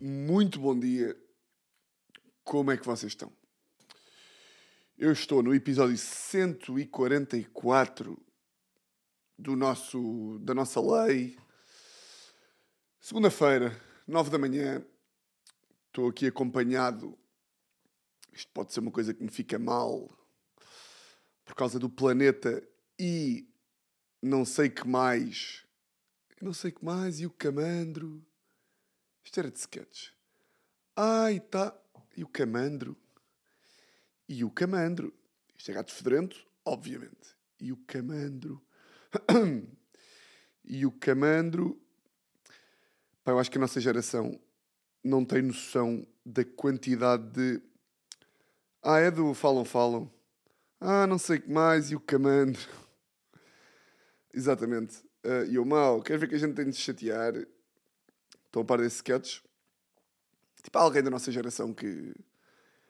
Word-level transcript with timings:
Muito 0.00 0.60
bom 0.60 0.78
dia. 0.78 1.16
Como 2.44 2.70
é 2.70 2.76
que 2.76 2.86
vocês 2.86 3.12
estão? 3.12 3.32
Eu 4.98 5.12
estou 5.12 5.42
no 5.42 5.54
episódio 5.54 5.96
144 5.96 8.20
do 9.38 9.56
nosso, 9.56 10.38
da 10.42 10.54
nossa 10.54 10.80
lei. 10.80 11.38
Segunda-feira, 13.00 13.80
9 14.06 14.30
da 14.30 14.38
manhã. 14.38 14.84
Estou 15.86 16.08
aqui 16.08 16.26
acompanhado. 16.26 17.18
Isto 18.32 18.50
pode 18.52 18.72
ser 18.72 18.80
uma 18.80 18.90
coisa 18.90 19.14
que 19.14 19.22
me 19.22 19.30
fica 19.30 19.58
mal 19.58 20.10
por 21.44 21.54
causa 21.54 21.78
do 21.78 21.88
planeta 21.88 22.62
e 22.98 23.48
não 24.22 24.44
sei 24.44 24.68
que 24.68 24.86
mais. 24.86 25.64
Não 26.40 26.54
sei 26.54 26.70
que 26.70 26.84
mais. 26.84 27.20
E 27.20 27.26
o 27.26 27.30
camandro. 27.30 28.24
Isto 29.22 29.40
era 29.40 29.50
de 29.50 29.58
sketch. 29.58 30.10
Ai, 30.96 31.38
tá. 31.40 31.76
E 32.16 32.24
o 32.24 32.28
camandro. 32.28 32.96
E 34.28 34.42
o 34.42 34.50
camandro. 34.50 35.12
Isto 35.56 35.70
é 35.70 35.74
gato 35.74 35.92
fedorento, 35.92 36.46
obviamente. 36.64 37.36
E 37.60 37.72
o 37.72 37.76
camandro. 37.76 38.62
e 40.64 40.86
o 40.86 40.92
camandro. 40.92 41.78
Pá, 43.22 43.32
eu 43.32 43.38
acho 43.38 43.50
que 43.50 43.58
a 43.58 43.60
nossa 43.60 43.80
geração 43.80 44.40
não 45.04 45.24
tem 45.24 45.42
noção 45.42 46.06
da 46.24 46.44
quantidade 46.44 47.30
de. 47.32 47.62
Ah, 48.82 48.98
é 48.98 49.10
do 49.10 49.34
falam, 49.34 49.64
falam. 49.64 50.10
Ah, 50.80 51.06
não 51.06 51.18
sei 51.18 51.36
o 51.36 51.42
que 51.42 51.50
mais. 51.50 51.90
E 51.90 51.96
o 51.96 52.00
camandro. 52.00 52.66
Exatamente. 54.32 55.09
Uh, 55.24 55.44
e 55.50 55.58
o 55.58 55.64
mal, 55.66 56.02
queres 56.02 56.20
ver 56.20 56.28
que 56.28 56.34
a 56.34 56.38
gente 56.38 56.54
tem 56.54 56.68
de 56.68 56.74
se 56.74 56.80
chatear? 56.80 57.34
Estão 58.46 58.62
a 58.62 58.64
par 58.64 58.78
desse 58.78 58.96
sketch? 58.96 59.40
Tipo, 60.62 60.78
há 60.78 60.82
alguém 60.82 61.02
da 61.02 61.10
nossa 61.10 61.30
geração 61.30 61.72
que. 61.72 62.12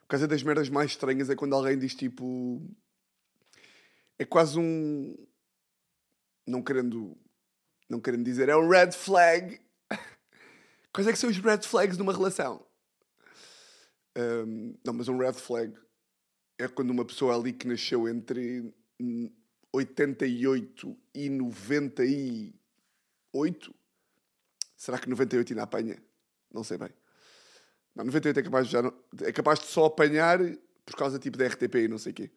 Por 0.00 0.06
causa 0.08 0.26
das 0.26 0.42
merdas 0.42 0.68
mais 0.68 0.90
estranhas 0.90 1.30
é 1.30 1.36
quando 1.36 1.54
alguém 1.54 1.78
diz 1.78 1.94
tipo. 1.94 2.60
É 4.18 4.24
quase 4.24 4.58
um. 4.58 5.16
Não 6.46 6.62
querendo. 6.62 7.16
Não 7.88 8.00
querendo 8.00 8.24
dizer, 8.24 8.48
é 8.48 8.56
um 8.56 8.68
red 8.68 8.92
flag. 8.92 9.60
Quais 10.92 11.06
é 11.08 11.12
que 11.12 11.18
são 11.18 11.30
os 11.30 11.38
red 11.38 11.62
flags 11.62 11.98
numa 11.98 12.12
relação? 12.12 12.64
Um, 14.16 14.76
não, 14.84 14.92
mas 14.92 15.08
um 15.08 15.18
red 15.18 15.32
flag 15.32 15.74
é 16.58 16.68
quando 16.68 16.90
uma 16.90 17.04
pessoa 17.04 17.34
ali 17.34 17.52
que 17.52 17.66
nasceu 17.66 18.08
entre 18.08 18.72
88 19.72 20.96
e 21.14 21.30
98. 21.30 23.74
Será 24.76 24.98
que 24.98 25.08
98 25.08 25.52
ainda 25.52 25.62
apanha? 25.62 26.02
Não 26.52 26.64
sei 26.64 26.76
bem. 26.78 26.90
Não, 27.94 28.04
98 28.04 28.40
é 28.40 28.42
capaz 28.42 28.66
de, 28.66 28.72
já 28.72 28.82
não, 28.82 28.92
é 29.22 29.32
capaz 29.32 29.60
de 29.60 29.66
só 29.66 29.84
apanhar 29.84 30.40
por 30.84 30.96
causa 30.96 31.16
tipo 31.18 31.38
da 31.38 31.46
RTP 31.46 31.74
e 31.76 31.88
não 31.88 31.98
sei 31.98 32.12
o 32.12 32.14
quê. 32.14 32.30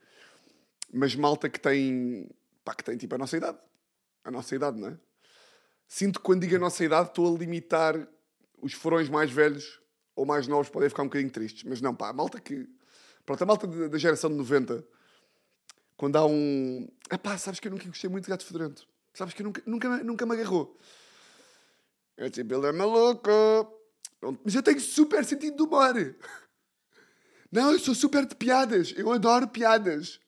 Mas 0.92 1.16
malta 1.16 1.50
que 1.50 1.60
tem. 1.60 2.30
pá, 2.64 2.76
que 2.76 2.84
tem 2.84 2.98
tipo 2.98 3.16
a 3.16 3.18
nossa 3.18 3.38
idade. 3.38 3.58
A 4.24 4.32
nossa 4.32 4.56
idade, 4.56 4.80
não 4.80 4.90
é? 4.90 5.00
Sinto 5.88 6.20
que 6.20 6.26
quando 6.26 6.42
digo 6.42 6.56
a 6.56 6.60
nossa 6.60 6.84
idade 6.84 7.10
estou 7.10 7.36
a 7.36 7.38
limitar 7.38 8.08
os 8.62 8.74
furões 8.74 9.10
mais 9.10 9.32
velhos 9.32 9.82
ou 10.16 10.26
mais 10.26 10.48
novos 10.48 10.70
podem 10.70 10.90
ficar 10.90 11.04
um 11.04 11.08
bocadinho 11.08 11.32
tristes. 11.32 11.64
Mas 11.64 11.82
não, 11.82 11.96
pá, 11.96 12.10
a 12.10 12.14
malta 12.14 12.40
que. 12.40 12.68
Pronto, 13.26 13.42
a 13.42 13.46
malta 13.46 13.68
da 13.68 13.98
geração 13.98 14.30
de 14.30 14.36
90 14.36 14.86
quando 16.04 16.18
há 16.18 16.26
um. 16.26 16.86
Ah 17.10 17.18
pá, 17.18 17.38
sabes 17.38 17.62
que 17.62 17.68
eu 17.70 17.72
nunca 17.72 17.88
gostei 17.88 18.10
muito 18.10 18.26
de 18.26 18.30
gato 18.30 18.46
fedorento. 18.46 18.86
Sabes 19.14 19.34
que 19.34 19.42
eu 19.42 19.46
nunca, 19.46 19.64
nunca, 19.66 20.04
nunca 20.04 20.26
me 20.26 20.34
agarrou. 20.34 20.78
Eu 22.18 22.30
tipo, 22.30 22.54
ele 22.54 22.68
é 22.68 22.72
maluco. 22.74 23.32
Mas 24.44 24.54
eu 24.54 24.62
tenho 24.62 24.82
super 24.82 25.24
sentido 25.24 25.56
de 25.56 25.64
humor. 25.64 25.94
Não, 27.50 27.72
eu 27.72 27.80
sou 27.80 27.96
super 27.96 28.26
de 28.26 28.36
piadas. 28.36 28.94
Eu 28.98 29.14
adoro 29.14 29.48
piadas. 29.48 30.20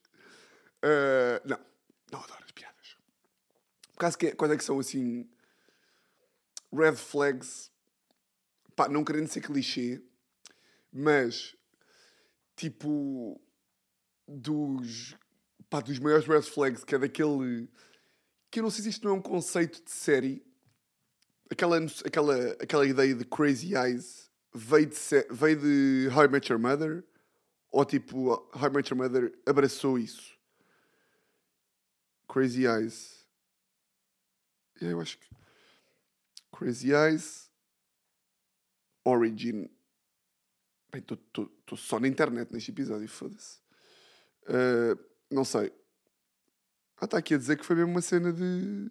Uh, 0.78 1.44
não, 1.44 1.60
não 2.10 2.24
adoro 2.24 2.46
as 2.46 2.52
piadas. 2.52 2.96
Por 3.92 4.00
causa 4.00 4.18
que 4.18 4.32
quando 4.32 4.54
é 4.54 4.58
que 4.58 4.64
são 4.64 4.80
assim. 4.80 5.30
Red 6.72 6.96
flags. 6.96 7.70
Pá, 8.78 8.88
não 8.88 9.04
querendo 9.04 9.28
ser 9.28 9.42
clichê. 9.42 10.02
Mas. 10.90 11.54
Tipo. 12.56 13.42
Dos 14.26 15.18
pá, 15.70 15.82
dos 15.82 16.00
maiores 16.00 16.26
red 16.28 16.44
flags, 16.44 16.84
que 16.84 16.96
é 16.96 17.00
daquele. 17.00 17.70
que 18.52 18.60
eu 18.60 18.64
não 18.64 18.70
sei 18.70 18.84
se 18.84 18.90
isto 18.90 19.04
não 19.06 19.16
é 19.16 19.18
um 19.18 19.22
conceito 19.22 19.84
de 19.84 19.92
série. 19.92 20.46
Aquela, 21.50 21.78
aquela, 21.78 22.52
aquela 22.54 22.86
ideia 22.86 23.14
de 23.14 23.26
Crazy 23.26 23.76
Eyes 23.76 24.32
veio 24.54 24.88
de, 24.88 24.96
veio 25.32 25.60
de 25.60 26.10
How 26.16 26.26
I 26.26 26.28
Met 26.28 26.52
Your 26.52 26.62
Mother? 26.62 27.04
Ou 27.72 27.86
tipo, 27.86 28.30
How 28.30 28.68
I 28.68 28.70
Met 28.70 28.92
Your 28.92 29.02
Mother 29.02 29.38
abraçou 29.46 30.00
isso? 30.00 30.34
Crazy 32.28 32.66
Eyes. 32.66 33.26
Eu 34.82 35.00
acho 35.00 35.18
que. 35.18 35.28
Crazy 36.52 36.92
Eyes. 36.94 37.52
Origin. 39.04 39.70
Bem, 40.92 41.02
estou 41.02 41.78
só 41.78 42.00
na 42.00 42.08
internet 42.08 42.52
neste 42.52 42.72
episódio, 42.72 43.08
foda-se. 43.08 43.60
Uh, 44.44 45.15
não 45.30 45.44
sei. 45.44 45.72
Ah, 46.98 47.06
está 47.06 47.18
aqui 47.18 47.34
a 47.34 47.38
dizer 47.38 47.58
que 47.58 47.66
foi 47.66 47.76
mesmo 47.76 47.92
uma 47.92 48.02
cena 48.02 48.32
de. 48.32 48.90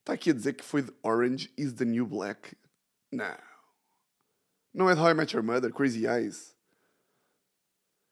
Está 0.00 0.12
aqui 0.12 0.30
a 0.30 0.34
dizer 0.34 0.54
que 0.54 0.64
foi 0.64 0.82
de 0.82 0.92
Orange 1.02 1.52
is 1.56 1.72
the 1.74 1.84
New 1.84 2.06
Black. 2.06 2.56
Não. 3.12 3.38
Não 4.72 4.90
é 4.90 4.94
de 4.94 5.00
How 5.00 5.10
I 5.10 5.14
Met 5.14 5.34
Your 5.34 5.44
Mother, 5.44 5.72
Crazy 5.72 6.06
Eyes. 6.06 6.54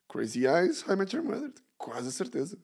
Crazy 0.09 0.47
Eyes, 0.47 0.83
How 0.83 0.95
I 0.95 0.97
Met 0.97 1.15
Your 1.15 1.25
Mother. 1.25 1.53
Quase 1.79 2.09
a 2.09 2.13
certeza. 2.13 2.59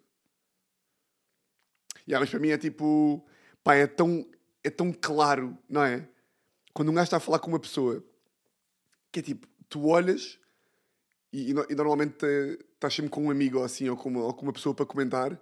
Yeah, 2.09 2.21
mas 2.21 2.31
para 2.31 2.41
mim 2.41 2.49
é 2.49 2.59
tipo. 2.59 3.27
Pá, 3.62 3.75
é 3.75 3.87
tão, 3.87 4.28
é 4.65 4.71
tão 4.71 4.93
claro, 4.93 5.57
não 5.69 5.83
é? 5.83 6.09
Quando 6.72 6.91
um 6.91 6.95
gajo 6.95 7.05
está 7.05 7.19
a 7.19 7.21
falar 7.21 7.39
com 7.39 7.49
uma 7.49 7.61
pessoa 7.61 8.05
que 9.12 9.21
é 9.21 9.22
tipo, 9.22 9.47
tu 9.69 9.87
olhas 9.87 10.39
e, 11.33 11.53
e, 11.53 11.55
e 11.69 11.75
normalmente 11.75 12.27
estás 12.80 12.94
sempre 12.94 13.10
com 13.10 13.26
um 13.26 13.30
amigo 13.30 13.58
ou 13.58 13.64
assim, 13.64 13.91
ou 13.91 13.96
com, 13.96 14.08
uma, 14.08 14.22
ou 14.22 14.32
com 14.32 14.42
uma 14.42 14.54
pessoa 14.54 14.74
para 14.74 14.86
comentar, 14.86 15.38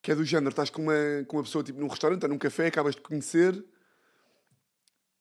que 0.00 0.10
é 0.10 0.14
do 0.14 0.24
género, 0.24 0.48
estás 0.48 0.70
com 0.70 0.82
uma, 0.82 0.94
com 1.26 1.36
uma 1.36 1.42
pessoa 1.42 1.62
tipo 1.62 1.78
num 1.78 1.86
restaurante 1.86 2.22
ou 2.22 2.30
num 2.30 2.38
café, 2.38 2.66
acabas 2.66 2.94
de 2.94 3.02
conhecer, 3.02 3.62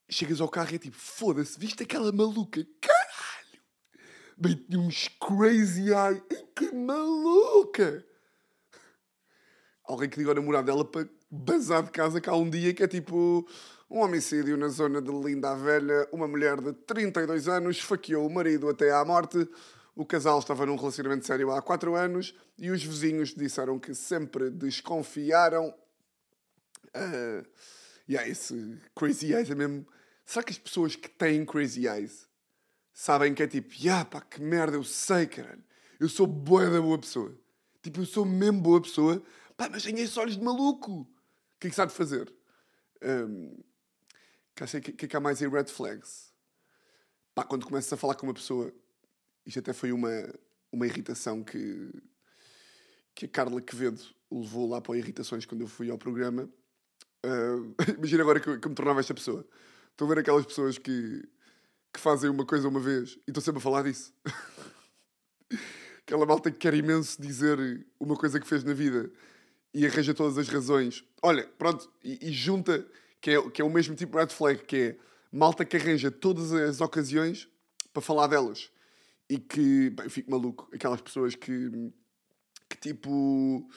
chegas 0.09 0.39
ao 0.39 0.47
carro 0.47 0.71
e 0.71 0.75
é 0.75 0.79
tipo, 0.79 0.95
foda-se, 0.95 1.59
viste 1.59 1.83
aquela 1.83 2.09
maluca? 2.13 2.65
Caralho! 2.79 3.61
Bem, 4.37 4.55
tinha 4.55 4.79
uns 4.79 5.09
crazy 5.09 5.89
eye, 5.91 6.21
que 6.55 6.71
maluca! 6.71 8.05
Alguém 9.83 10.09
que 10.09 10.17
diga 10.17 10.31
ao 10.31 10.35
namorado 10.35 10.67
dela 10.67 10.85
para 10.85 11.09
bazar 11.29 11.83
de 11.83 11.91
casa 11.91 12.21
cá 12.21 12.33
um 12.33 12.49
dia 12.49 12.73
que 12.73 12.83
é 12.83 12.87
tipo 12.87 13.45
um 13.89 13.99
homicídio 13.99 14.55
na 14.55 14.69
zona 14.69 15.01
de 15.01 15.11
Linda 15.11 15.51
a 15.51 15.55
Velha. 15.55 16.07
Uma 16.13 16.29
mulher 16.29 16.61
de 16.61 16.71
32 16.71 17.49
anos 17.49 17.77
esfaqueou 17.77 18.25
o 18.25 18.33
marido 18.33 18.69
até 18.69 18.91
à 18.91 19.03
morte. 19.03 19.49
O 19.97 20.05
casal 20.05 20.37
estava 20.37 20.63
num 20.63 20.75
relacionamento 20.75 21.25
sério 21.25 21.49
há 21.49 21.59
4 21.59 21.95
anos 21.95 22.35
e 22.55 22.69
os 22.69 22.83
vizinhos 22.83 23.33
disseram 23.33 23.79
que 23.79 23.95
sempre 23.95 24.51
desconfiaram. 24.51 25.73
Uh, 26.95 27.43
e 28.07 28.13
yeah, 28.13 28.29
esse 28.29 28.77
Crazy 28.95 29.33
Eyes 29.33 29.49
é 29.49 29.55
mesmo. 29.55 29.87
Será 30.23 30.43
que 30.43 30.51
as 30.51 30.59
pessoas 30.59 30.95
que 30.95 31.09
têm 31.09 31.43
Crazy 31.43 31.87
Eyes 31.87 32.29
sabem 32.93 33.33
que 33.33 33.41
é 33.41 33.47
tipo, 33.47 33.73
yeah, 33.73 34.05
pá, 34.05 34.21
que 34.21 34.39
merda, 34.39 34.77
eu 34.77 34.83
sei, 34.83 35.25
caralho. 35.25 35.63
Eu 35.99 36.07
sou 36.07 36.27
boa 36.27 36.69
da 36.69 36.79
boa 36.79 36.99
pessoa. 36.99 37.35
Tipo, 37.81 38.01
eu 38.01 38.05
sou 38.05 38.23
mesmo 38.23 38.61
boa 38.61 38.79
pessoa, 38.79 39.23
pá, 39.57 39.67
mas 39.67 39.81
tenho 39.81 39.97
esses 39.97 40.15
olhos 40.15 40.37
de 40.37 40.43
maluco. 40.43 40.91
O 41.01 41.07
que 41.59 41.67
é 41.67 41.69
que 41.71 41.75
sabe 41.75 41.91
fazer? 41.91 42.31
Um, 43.01 43.63
que 44.53 44.91
que, 44.91 45.07
que 45.07 45.17
há 45.17 45.19
mais 45.19 45.41
em 45.41 45.49
red 45.49 45.65
flags. 45.65 46.31
Pá, 47.33 47.43
quando 47.43 47.65
começas 47.65 47.91
a 47.91 47.97
falar 47.97 48.13
com 48.13 48.27
uma 48.27 48.33
pessoa, 48.35 48.71
isto 49.47 49.59
até 49.59 49.71
foi 49.71 49.93
uma, 49.93 50.11
uma 50.71 50.85
irritação 50.85 51.41
que, 51.41 51.89
que 53.15 53.25
a 53.25 53.29
Carla 53.29 53.61
Quevedo 53.61 54.01
levou 54.29 54.69
lá 54.69 54.81
para 54.81 54.97
Irritações 54.97 55.45
quando 55.45 55.61
eu 55.61 55.67
fui 55.67 55.89
ao 55.89 55.97
programa. 55.97 56.49
Uh, 57.25 57.73
imagina 57.97 58.23
agora 58.23 58.41
que 58.41 58.59
que 58.59 58.67
me 58.69 58.75
tornava 58.75 58.99
esta 58.99 59.13
pessoa. 59.13 59.47
Estou 59.91 60.05
a 60.05 60.09
ver 60.09 60.19
aquelas 60.19 60.45
pessoas 60.45 60.77
que, 60.77 61.23
que 61.93 61.99
fazem 61.99 62.29
uma 62.29 62.45
coisa 62.45 62.67
uma 62.67 62.81
vez 62.81 63.17
e 63.25 63.31
estou 63.31 63.41
sempre 63.41 63.59
a 63.59 63.61
falar 63.61 63.83
disso. 63.83 64.13
Aquela 66.03 66.25
malta 66.25 66.51
que 66.51 66.57
quer 66.57 66.73
imenso 66.73 67.21
dizer 67.21 67.85
uma 67.99 68.15
coisa 68.15 68.39
que 68.39 68.47
fez 68.47 68.63
na 68.65 68.73
vida 68.73 69.09
e 69.73 69.85
arranja 69.85 70.13
todas 70.13 70.37
as 70.37 70.49
razões. 70.49 71.05
Olha, 71.21 71.47
pronto, 71.57 71.89
e, 72.03 72.29
e 72.29 72.31
junta 72.33 72.85
que 73.21 73.31
é, 73.31 73.49
que 73.49 73.61
é 73.61 73.65
o 73.65 73.69
mesmo 73.69 73.95
tipo 73.95 74.11
de 74.11 74.17
red 74.17 74.33
flag, 74.33 74.63
que 74.65 74.75
é 74.75 74.97
malta 75.31 75.63
que 75.63 75.77
arranja 75.77 76.11
todas 76.11 76.51
as 76.51 76.81
ocasiões 76.81 77.47
para 77.93 78.01
falar 78.01 78.27
delas. 78.27 78.69
E 79.29 79.37
que, 79.37 79.89
bem, 79.89 80.09
fico 80.09 80.31
maluco. 80.31 80.69
Aquelas 80.73 81.01
pessoas 81.01 81.35
que, 81.35 81.69
que 82.69 82.77
tipo, 82.77 83.67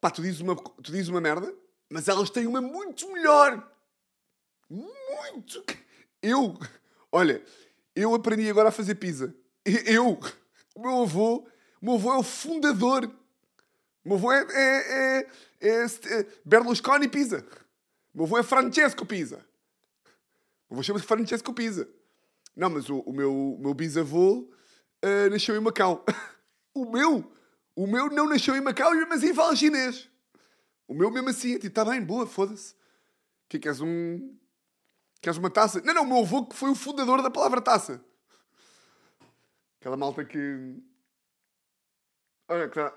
pá, 0.00 0.10
tu 0.10 0.22
dizes, 0.22 0.40
uma, 0.40 0.56
tu 0.56 0.90
dizes 0.90 1.08
uma 1.08 1.20
merda, 1.20 1.54
mas 1.90 2.08
elas 2.08 2.30
têm 2.30 2.46
uma 2.46 2.60
muito 2.60 3.12
melhor. 3.12 3.70
Muito! 4.68 5.62
Eu, 6.22 6.58
olha, 7.10 7.44
eu 7.94 8.14
aprendi 8.14 8.48
agora 8.48 8.70
a 8.70 8.72
fazer 8.72 8.94
pizza. 8.94 9.34
Eu, 9.64 10.18
o 10.74 10.80
meu 10.80 11.02
avô, 11.02 11.46
o 11.80 11.84
meu 11.84 11.94
avô 11.94 12.12
é 12.14 12.18
o 12.18 12.22
fundador. 12.22 13.04
O 14.04 14.08
meu 14.08 14.16
avô 14.16 14.32
é, 14.32 14.46
é, 14.50 15.18
é, 15.20 15.28
é, 15.60 15.84
é 15.84 16.26
Berlusconi 16.44 17.08
Pizza. 17.08 17.46
O 18.14 18.18
meu 18.18 18.26
avô 18.26 18.38
é 18.38 18.42
Francesco 18.42 19.04
Pizza. 19.04 19.36
O 20.68 20.74
meu 20.74 20.76
avô 20.76 20.82
chama-se 20.82 21.04
Francesco 21.04 21.52
Pizza. 21.52 21.88
Não, 22.56 22.70
mas 22.70 22.88
o, 22.88 23.00
o 23.00 23.12
meu, 23.12 23.32
o 23.32 23.58
meu 23.58 23.74
bisavô 23.74 24.50
uh, 25.04 25.30
nasceu 25.30 25.56
em 25.56 25.60
Macau. 25.60 26.04
o 26.74 26.84
meu, 26.84 27.32
o 27.74 27.86
meu 27.86 28.08
não 28.08 28.28
nasceu 28.28 28.56
em 28.56 28.60
Macau, 28.60 28.92
mas 29.08 29.22
em 29.22 29.56
chinês. 29.56 30.08
O 30.86 30.94
meu 30.94 31.10
mesmo 31.10 31.28
assim, 31.28 31.54
tipo, 31.54 31.66
está 31.66 31.84
bem, 31.84 32.04
boa, 32.04 32.26
foda-se. 32.26 32.74
Que 33.48 33.58
queres 33.58 33.80
um... 33.80 34.36
Queres 35.20 35.38
uma 35.38 35.50
taça? 35.50 35.80
Não, 35.82 35.94
não, 35.94 36.02
o 36.02 36.06
meu 36.06 36.18
avô 36.18 36.46
que 36.46 36.56
foi 36.56 36.70
o 36.70 36.74
fundador 36.74 37.22
da 37.22 37.30
palavra 37.30 37.60
taça. 37.60 38.04
Aquela 39.80 39.96
malta 39.96 40.24
que... 40.24 40.76
Olha, 42.48 42.68
que 42.68 42.76
dá, 42.76 42.92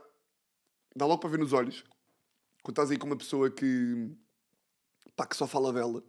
dá 0.95 1.05
logo 1.05 1.19
para 1.19 1.29
ver 1.29 1.39
nos 1.39 1.53
olhos. 1.53 1.83
Quando 2.63 2.73
estás 2.73 2.91
aí 2.91 2.97
com 2.97 3.05
uma 3.05 3.17
pessoa 3.17 3.49
que... 3.49 4.11
Pá, 5.15 5.25
que 5.25 5.35
só 5.35 5.47
fala 5.47 5.71
dela. 5.71 6.03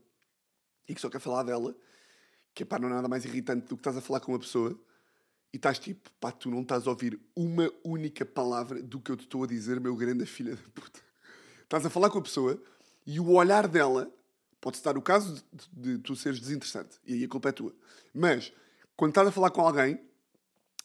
E 0.88 0.94
que 0.94 1.00
só 1.00 1.10
quer 1.10 1.20
falar 1.20 1.42
dela. 1.42 1.76
Que 2.54 2.64
pá, 2.64 2.78
não 2.78 2.88
é 2.88 2.92
nada 2.92 3.08
mais 3.08 3.24
irritante 3.24 3.66
do 3.66 3.76
que 3.76 3.80
estás 3.80 3.96
a 3.96 4.00
falar 4.00 4.20
com 4.20 4.32
uma 4.32 4.38
pessoa 4.38 4.78
e 5.56 5.58
estás 5.58 5.78
tipo, 5.78 6.10
pá, 6.20 6.30
tu 6.30 6.50
não 6.50 6.60
estás 6.60 6.86
a 6.86 6.90
ouvir 6.90 7.18
uma 7.34 7.72
única 7.82 8.26
palavra 8.26 8.82
do 8.82 9.00
que 9.00 9.10
eu 9.10 9.16
te 9.16 9.22
estou 9.22 9.42
a 9.42 9.46
dizer, 9.46 9.80
meu 9.80 9.96
grande 9.96 10.26
filha 10.26 10.54
da 10.54 10.62
puta. 10.74 11.00
Estás 11.62 11.86
a 11.86 11.88
falar 11.88 12.10
com 12.10 12.18
a 12.18 12.22
pessoa 12.22 12.62
e 13.06 13.18
o 13.18 13.30
olhar 13.30 13.66
dela 13.66 14.12
pode 14.60 14.76
estar 14.76 14.98
o 14.98 15.02
caso 15.02 15.34
de, 15.34 15.42
de, 15.72 15.96
de, 15.96 15.98
tu 16.02 16.14
seres 16.14 16.40
desinteressante 16.40 16.98
e 17.06 17.14
aí 17.14 17.24
a 17.24 17.28
culpa 17.28 17.48
é 17.48 17.52
tua. 17.52 17.74
Mas 18.12 18.52
quando 18.94 19.12
estás 19.12 19.28
a 19.28 19.32
falar 19.32 19.50
com 19.50 19.62
alguém 19.62 19.98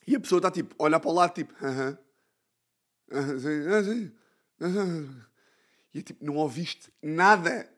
e 0.07 0.15
a 0.15 0.19
pessoa 0.21 0.39
está 0.39 0.49
tipo, 0.49 0.73
olha 0.79 1.01
para 1.01 1.09
o 1.09 1.13
lado, 1.13 1.33
tipo, 1.33 1.53
aham, 1.61 1.99
uh 3.11 3.15
-huh, 3.17 4.11
uh 4.61 5.21
e 5.93 5.99
é 5.99 6.01
tipo, 6.01 6.23
não 6.23 6.37
ouviste 6.37 6.89
nada 7.01 7.69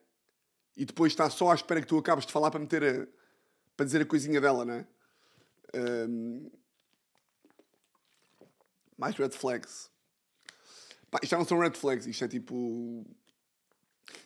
e 0.78 0.86
depois 0.86 1.12
está 1.12 1.28
só 1.28 1.50
à 1.50 1.56
espera 1.56 1.81
que 1.81 1.88
tu 1.88 1.98
acabes 1.98 2.24
de 2.24 2.31
falar 2.31 2.51
para 2.51 2.60
meter 2.60 2.84
a, 2.84 3.07
para 3.75 3.84
dizer 3.84 4.04
a 4.04 4.06
coisinha 4.06 4.40
dela, 4.40 4.63
não 4.63 4.75
é? 4.75 4.88
Um, 6.07 6.51
mais 9.04 9.18
red 9.18 9.32
flags. 9.32 9.92
Pá, 11.12 11.20
isto 11.22 11.32
já 11.32 11.38
não 11.38 11.46
são 11.46 11.60
red 11.60 11.76
flags, 11.76 12.08
isto 12.08 12.24
é 12.24 12.28
tipo. 12.30 13.06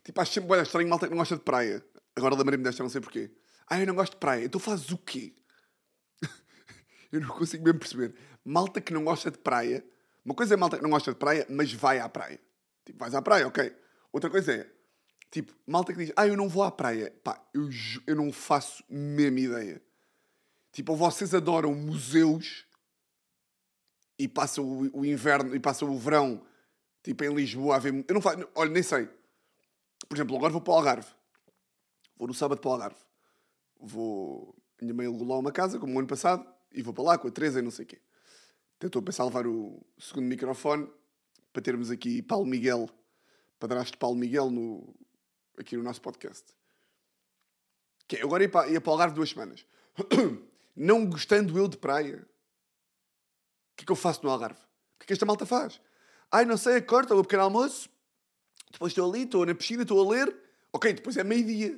Tipo, 0.04 0.22
acho 0.22 0.34
sempre 0.34 0.62
estranho 0.62 0.88
malta 0.88 1.08
que 1.08 1.12
não 1.12 1.18
gosta 1.18 1.36
de 1.36 1.42
praia. 1.42 1.84
Agora 2.16 2.36
lembrei-me 2.36 2.64
desta, 2.64 2.84
não 2.84 2.90
sei 2.90 3.02
porquê. 3.02 3.32
Ah, 3.68 3.80
eu 3.80 3.88
não 3.88 3.96
gosto 3.96 4.14
de 4.14 4.20
praia. 4.20 4.46
Então 4.46 4.62
fazes 4.62 4.92
o 4.92 4.98
quê? 4.98 5.34
eu 7.12 7.20
não 7.20 7.30
consigo 7.30 7.64
mesmo 7.64 7.80
perceber. 7.80 8.14
Malta 8.46 8.80
que 8.80 8.94
não 8.94 9.04
gosta 9.04 9.32
de 9.32 9.40
praia. 9.40 9.84
Uma 10.24 10.36
coisa 10.36 10.54
é 10.54 10.58
malta 10.58 10.78
que 10.78 10.84
não 10.84 10.92
gosta 10.92 11.12
de 11.12 11.18
praia, 11.18 11.46
mas 11.50 11.74
vai 11.74 12.00
à 12.00 12.08
praia. 12.08 12.40
Tipo, 12.86 13.00
vais 13.00 13.16
à 13.16 13.22
praia, 13.22 13.48
ok. 13.48 13.76
Outra 14.14 14.30
coisa 14.30 14.54
é, 14.54 14.70
tipo, 15.32 15.54
malta 15.66 15.92
que 15.92 16.00
diz, 16.00 16.14
ah, 16.16 16.28
eu 16.28 16.38
não 16.38 16.48
vou 16.48 16.64
à 16.64 16.72
praia. 16.72 17.12
Pá, 17.24 17.44
eu, 17.52 17.68
eu 18.06 18.16
não 18.16 18.32
faço 18.32 18.84
mesma 18.88 19.40
ideia. 19.40 19.82
Tipo, 20.72 20.96
vocês 20.96 21.34
adoram 21.34 21.74
museus 21.74 22.67
e 24.18 24.28
passam 24.28 24.66
o, 24.66 25.00
o 25.00 25.06
inverno 25.06 25.56
e 25.56 25.60
passam 25.60 25.90
o 25.90 25.98
verão 25.98 26.42
tipo 27.04 27.24
em 27.24 27.34
Lisboa 27.34 27.76
a 27.76 27.80
ver. 27.80 28.06
Eu 28.08 28.14
não 28.14 28.22
faço. 28.22 28.48
Olha, 28.56 28.70
nem 28.70 28.84
sei. 28.84 29.08
Por 30.08 30.16
exemplo, 30.16 30.36
agora 30.36 30.52
vou 30.52 30.62
para 30.62 30.74
o 30.74 30.76
Algarve. 30.76 31.10
Vou 32.18 32.28
no 32.28 32.34
sábado 32.34 32.60
para 32.60 32.70
o 32.70 32.74
Algarve. 32.74 33.00
Vou. 33.80 34.56
Minha 34.82 34.94
mãe 34.94 35.08
alugou 35.08 35.28
lá 35.28 35.38
uma 35.38 35.52
casa, 35.52 35.80
como 35.80 35.96
o 35.96 36.00
ano 36.00 36.08
passado, 36.08 36.46
e 36.72 36.84
vou 36.84 36.94
para 36.94 37.04
lá 37.04 37.18
com 37.18 37.28
a 37.28 37.32
Teresa 37.32 37.60
e 37.60 37.62
não 37.62 37.72
sei 37.72 37.86
o 37.86 37.88
quê. 37.88 38.00
Então 38.78 38.88
estou 38.88 39.02
a 39.02 39.06
pensar 39.06 39.24
levar 39.24 39.48
o 39.48 39.84
segundo 39.98 40.26
microfone 40.26 40.88
para 41.52 41.64
termos 41.64 41.90
aqui 41.90 42.22
Paulo 42.22 42.46
Miguel, 42.46 42.88
padrasto 43.60 43.98
Paulo 43.98 44.16
Miguel, 44.16 44.52
no, 44.52 44.96
aqui 45.58 45.76
no 45.76 45.82
nosso 45.82 46.00
podcast. 46.00 46.46
Que 48.08 48.18
é, 48.18 48.22
agora 48.22 48.44
ia 48.44 48.50
para, 48.50 48.70
ia 48.70 48.80
para 48.80 48.90
o 48.90 48.94
Algarve 48.94 49.16
duas 49.16 49.30
semanas. 49.30 49.66
Não 50.76 51.10
gostando 51.10 51.58
eu 51.58 51.68
de 51.68 51.78
praia, 51.78 52.24
que 53.78 53.84
é 53.84 53.86
que 53.86 53.92
eu 53.92 53.96
faço 53.96 54.24
no 54.24 54.30
Algarve? 54.32 54.60
O 54.60 55.00
que 55.00 55.04
é 55.04 55.08
que 55.08 55.14
esta 55.14 55.26
malta 55.26 55.46
faz? 55.46 55.80
Ai, 56.32 56.44
não 56.44 56.58
sei, 56.58 56.78
acordo, 56.78 57.18
o 57.18 57.22
pequeno 57.22 57.44
almoço, 57.44 57.90
depois 58.72 58.92
estou 58.92 59.10
ali, 59.10 59.24
estou 59.24 59.46
na 59.46 59.56
piscina, 59.56 59.84
estou 59.84 60.06
a 60.06 60.12
ler. 60.12 60.36
Ok, 60.74 60.92
depois 60.92 61.16
é 61.16 61.24
meio-dia. 61.24 61.76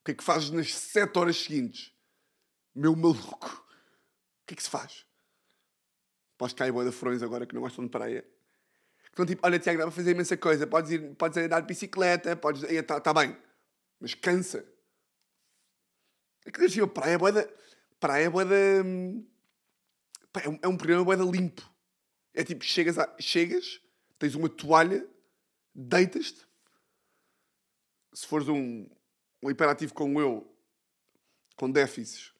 O 0.00 0.04
que 0.04 0.10
é 0.10 0.14
que 0.14 0.24
fazes 0.24 0.50
nas 0.50 0.74
sete 0.74 1.18
horas 1.18 1.36
seguintes? 1.36 1.92
Meu 2.74 2.94
maluco. 2.96 3.64
O 4.42 4.46
que 4.46 4.54
é 4.54 4.56
que 4.56 4.62
se 4.62 4.68
faz? 4.68 5.06
Podes 6.36 6.54
cair 6.54 6.72
boa 6.72 6.84
de 6.84 6.90
furões 6.90 7.22
agora 7.22 7.46
que 7.46 7.54
não 7.54 7.62
gostam 7.62 7.84
de 7.84 7.90
praia. 7.90 8.26
Então, 9.12 9.24
tipo, 9.24 9.46
olha, 9.46 9.58
Tiago, 9.58 9.78
dá 9.78 9.84
para 9.84 9.92
fazer 9.92 10.10
imensa 10.10 10.36
coisa. 10.36 10.66
Podes 10.66 10.90
ir, 10.90 11.14
podes 11.14 11.38
andar 11.38 11.60
de 11.60 11.66
bicicleta, 11.66 12.34
podes... 12.34 12.62
Está 12.64 13.00
tá 13.00 13.14
bem. 13.14 13.36
Mas 14.00 14.14
cansa. 14.14 14.66
É 16.44 16.50
que 16.50 16.58
deixa 16.58 16.86
praia 16.86 17.14
é 17.14 17.18
boa 17.18 17.30
da... 17.30 17.48
Praia 18.00 18.24
é 18.24 18.30
boa 18.30 18.44
da... 18.44 18.54
Hum, 20.36 20.58
é 20.62 20.68
um 20.68 20.76
programa 20.76 21.04
boa 21.04 21.16
da 21.16 21.24
limpo. 21.24 21.70
É 22.34 22.42
tipo, 22.42 22.64
chegas, 22.64 22.98
a, 22.98 23.14
chegas 23.20 23.80
tens 24.18 24.34
uma 24.34 24.48
toalha, 24.48 25.06
deitas-te. 25.74 26.46
Se 28.14 28.26
fores 28.26 28.48
um, 28.48 28.88
um 29.42 29.50
hiperativo 29.50 29.92
como 29.94 30.20
eu, 30.20 30.54
com 31.56 31.70
déficits, 31.70 32.32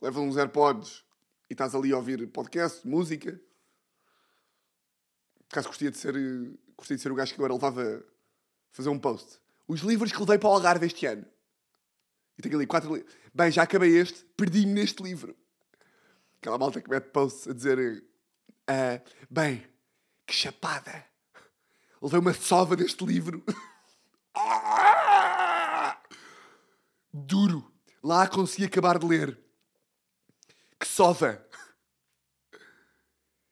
levas 0.00 0.22
uns 0.22 0.36
AirPods 0.36 1.04
e 1.48 1.52
estás 1.52 1.74
ali 1.74 1.92
a 1.92 1.96
ouvir 1.96 2.26
podcast, 2.28 2.86
música. 2.86 3.32
Por 5.48 5.54
acaso 5.54 5.68
gostaria 5.68 5.90
de 5.90 5.98
ser, 5.98 6.14
gostaria 6.76 6.96
de 6.96 7.02
ser 7.02 7.12
o 7.12 7.14
gajo 7.14 7.34
que 7.34 7.40
agora 7.40 7.54
levava 7.54 8.04
fazer 8.72 8.88
um 8.88 8.98
post. 8.98 9.40
Os 9.68 9.80
livros 9.80 10.12
que 10.12 10.20
levei 10.20 10.38
para 10.38 10.48
o 10.48 10.52
Algarve 10.52 10.86
este 10.86 11.06
ano. 11.06 11.26
E 12.38 12.42
tenho 12.42 12.56
ali 12.56 12.66
quatro 12.66 12.94
livros. 12.94 13.14
Bem, 13.34 13.50
já 13.50 13.62
acabei 13.62 13.96
este, 13.96 14.24
perdi-me 14.36 14.72
neste 14.72 15.02
livro. 15.02 15.36
Aquela 16.40 16.58
malta 16.58 16.80
que 16.80 16.88
mete 16.88 17.10
posts 17.10 17.48
a 17.48 17.52
dizer 17.52 18.04
Uh, 18.70 19.02
bem, 19.28 19.66
que 20.24 20.32
chapada! 20.32 21.04
Levei 22.00 22.20
uma 22.20 22.32
sova 22.32 22.76
deste 22.76 23.04
livro. 23.04 23.44
Duro. 27.12 27.68
Lá 28.00 28.28
consegui 28.28 28.66
acabar 28.66 28.96
de 28.98 29.06
ler. 29.06 29.36
Que 30.78 30.86
sova! 30.86 31.44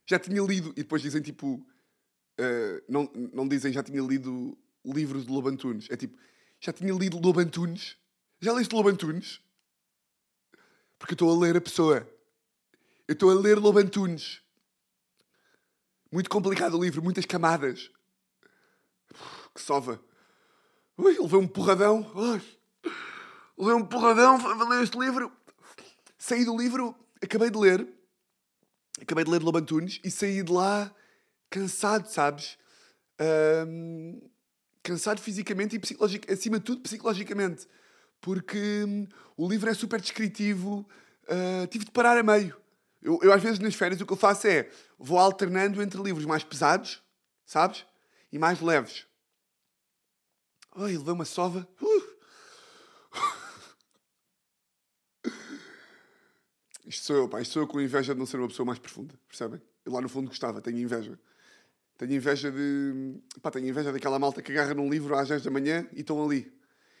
Já 0.05 0.17
tinha 0.17 0.41
lido. 0.41 0.69
E 0.69 0.83
depois 0.83 1.01
dizem 1.01 1.21
tipo. 1.21 1.55
Uh, 2.39 2.81
não, 2.87 3.11
não 3.33 3.45
dizem 3.45 3.73
já 3.73 3.83
tinha 3.83 4.01
lido 4.01 4.57
livros 4.85 5.25
de 5.25 5.31
Lobo 5.31 5.49
Antunes. 5.49 5.89
É 5.91 5.97
tipo. 5.97 6.17
Já 6.61 6.71
tinha 6.71 6.93
lido 6.93 7.19
Lobo 7.19 7.41
Antunes? 7.41 7.97
Já 8.39 8.53
leste 8.53 8.73
Lobo 8.73 8.87
Antunes? 8.87 9.41
Porque 10.97 11.13
estou 11.13 11.29
a 11.29 11.37
ler 11.37 11.57
a 11.57 11.61
pessoa. 11.61 12.09
Eu 13.09 13.13
estou 13.13 13.31
a 13.31 13.33
ler 13.33 13.57
Lobo 13.57 13.79
Antunes. 13.79 14.39
Muito 16.11 16.29
complicado 16.29 16.77
o 16.77 16.83
livro, 16.83 17.01
muitas 17.01 17.25
camadas. 17.25 17.89
Que 19.51 19.59
sova. 19.59 19.99
Ui, 20.95 21.17
levei 21.17 21.39
um 21.39 21.47
porradão. 21.47 22.05
Ui, 22.13 22.39
levei 23.57 23.73
um 23.73 23.83
porradão 23.83 24.35
a 24.35 24.69
ler 24.69 24.83
este 24.83 24.95
livro. 24.99 25.31
Saí 26.19 26.45
do 26.45 26.55
livro, 26.55 26.95
acabei 27.19 27.49
de 27.49 27.57
ler. 27.57 27.87
Acabei 29.01 29.23
de 29.23 29.31
ler 29.31 29.41
Lobo 29.41 29.57
Antunes 29.57 29.99
e 30.03 30.11
saí 30.11 30.43
de 30.43 30.51
lá 30.51 30.93
cansado, 31.49 32.07
sabes? 32.11 32.59
Um, 33.67 34.21
cansado 34.83 35.19
fisicamente 35.19 35.75
e 35.75 35.79
psicologicamente, 35.79 36.39
acima 36.39 36.59
de 36.59 36.65
tudo 36.65 36.81
psicologicamente. 36.83 37.67
Porque 38.21 38.85
um, 38.87 39.07
o 39.35 39.49
livro 39.49 39.67
é 39.67 39.73
super 39.73 39.99
descritivo. 39.99 40.87
Uh, 41.23 41.65
tive 41.71 41.85
de 41.85 41.91
parar 41.91 42.15
a 42.15 42.21
meio. 42.21 42.58
Eu, 43.01 43.19
eu, 43.21 43.31
às 43.31 43.41
vezes, 43.41 43.59
nas 43.59 43.75
férias, 43.75 44.01
o 44.01 44.05
que 44.05 44.13
eu 44.13 44.17
faço 44.17 44.47
é 44.47 44.69
vou 44.97 45.17
alternando 45.17 45.81
entre 45.81 46.01
livros 46.01 46.25
mais 46.25 46.43
pesados, 46.43 47.01
sabes? 47.45 47.85
E 48.31 48.37
mais 48.37 48.59
leves. 48.61 49.07
Ai, 50.75 50.97
levei 50.97 51.13
uma 51.13 51.25
sova. 51.25 51.67
Uh! 51.81 52.19
Isto 56.85 57.05
sou 57.05 57.15
eu, 57.15 57.29
pá. 57.29 57.41
Isto 57.41 57.53
sou 57.53 57.63
eu 57.63 57.67
com 57.67 57.79
inveja 57.79 58.13
de 58.13 58.19
não 58.19 58.25
ser 58.25 58.37
uma 58.37 58.47
pessoa 58.47 58.65
mais 58.65 58.79
profunda, 58.79 59.13
percebem? 59.27 59.61
Eu 59.85 59.91
lá 59.91 60.01
no 60.01 60.09
fundo 60.09 60.27
gostava, 60.27 60.61
tenho 60.61 60.79
inveja. 60.79 61.19
Tenho 61.97 62.13
inveja 62.13 62.51
de. 62.51 63.21
Pá, 63.41 63.51
tenho 63.51 63.67
inveja 63.67 63.91
daquela 63.91 64.17
malta 64.17 64.41
que 64.41 64.51
agarra 64.51 64.73
num 64.73 64.89
livro 64.89 65.15
às 65.15 65.27
10 65.29 65.43
da 65.43 65.51
manhã 65.51 65.87
e 65.93 66.01
estão 66.01 66.23
ali. 66.23 66.51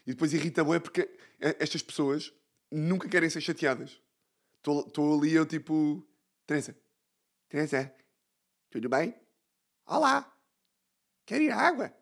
E 0.05 0.11
depois 0.11 0.33
irrita 0.33 0.63
bué 0.63 0.79
porque 0.79 1.09
estas 1.39 1.81
pessoas 1.81 2.33
nunca 2.71 3.07
querem 3.07 3.29
ser 3.29 3.41
chateadas. 3.41 3.99
Estou 4.59 5.17
ali 5.17 5.33
eu 5.33 5.45
tipo. 5.45 6.05
Teresa. 6.45 6.75
Teresa. 7.47 7.95
Tudo 8.69 8.89
bem? 8.89 9.15
Olá. 9.85 10.35
Quer 11.25 11.41
ir 11.41 11.51
à 11.51 11.59
água? 11.59 11.93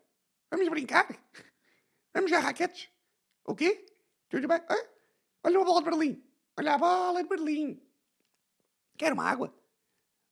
Vamos 0.50 0.68
brincar? 0.68 1.06
Vamos 2.12 2.30
jogar 2.30 2.42
raquetes? 2.42 2.90
O 3.44 3.54
quê? 3.54 3.86
Tudo 4.28 4.48
bem? 4.48 4.58
Hã? 4.68 4.76
Olha 5.44 5.58
uma 5.58 5.64
bola 5.64 5.82
de 5.82 5.90
Berlim. 5.90 6.24
Olha 6.58 6.74
a 6.74 6.78
bola 6.78 7.22
de 7.22 7.28
Berlim. 7.28 7.80
Quer 8.96 9.12
uma 9.12 9.24
água? 9.24 9.54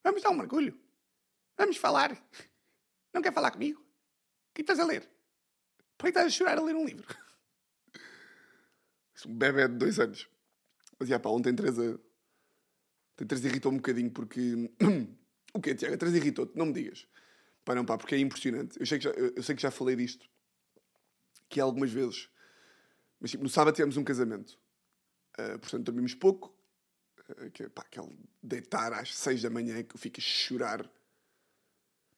Vamos 0.02 0.20
dar 0.20 0.30
um 0.30 0.36
mergulho. 0.36 0.78
Vamos 1.56 1.76
falar. 1.76 2.10
Não 3.14 3.22
quer 3.22 3.32
falar 3.32 3.52
comigo? 3.52 3.80
O 3.80 4.54
que 4.54 4.62
estás 4.62 4.80
a 4.80 4.84
ler? 4.84 5.08
Por 5.96 6.04
que 6.04 6.08
estás 6.08 6.26
a 6.26 6.30
chorar 6.30 6.58
a 6.58 6.62
ler 6.62 6.74
um 6.74 6.84
livro? 6.84 7.06
Um 9.26 9.34
bebê 9.34 9.66
de 9.66 9.78
dois 9.78 9.98
anos. 9.98 10.28
Mas, 10.98 11.08
já 11.08 11.18
pá, 11.18 11.30
ontem 11.30 11.56
Teresa... 11.56 11.98
Teresa 13.24 13.48
irritou 13.48 13.72
um 13.72 13.76
bocadinho 13.76 14.10
porque... 14.10 14.70
o 15.54 15.60
quê, 15.60 15.74
Tiago? 15.74 15.96
Teresa 15.96 16.16
irritou-te? 16.16 16.56
Não 16.56 16.66
me 16.66 16.72
digas. 16.72 17.06
Pá, 17.64 17.74
não, 17.74 17.84
pá, 17.84 17.96
porque 17.96 18.14
é 18.14 18.18
impressionante. 18.18 18.78
Eu 18.78 18.86
sei 18.86 18.98
que 18.98 19.04
já, 19.04 19.10
eu, 19.10 19.42
sei 19.42 19.56
que 19.56 19.62
já 19.62 19.70
falei 19.70 19.96
disto. 19.96 20.28
Que 21.48 21.60
algumas 21.60 21.90
vezes... 21.90 22.28
Mas, 23.18 23.30
tipo, 23.30 23.42
no 23.42 23.48
sábado 23.48 23.74
tivemos 23.74 23.96
um 23.96 24.04
casamento. 24.04 24.58
Uh, 25.38 25.58
portanto, 25.58 25.84
dormimos 25.84 26.14
pouco. 26.14 26.54
Uh, 27.30 27.50
que, 27.50 27.68
pá, 27.70 27.82
aquele 27.82 28.16
deitar 28.42 28.92
às 28.92 29.16
seis 29.16 29.40
da 29.40 29.48
manhã 29.48 29.82
que 29.82 29.96
eu 29.96 29.98
fico 29.98 30.20
a 30.20 30.22
chorar. 30.22 30.90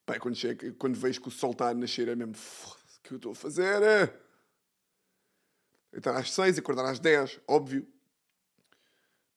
Pá, 0.04 0.18
quando, 0.18 0.34
chego, 0.34 0.74
quando 0.74 0.98
vejo 0.98 1.20
que 1.20 1.28
o 1.28 1.30
sol 1.30 1.52
está 1.52 1.68
a 1.68 1.74
nascer 1.74 2.08
é 2.08 2.16
mesmo... 2.16 2.34
O 2.34 3.02
que 3.02 3.12
eu 3.14 3.16
estou 3.16 3.32
a 3.32 3.34
fazer? 3.34 3.80
Deitar 5.92 6.14
às 6.16 6.32
seis, 6.32 6.58
acordar 6.58 6.84
às 6.84 6.98
dez, 6.98 7.40
óbvio. 7.46 7.86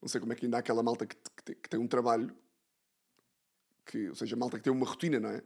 Não 0.01 0.09
sei 0.09 0.19
como 0.19 0.33
é 0.33 0.35
que 0.35 0.45
ainda 0.45 0.57
há 0.57 0.59
aquela 0.59 0.81
malta 0.81 1.05
que, 1.05 1.15
que, 1.45 1.55
que 1.55 1.69
tem 1.69 1.79
um 1.79 1.87
trabalho. 1.87 2.35
Que, 3.85 4.09
ou 4.09 4.15
seja, 4.15 4.35
malta 4.35 4.57
que 4.57 4.63
tem 4.63 4.73
uma 4.73 4.85
rotina, 4.85 5.19
não 5.19 5.29
é? 5.29 5.43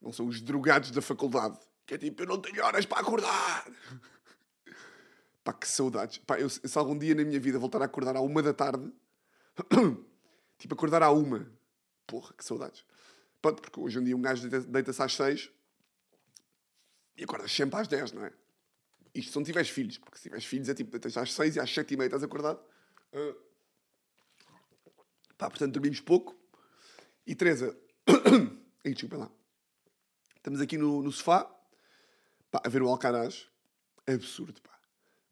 Não 0.00 0.12
são 0.12 0.26
os 0.26 0.40
drogados 0.40 0.90
da 0.90 1.02
faculdade. 1.02 1.58
Que 1.84 1.94
é 1.94 1.98
tipo, 1.98 2.22
eu 2.22 2.26
não 2.26 2.40
tenho 2.40 2.64
horas 2.64 2.86
para 2.86 3.00
acordar. 3.00 3.66
Pá, 5.44 5.52
que 5.52 5.68
saudades. 5.68 6.18
Pá, 6.18 6.40
eu, 6.40 6.48
se 6.48 6.76
algum 6.78 6.96
dia 6.98 7.14
na 7.14 7.24
minha 7.24 7.38
vida 7.38 7.58
voltar 7.58 7.82
a 7.82 7.84
acordar 7.84 8.16
à 8.16 8.20
uma 8.20 8.42
da 8.42 8.52
tarde, 8.52 8.92
tipo, 10.58 10.74
acordar 10.74 11.02
à 11.02 11.10
uma. 11.10 11.50
Porra, 12.06 12.32
que 12.34 12.44
saudades. 12.44 12.84
Pronto, 13.42 13.62
porque 13.62 13.78
hoje 13.78 13.98
em 13.98 14.04
dia 14.04 14.16
um 14.16 14.22
gajo 14.22 14.48
deita-se 14.48 15.02
às 15.02 15.14
seis 15.14 15.50
e 17.16 17.24
acordas 17.24 17.52
sempre 17.52 17.78
às 17.78 17.86
dez, 17.86 18.12
não 18.12 18.24
é? 18.24 18.32
Isto 19.14 19.32
se 19.32 19.36
não 19.36 19.44
tiveres 19.44 19.70
filhos, 19.70 19.98
porque 19.98 20.18
se 20.18 20.24
tiveres 20.24 20.44
filhos 20.44 20.68
é 20.68 20.74
tipo, 20.74 20.90
deitas 20.90 21.16
às 21.16 21.32
seis 21.32 21.56
e 21.56 21.60
às 21.60 21.72
sete 21.72 21.94
e 21.94 21.96
meia 21.96 22.08
estás 22.08 22.22
acordado. 22.22 22.60
Uh. 23.12 23.45
Pá, 25.38 25.48
portanto, 25.50 25.74
dormimos 25.74 26.00
pouco. 26.00 26.34
E 27.26 27.34
Teresa, 27.34 27.76
Ei, 28.84 28.92
desculpa 28.92 29.16
lá. 29.16 29.30
Estamos 30.36 30.60
aqui 30.60 30.78
no, 30.78 31.02
no 31.02 31.10
sofá, 31.10 31.44
pá, 32.50 32.62
a 32.64 32.68
ver 32.68 32.82
o 32.82 32.88
Alcaraz. 32.88 33.48
Absurdo, 34.06 34.62
pá. 34.62 34.78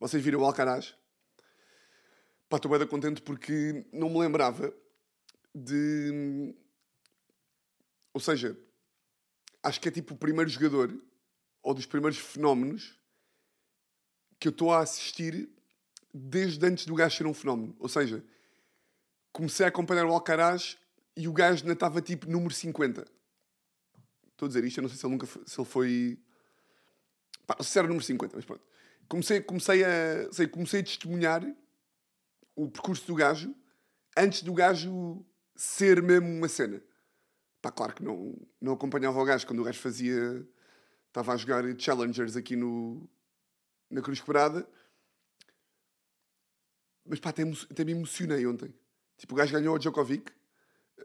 Vocês 0.00 0.22
viram 0.22 0.40
o 0.40 0.44
Alcaraz? 0.44 0.96
Pá, 2.48 2.56
estou 2.56 2.76
bem 2.76 2.86
contente 2.88 3.22
porque 3.22 3.86
não 3.92 4.10
me 4.10 4.18
lembrava 4.18 4.74
de... 5.54 6.52
Ou 8.12 8.20
seja, 8.20 8.58
acho 9.62 9.80
que 9.80 9.88
é 9.88 9.92
tipo 9.92 10.14
o 10.14 10.18
primeiro 10.18 10.50
jogador, 10.50 10.92
ou 11.62 11.74
dos 11.74 11.86
primeiros 11.86 12.18
fenómenos, 12.18 12.98
que 14.38 14.48
eu 14.48 14.50
estou 14.50 14.72
a 14.72 14.80
assistir 14.80 15.48
desde 16.12 16.66
antes 16.66 16.86
do 16.86 16.94
gajo 16.94 17.16
ser 17.16 17.26
um 17.26 17.34
fenómeno. 17.34 17.76
Ou 17.78 17.88
seja, 17.88 18.24
comecei 19.34 19.66
a 19.66 19.68
acompanhar 19.68 20.06
o 20.06 20.12
Alcaraz 20.12 20.78
e 21.16 21.26
o 21.26 21.32
gajo 21.32 21.64
ainda 21.64 21.72
estava 21.72 22.00
tipo 22.00 22.30
número 22.30 22.54
50. 22.54 23.04
Estou 24.30 24.46
a 24.46 24.48
dizer 24.48 24.64
isto, 24.64 24.78
eu 24.78 24.82
não 24.82 24.88
sei 24.88 24.96
se 24.96 25.04
ele 25.04 25.12
nunca 25.12 25.26
foi, 25.26 25.42
se 25.44 25.60
ele 25.60 25.68
foi. 25.68 26.18
Pá, 27.46 27.56
se 27.62 27.78
era 27.78 27.88
número 27.88 28.04
50, 28.04 28.36
mas 28.36 28.44
pronto. 28.44 28.64
Comecei, 29.08 29.40
comecei, 29.42 29.84
a, 29.84 30.32
sei, 30.32 30.46
comecei 30.46 30.80
a 30.80 30.84
testemunhar 30.84 31.44
o 32.56 32.70
percurso 32.70 33.06
do 33.06 33.14
gajo 33.14 33.54
antes 34.16 34.42
do 34.42 34.54
gajo 34.54 35.26
ser 35.56 36.00
mesmo 36.00 36.28
uma 36.28 36.48
cena. 36.48 36.80
Pá, 37.60 37.72
claro 37.72 37.92
que 37.92 38.04
não, 38.04 38.36
não 38.60 38.72
acompanhava 38.72 39.20
o 39.20 39.24
gajo 39.24 39.46
quando 39.46 39.60
o 39.60 39.64
gajo 39.64 39.80
fazia. 39.80 40.46
Estava 41.08 41.32
a 41.32 41.36
jogar 41.36 41.64
Challengers 41.78 42.36
aqui 42.36 42.54
no, 42.54 43.08
na 43.90 44.00
Cruz 44.00 44.20
Quebrada. 44.20 44.66
Mas 47.04 47.18
pá, 47.18 47.30
até, 47.30 47.42
até 47.42 47.84
me 47.84 47.92
emocionei 47.92 48.46
ontem. 48.46 48.72
Tipo, 49.16 49.34
o 49.34 49.36
gajo 49.36 49.52
ganhou 49.52 49.74
o 49.74 49.78
Djokovic. 49.78 50.32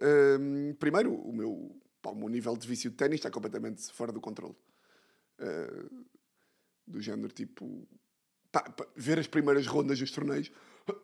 Um, 0.01 0.73
primeiro, 0.75 1.13
o 1.13 1.33
meu, 1.33 1.81
pá, 2.01 2.11
o 2.11 2.15
meu 2.15 2.29
nível 2.29 2.55
de 2.55 2.67
vício 2.67 2.89
de 2.89 2.95
ténis 2.95 3.15
está 3.19 3.29
completamente 3.29 3.91
fora 3.93 4.11
do 4.11 4.21
controle. 4.21 4.55
Uh, 5.39 6.05
do 6.87 7.01
género, 7.01 7.31
tipo... 7.31 7.87
Pá, 8.51 8.61
pá, 8.63 8.87
ver 8.95 9.19
as 9.19 9.27
primeiras 9.27 9.67
rondas 9.67 9.99
dos 9.99 10.11
torneios... 10.11 10.51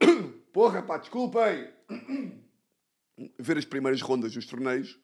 Porra, 0.52 0.82
pá, 0.82 0.98
desculpem! 0.98 1.72
ver 3.40 3.58
as 3.58 3.66
primeiras 3.66 4.02
rondas 4.02 4.34
dos 4.34 4.46
torneios 4.46 5.00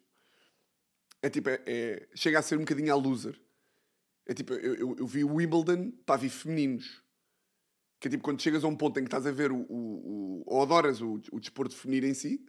é 1.22 1.29
tipo, 1.29 1.50
é, 1.50 1.62
é, 1.67 2.08
chega 2.15 2.39
a 2.39 2.41
ser 2.41 2.55
um 2.55 2.62
bocadinho 2.62 2.91
a 2.91 2.96
loser. 2.96 3.39
É 4.25 4.34
tipo, 4.34 4.53
eu, 4.53 4.75
eu, 4.75 4.96
eu 4.98 5.08
vi 5.08 5.24
o 5.24 5.36
Wimbledon, 5.36 5.91
pá, 6.05 6.17
vi 6.17 6.29
femininos. 6.29 7.00
Que 8.01 8.08
é 8.08 8.12
tipo, 8.12 8.24
quando 8.24 8.41
chegas 8.41 8.63
a 8.63 8.67
um 8.67 8.75
ponto 8.75 9.00
em 9.00 9.03
que 9.03 9.08
estás 9.08 9.27
a 9.27 9.31
ver 9.31 9.51
o. 9.51 9.58
o, 9.58 9.63
o 9.70 10.43
ou 10.48 10.63
adoras 10.63 11.01
o, 11.01 11.22
o 11.31 11.39
desporto 11.39 11.75
feminino 11.75 12.08
em 12.08 12.15
si, 12.15 12.43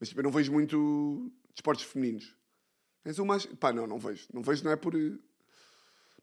mas 0.00 0.08
tipo, 0.08 0.20
eu 0.20 0.24
não 0.24 0.32
vejo 0.32 0.52
muito 0.52 1.32
desportos 1.54 1.84
femininos. 1.84 2.34
És 3.04 3.20
o 3.20 3.24
mais. 3.24 3.46
Pá, 3.46 3.72
não, 3.72 3.86
não 3.86 4.00
vejo. 4.00 4.26
Não 4.34 4.42
vejo, 4.42 4.64
não 4.64 4.72
é 4.72 4.76
por. 4.76 4.94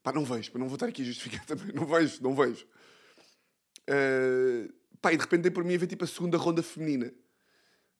Pá, 0.04 0.12
não 0.12 0.26
vejo. 0.26 0.52
Não 0.56 0.68
vou 0.68 0.76
estar 0.76 0.88
aqui 0.88 1.02
a 1.02 1.06
justificar 1.06 1.44
também. 1.48 1.74
Não 1.74 1.86
vejo, 1.86 2.22
não 2.22 2.36
vejo. 2.36 2.68
Uh, 3.90 4.72
pá, 5.02 5.14
e 5.14 5.18
de 5.18 5.24
repente 5.24 5.44
dei 5.44 5.52
por 5.52 5.64
mim 5.64 5.76
a 5.76 5.78
ver 5.78 5.88
tipo 5.88 6.04
a 6.04 6.08
segunda 6.08 6.38
ronda 6.38 6.62
feminina. 6.62 7.14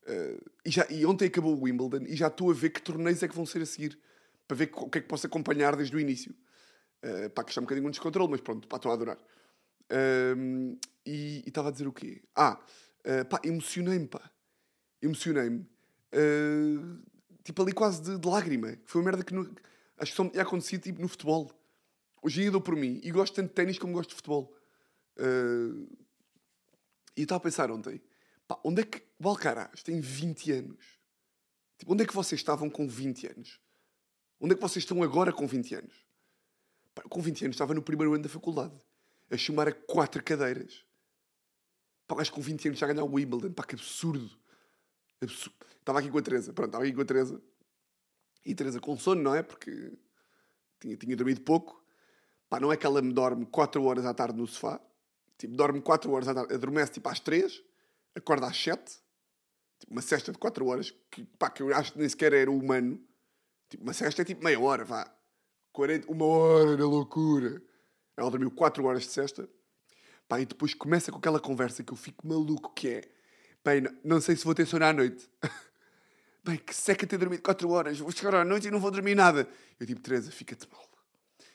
Uh, 0.02 0.50
e, 0.66 0.70
já, 0.70 0.86
e 0.90 1.06
ontem 1.06 1.28
acabou 1.28 1.56
o 1.56 1.62
Wimbledon 1.62 2.04
e 2.06 2.14
já 2.14 2.26
estou 2.26 2.50
a 2.50 2.54
ver 2.54 2.70
que 2.70 2.82
torneios 2.82 3.22
é 3.22 3.28
que 3.28 3.34
vão 3.34 3.46
ser 3.46 3.62
a 3.62 3.66
seguir. 3.66 3.98
Para 4.46 4.56
ver 4.58 4.70
o 4.74 4.90
que 4.90 4.98
é 4.98 5.00
que 5.00 5.08
posso 5.08 5.26
acompanhar 5.26 5.74
desde 5.76 5.96
o 5.96 6.00
início. 6.00 6.34
Uh, 7.02 7.30
pá, 7.30 7.42
que 7.42 7.50
está 7.50 7.60
um 7.62 7.64
bocadinho 7.64 7.86
um 7.86 7.90
descontrole, 7.90 8.30
mas 8.30 8.42
pronto, 8.42 8.68
pá, 8.68 8.76
estou 8.76 8.90
a 8.90 8.94
adorar. 8.94 9.18
Uh, 9.92 10.78
e 11.04 11.42
estava 11.46 11.68
a 11.68 11.72
dizer 11.72 11.86
o 11.86 11.92
quê? 11.92 12.22
Ah, 12.34 12.58
uh, 13.04 13.24
pá, 13.26 13.40
emocionei-me, 13.44 14.08
pá. 14.08 14.30
Emocionei-me. 15.02 15.68
Uh, 16.14 17.02
tipo 17.44 17.60
ali 17.62 17.72
quase 17.72 18.00
de, 18.02 18.18
de, 18.18 18.28
lágrima. 18.28 18.78
Foi 18.86 19.00
uma 19.00 19.10
merda 19.10 19.24
que 19.24 19.34
no, 19.34 19.42
acho 19.98 20.12
que 20.12 20.16
só 20.16 20.24
me 20.24 20.30
tinha 20.30 20.42
acontecido 20.42 20.82
tipo, 20.82 21.02
no 21.02 21.08
futebol. 21.08 21.50
Hoje 22.22 22.38
em 22.38 22.42
dia 22.44 22.50
dou 22.50 22.60
por 22.60 22.76
mim 22.76 23.00
e 23.02 23.10
gosto 23.10 23.34
tanto 23.34 23.48
de 23.48 23.54
ténis 23.54 23.78
como 23.78 23.92
gosto 23.92 24.10
de 24.10 24.16
futebol. 24.16 24.56
Uh, 25.18 25.86
e 27.14 27.22
estava 27.22 27.38
a 27.38 27.42
pensar 27.42 27.70
ontem, 27.70 28.00
pá, 28.48 28.58
onde 28.64 28.80
é 28.80 28.84
que 28.84 29.02
o 29.18 29.28
Alcaraz 29.28 29.82
tem 29.82 30.00
20 30.00 30.52
anos? 30.52 30.98
Tipo, 31.76 31.92
onde 31.92 32.04
é 32.04 32.06
que 32.06 32.14
vocês 32.14 32.40
estavam 32.40 32.70
com 32.70 32.88
20 32.88 33.26
anos? 33.26 33.60
Onde 34.40 34.54
é 34.54 34.56
que 34.56 34.62
vocês 34.62 34.82
estão 34.82 35.02
agora 35.02 35.32
com 35.32 35.46
20 35.46 35.74
anos? 35.74 36.06
Pá, 36.94 37.02
com 37.02 37.20
20 37.20 37.44
anos 37.44 37.54
estava 37.56 37.74
no 37.74 37.82
primeiro 37.82 38.14
ano 38.14 38.22
da 38.22 38.28
faculdade, 38.28 38.74
a 39.32 39.36
chamar 39.36 39.68
a 39.68 39.72
quatro 39.72 40.22
cadeiras. 40.22 40.84
Acho 42.18 42.30
que 42.30 42.36
com 42.36 42.42
20 42.42 42.68
anos 42.68 42.78
já 42.78 42.86
ganhar 42.86 43.04
o 43.04 43.14
Wimbledon. 43.14 43.52
Pá, 43.52 43.64
que 43.64 43.74
absurdo. 43.74 44.30
absurdo. 45.20 45.56
Estava 45.80 45.98
aqui 45.98 46.10
com 46.10 46.18
a 46.18 46.22
Teresa. 46.22 46.52
Pronto, 46.52 46.68
estava 46.68 46.84
aqui 46.84 46.92
com 46.92 47.00
a 47.00 47.04
Teresa. 47.04 47.42
E 48.44 48.52
a 48.52 48.54
Teresa 48.54 48.80
com 48.80 48.98
sono, 48.98 49.22
não 49.22 49.34
é? 49.34 49.42
Porque 49.42 49.92
tinha, 50.78 50.94
tinha 50.96 51.16
dormido 51.16 51.40
pouco. 51.40 51.82
Pá, 52.50 52.60
não 52.60 52.70
é 52.70 52.76
que 52.76 52.84
ela 52.84 53.00
me 53.00 53.14
dorme 53.14 53.46
4 53.46 53.82
horas 53.82 54.04
à 54.04 54.12
tarde 54.12 54.38
no 54.38 54.46
sofá. 54.46 54.78
Tipo, 55.38 55.56
dorme 55.56 55.80
4 55.80 56.10
horas 56.12 56.28
à 56.28 56.34
tarde. 56.34 56.54
Adormece 56.54 56.92
tipo 56.92 57.08
às 57.08 57.18
3. 57.18 57.62
Acorda 58.14 58.46
às 58.46 58.56
7. 58.56 59.00
Tipo, 59.78 59.92
uma 59.92 60.02
cesta 60.02 60.32
de 60.32 60.38
4 60.38 60.66
horas. 60.66 60.90
Que, 61.10 61.24
pá, 61.24 61.48
que 61.48 61.62
eu 61.62 61.74
acho 61.74 61.94
que 61.94 61.98
nem 61.98 62.08
sequer 62.08 62.34
era 62.34 62.50
humano. 62.50 63.02
Tipo, 63.70 63.84
uma 63.84 63.94
cesta 63.94 64.20
é 64.20 64.24
tipo 64.24 64.44
meia 64.44 64.60
hora, 64.60 64.84
vá. 64.84 65.10
40, 65.72 66.12
uma 66.12 66.26
hora 66.26 66.76
na 66.76 66.84
loucura. 66.84 67.62
Ela 68.16 68.30
dormiu 68.30 68.50
4 68.50 68.84
horas 68.84 69.02
de 69.02 69.10
cesta. 69.10 69.48
Pá, 70.28 70.40
e 70.40 70.46
depois 70.46 70.74
começa 70.74 71.10
com 71.10 71.18
aquela 71.18 71.40
conversa 71.40 71.82
que 71.82 71.92
eu 71.92 71.96
fico 71.96 72.26
maluco, 72.26 72.72
que 72.74 72.88
é... 72.88 73.02
Bem, 73.64 73.80
não, 73.80 73.92
não 74.04 74.20
sei 74.20 74.36
se 74.36 74.44
vou 74.44 74.54
ter 74.54 74.66
sono 74.66 74.84
à 74.84 74.92
noite. 74.92 75.28
Bem, 76.44 76.56
que 76.56 76.74
seca 76.74 77.06
ter 77.06 77.18
dormido 77.18 77.42
4 77.42 77.68
horas. 77.70 77.98
Vou 77.98 78.10
chegar 78.10 78.34
à 78.34 78.44
noite 78.44 78.68
e 78.68 78.70
não 78.70 78.80
vou 78.80 78.90
dormir 78.90 79.14
nada. 79.14 79.48
Eu 79.78 79.86
tipo, 79.86 80.00
Teresa, 80.00 80.30
fica-te 80.30 80.68
mal. 80.70 80.88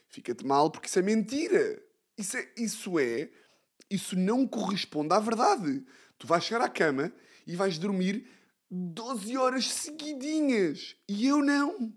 Fica-te 0.08 0.46
mal 0.46 0.72
porque 0.72 0.88
isso 0.88 1.00
é 1.00 1.02
mentira. 1.02 1.82
Isso 2.18 2.38
é, 2.38 2.50
isso 2.58 3.00
é... 3.00 3.30
Isso 3.90 4.18
não 4.18 4.48
corresponde 4.48 5.14
à 5.14 5.20
verdade. 5.20 5.86
Tu 6.18 6.28
vais 6.28 6.44
chegar 6.44 6.62
à 6.64 6.70
cama 6.70 7.12
e 7.46 7.56
vais 7.56 7.78
dormir 7.78 8.28
12 8.70 9.38
horas 9.38 9.68
seguidinhas. 9.68 10.96
E 11.08 11.26
eu 11.28 11.42
não. 11.42 11.94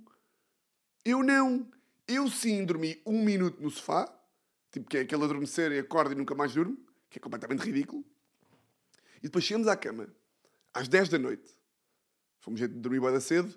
Eu 1.04 1.22
não. 1.22 1.68
Eu 2.06 2.28
sim 2.28 2.64
dormi 2.64 3.00
um 3.06 3.24
minuto 3.24 3.62
no 3.62 3.70
sofá, 3.70 4.12
tipo 4.70 4.88
que 4.88 4.98
é 4.98 5.00
aquele 5.00 5.24
adormecer 5.24 5.72
e 5.72 5.78
acorda 5.78 6.14
e 6.14 6.16
nunca 6.16 6.34
mais 6.34 6.54
durmo, 6.54 6.78
que 7.08 7.18
é 7.18 7.20
completamente 7.20 7.62
ridículo. 7.62 8.04
E 9.18 9.22
depois 9.22 9.44
chegamos 9.44 9.68
à 9.68 9.76
cama, 9.76 10.08
às 10.72 10.88
10 10.88 11.08
da 11.08 11.18
noite. 11.18 11.54
Fomos 12.40 12.60
dormir 12.68 13.00
bem 13.00 13.20
cedo. 13.20 13.54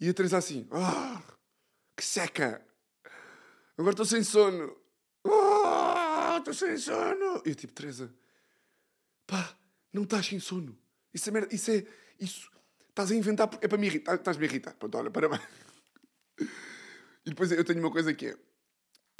E 0.00 0.08
a 0.08 0.14
Teresa 0.14 0.38
assim, 0.38 0.68
ah, 0.70 1.22
que 1.96 2.04
seca. 2.04 2.64
Agora 3.76 3.92
estou 3.92 4.06
sem 4.06 4.22
sono. 4.22 4.76
Oh, 5.24 6.36
estou 6.38 6.54
sem 6.54 6.76
sono. 6.76 7.42
E 7.44 7.48
eu 7.48 7.54
tipo, 7.54 7.72
Teresa, 7.72 8.14
pá, 9.26 9.56
não 9.92 10.04
estás 10.04 10.26
sem 10.26 10.38
sono. 10.38 10.78
Isso 11.12 11.28
é 11.28 11.32
merda, 11.32 11.54
isso 11.54 11.70
é, 11.70 11.84
isso, 12.20 12.50
estás 12.88 13.10
a 13.10 13.14
inventar, 13.14 13.48
é 13.60 13.66
para 13.66 13.78
me 13.78 13.86
irritar, 13.86 14.14
estás-me 14.14 14.44
a 14.44 14.48
irritar. 14.48 14.74
Pronto, 14.74 14.96
olha, 14.96 15.10
parabéns. 15.10 15.42
E 17.26 17.30
depois 17.30 17.50
eu 17.52 17.64
tenho 17.64 17.80
uma 17.80 17.90
coisa 17.90 18.14
que 18.14 18.28
é, 18.28 18.38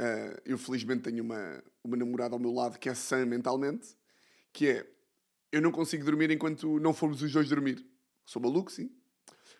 uh, 0.00 0.40
eu 0.45 0.57
felizmente 0.59 1.02
tenho 1.02 1.23
uma, 1.23 1.62
uma 1.83 1.97
namorada 1.97 2.35
ao 2.35 2.38
meu 2.38 2.52
lado 2.52 2.78
que 2.78 2.88
é 2.88 2.95
sã 2.95 3.25
mentalmente, 3.26 3.97
que 4.52 4.69
é, 4.69 4.87
eu 5.52 5.61
não 5.61 5.71
consigo 5.71 6.05
dormir 6.05 6.31
enquanto 6.31 6.78
não 6.81 6.95
formos 6.95 7.23
os 7.23 7.33
dois 7.33 7.49
dormir. 7.49 7.85
Sou 8.25 8.40
maluco, 8.40 8.71
sim. 8.71 8.90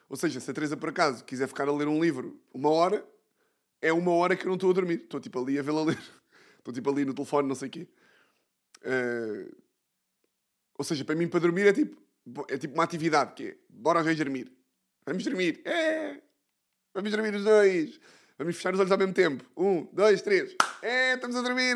Ou 0.09 0.17
seja, 0.17 0.41
se 0.41 0.51
a 0.51 0.55
Teresa 0.55 0.77
por 0.77 0.89
acaso 0.89 1.25
quiser 1.25 1.49
ficar 1.49 1.69
a 1.69 1.73
ler 1.73 1.89
um 1.89 2.03
livro 2.03 2.41
uma 2.53 2.71
hora, 2.71 3.07
é 3.81 3.93
uma 3.93 4.13
hora 4.13 4.37
que 4.37 4.45
eu 4.45 4.49
não 4.49 4.55
estou 4.55 4.71
a 4.71 4.75
dormir. 4.75 5.03
Estou 5.03 5.21
tipo 5.21 5.39
ali 5.39 5.59
a 5.59 5.63
vê-la 5.63 5.85
ler. 5.85 5.99
Estou 6.59 6.75
tipo 6.75 6.91
ali 6.91 7.05
no 7.05 7.15
telefone, 7.15 7.49
não 7.49 7.55
sei 7.55 7.69
o 7.69 7.71
quê. 7.71 7.89
Uh, 8.83 9.57
ou 10.77 10.85
seja, 10.85 11.05
para 11.05 11.15
mim, 11.15 11.29
para 11.29 11.41
dormir 11.41 11.67
é 11.67 11.73
tipo, 11.73 11.97
é 12.49 12.59
tipo 12.59 12.75
uma 12.75 12.85
atividade 12.85 13.35
que 13.35 13.49
é, 13.49 13.57
bora 13.69 14.01
hoje 14.01 14.23
dormir. 14.23 14.53
Vamos 15.07 15.25
dormir. 15.25 15.63
É! 15.65 16.21
Vamos 16.93 17.11
dormir 17.11 17.35
os 17.35 17.45
dois. 17.45 18.01
Vamos 18.39 18.55
fechar 18.55 18.73
os 18.73 18.79
olhos 18.79 18.93
ao 18.93 18.99
mesmo 18.99 19.13
tempo. 19.13 19.45
Um, 19.57 19.85
dois, 19.93 20.23
três. 20.23 20.55
É, 20.81 21.15
estamos 21.15 21.35
a 21.35 21.43
dormir. 21.43 21.75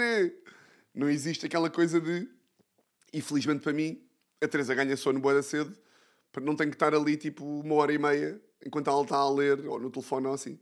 Não 0.94 1.10
existe 1.10 1.44
aquela 1.44 1.68
coisa 1.68 2.00
de... 2.00 2.28
E 3.12 3.20
felizmente 3.20 3.62
para 3.62 3.72
mim, 3.72 4.00
a 4.40 4.46
Teresa 4.46 4.72
ganha 4.72 4.96
sono 4.96 5.18
boa 5.18 5.34
da 5.34 5.42
cedo, 5.42 5.76
para 6.30 6.42
não 6.44 6.54
ter 6.54 6.66
que 6.66 6.74
estar 6.74 6.94
ali 6.94 7.16
tipo 7.16 7.44
uma 7.44 7.74
hora 7.74 7.92
e 7.92 7.98
meia 7.98 8.40
enquanto 8.64 8.88
ela 8.88 9.02
está 9.02 9.16
a 9.16 9.28
ler, 9.28 9.66
ou 9.66 9.80
no 9.80 9.90
telefone 9.90 10.28
ou 10.28 10.34
assim. 10.34 10.54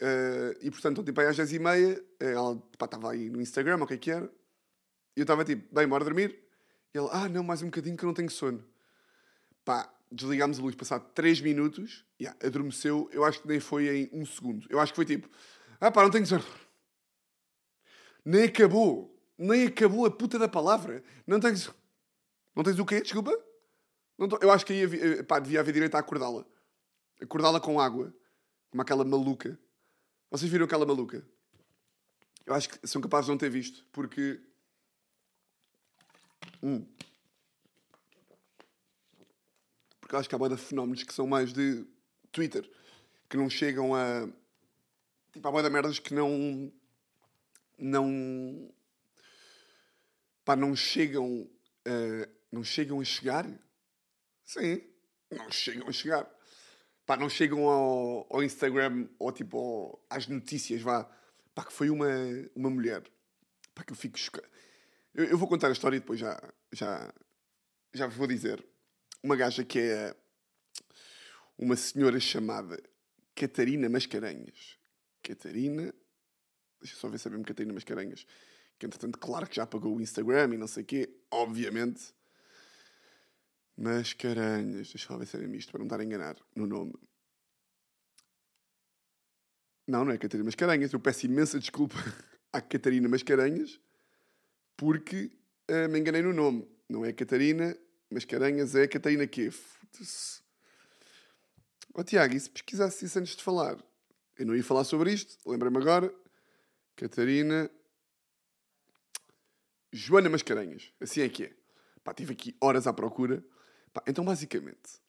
Uh, 0.00 0.56
e 0.62 0.70
portanto, 0.70 1.04
tipo, 1.04 1.20
aí 1.20 1.26
às 1.26 1.36
10 1.36 1.52
e 1.52 1.58
meia, 1.58 2.04
ela 2.18 2.60
estava 2.72 3.12
aí 3.12 3.28
no 3.28 3.40
Instagram, 3.40 3.82
o 3.82 3.86
que 3.86 3.94
é 3.94 3.98
que 3.98 4.10
era, 4.10 4.24
e 5.14 5.20
eu 5.20 5.22
estava 5.22 5.44
tipo, 5.44 5.72
bem, 5.72 5.86
bora 5.86 6.04
dormir. 6.04 6.38
E 6.94 6.98
ela, 6.98 7.10
ah, 7.12 7.28
não, 7.28 7.44
mais 7.44 7.62
um 7.62 7.66
bocadinho 7.66 7.96
que 7.98 8.02
eu 8.02 8.06
não 8.06 8.14
tenho 8.14 8.30
sono. 8.30 8.64
Pá, 9.62 9.92
desligámos 10.12 10.58
a 10.58 10.62
luz, 10.62 10.74
passado 10.74 11.10
3 11.14 11.40
minutos, 11.40 12.04
yeah, 12.20 12.38
adormeceu, 12.46 13.08
eu 13.12 13.24
acho 13.24 13.40
que 13.40 13.48
nem 13.48 13.58
foi 13.58 13.88
em 13.88 14.10
um 14.12 14.26
segundo. 14.26 14.66
Eu 14.68 14.78
acho 14.78 14.92
que 14.92 14.96
foi 14.96 15.04
tipo, 15.04 15.28
ah 15.80 15.90
pá, 15.90 16.02
não 16.02 16.10
tenho 16.10 16.26
sono. 16.26 16.44
Nem 18.24 18.44
acabou, 18.44 19.18
nem 19.36 19.66
acabou 19.66 20.06
a 20.06 20.10
puta 20.10 20.38
da 20.38 20.48
palavra. 20.48 21.02
Não 21.26 21.40
tens. 21.40 21.70
Não 22.54 22.62
tens 22.62 22.78
o 22.78 22.86
quê? 22.86 23.00
Desculpa? 23.00 23.32
Tô... 24.16 24.38
Eu 24.40 24.50
acho 24.52 24.64
que 24.64 24.72
aí 24.72 24.84
havia, 24.84 25.24
pá, 25.24 25.38
devia 25.38 25.60
haver 25.60 25.72
direito 25.72 25.94
a 25.96 25.98
acordá-la. 25.98 26.44
Acordá-la 27.20 27.60
com 27.60 27.80
água. 27.80 28.14
Como 28.70 28.82
aquela 28.82 29.04
maluca. 29.04 29.58
Vocês 30.30 30.50
viram 30.50 30.64
aquela 30.64 30.86
maluca? 30.86 31.26
Eu 32.46 32.54
acho 32.54 32.68
que 32.68 32.86
são 32.86 33.02
capazes 33.02 33.26
de 33.26 33.32
não 33.32 33.38
ter 33.38 33.50
visto, 33.50 33.84
porque. 33.92 34.40
Hum. 36.62 36.86
Porque 40.02 40.16
acho 40.16 40.28
que 40.28 40.34
há 40.34 40.38
boia 40.38 40.54
de 40.54 40.60
fenómenos 40.60 41.02
que 41.02 41.14
são 41.14 41.26
mais 41.26 41.54
de 41.54 41.86
Twitter, 42.30 42.70
que 43.30 43.38
não 43.38 43.48
chegam 43.48 43.94
a. 43.94 44.28
Tipo, 45.32 45.48
há 45.48 45.50
boia 45.50 45.64
de 45.64 45.70
merdas 45.70 45.98
que 45.98 46.12
não. 46.12 46.70
Não. 47.78 48.70
Pá, 50.44 50.54
não 50.54 50.76
chegam. 50.76 51.48
A, 51.86 52.28
não 52.50 52.62
chegam 52.62 53.00
a 53.00 53.04
chegar. 53.04 53.46
Sim, 54.44 54.82
não 55.30 55.50
chegam 55.50 55.88
a 55.88 55.92
chegar 55.92 56.30
pá, 57.06 57.16
não 57.16 57.28
chegam 57.28 57.68
ao, 57.68 58.26
ao 58.30 58.42
Instagram 58.42 59.08
ou 59.18 59.32
tipo 59.32 59.58
ao, 59.58 60.06
às 60.08 60.26
notícias, 60.26 60.80
vá, 60.82 61.04
pá, 61.54 61.64
que 61.64 61.72
foi 61.72 61.90
uma, 61.90 62.08
uma 62.54 62.70
mulher, 62.70 63.02
pá, 63.74 63.84
que 63.84 63.92
eu 63.92 63.96
fico 63.96 64.18
chocado. 64.18 64.48
Eu, 65.14 65.26
eu, 65.26 65.38
vou 65.38 65.48
contar 65.48 65.68
a 65.68 65.72
história 65.72 65.96
e 65.96 66.00
depois 66.00 66.18
já, 66.18 66.40
já, 66.72 67.12
já 67.92 68.06
vos 68.06 68.16
vou 68.16 68.26
dizer. 68.26 68.64
Uma 69.22 69.36
gaja 69.36 69.64
que 69.64 69.78
é 69.78 70.16
uma 71.56 71.76
senhora 71.76 72.18
chamada 72.18 72.82
Catarina 73.34 73.88
Mascarenhas. 73.88 74.78
Catarina, 75.22 75.94
deixa 76.80 76.96
só 76.96 77.08
ver 77.08 77.18
se 77.18 77.28
é 77.28 77.30
mesmo 77.30 77.44
Catarina 77.44 77.72
Mascarenhas, 77.72 78.26
que 78.78 78.86
entretanto, 78.86 79.18
claro 79.18 79.48
que 79.48 79.56
já 79.56 79.62
apagou 79.62 79.96
o 79.96 80.00
Instagram 80.00 80.54
e 80.54 80.58
não 80.58 80.66
sei 80.66 80.82
o 80.82 80.86
quê, 80.86 81.14
obviamente. 81.30 82.12
Mascarenhas. 83.76 84.88
Deixa 84.92 85.12
eu 85.12 85.18
ver 85.18 85.26
se 85.26 85.36
era 85.36 85.46
isto, 85.56 85.70
para 85.70 85.78
não 85.78 85.86
estar 85.86 86.00
a 86.00 86.04
enganar 86.04 86.36
no 86.54 86.66
nome. 86.66 86.94
Não, 89.86 90.04
não 90.04 90.12
é 90.12 90.18
Catarina 90.18 90.44
Mascarenhas. 90.44 90.92
Eu 90.92 91.00
peço 91.00 91.26
imensa 91.26 91.58
desculpa 91.58 91.94
à 92.52 92.60
Catarina 92.60 93.08
Mascarenhas 93.08 93.80
porque 94.76 95.30
uh, 95.70 95.88
me 95.88 96.00
enganei 96.00 96.22
no 96.22 96.32
nome. 96.32 96.68
Não 96.88 97.04
é 97.04 97.12
Catarina 97.12 97.76
Mascarenhas, 98.12 98.74
é 98.74 98.86
Catarina? 98.86 99.28
Foda-se. 99.50 100.42
Oh, 101.94 102.04
Tiago, 102.04 102.34
e 102.34 102.40
se 102.40 102.48
pesquisasse 102.48 103.04
isso 103.04 103.18
antes 103.18 103.36
de 103.36 103.42
falar? 103.42 103.76
Eu 104.38 104.46
não 104.46 104.56
ia 104.56 104.64
falar 104.64 104.84
sobre 104.84 105.12
isto, 105.12 105.36
lembra-me 105.48 105.78
agora. 105.78 106.12
Catarina 106.96 107.70
Joana 109.92 110.28
Mascarenhas. 110.28 110.92
Assim 111.00 111.20
é 111.20 111.28
que 111.28 111.44
é. 111.44 111.52
Pá, 112.02 112.14
tive 112.14 112.32
aqui 112.32 112.56
horas 112.60 112.86
à 112.86 112.92
procura 112.92 113.44
Pá, 113.92 114.02
então, 114.06 114.24
basicamente, 114.24 115.00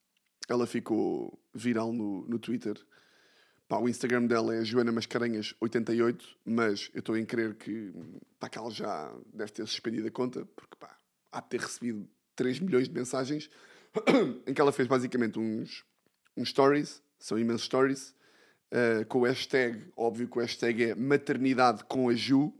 ela 0.47 0.67
ficou 0.67 1.39
viral 1.53 1.93
no, 1.93 2.27
no 2.27 2.37
Twitter. 2.37 2.75
Pá, 3.67 3.77
o 3.77 3.87
Instagram 3.87 4.25
dela 4.25 4.53
é 4.53 4.63
Joana 4.63 4.91
Mascarenhas88, 4.91 6.21
mas 6.45 6.91
eu 6.93 6.99
estou 6.99 7.17
em 7.17 7.25
crer 7.25 7.55
que, 7.55 7.93
pá, 8.37 8.49
que 8.49 8.57
ela 8.57 8.69
já 8.69 9.15
deve 9.33 9.53
ter 9.53 9.65
suspendido 9.65 10.07
a 10.07 10.11
conta, 10.11 10.45
porque 10.45 10.75
pá, 10.77 10.97
há 11.31 11.39
de 11.39 11.49
ter 11.49 11.61
recebido 11.61 12.07
3 12.35 12.59
milhões 12.59 12.87
de 12.87 12.93
mensagens, 12.93 13.49
em 14.47 14.53
que 14.53 14.61
ela 14.61 14.71
fez 14.71 14.87
basicamente 14.87 15.39
uns, 15.39 15.83
uns 16.35 16.49
stories, 16.49 17.01
são 17.19 17.37
imensos 17.37 17.63
stories, 17.63 18.15
uh, 18.71 19.05
com 19.07 19.19
o 19.19 19.23
hashtag, 19.23 19.91
óbvio 19.95 20.27
que 20.27 20.37
o 20.37 20.41
hashtag 20.41 20.83
é 20.83 20.95
maternidade 20.95 21.83
com 21.85 22.09
a 22.09 22.13
Ju, 22.13 22.53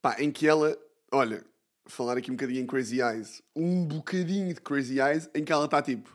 pá, 0.00 0.16
em 0.18 0.30
que 0.30 0.46
ela, 0.46 0.76
olha, 1.12 1.44
falar 1.88 2.16
aqui 2.18 2.30
um 2.30 2.34
bocadinho 2.34 2.60
em 2.60 2.66
Crazy 2.66 3.00
Eyes. 3.00 3.42
Um 3.56 3.84
bocadinho 3.84 4.54
de 4.54 4.60
Crazy 4.60 5.00
Eyes 5.00 5.28
em 5.34 5.44
que 5.44 5.52
ela 5.52 5.64
está 5.64 5.82
tipo. 5.82 6.10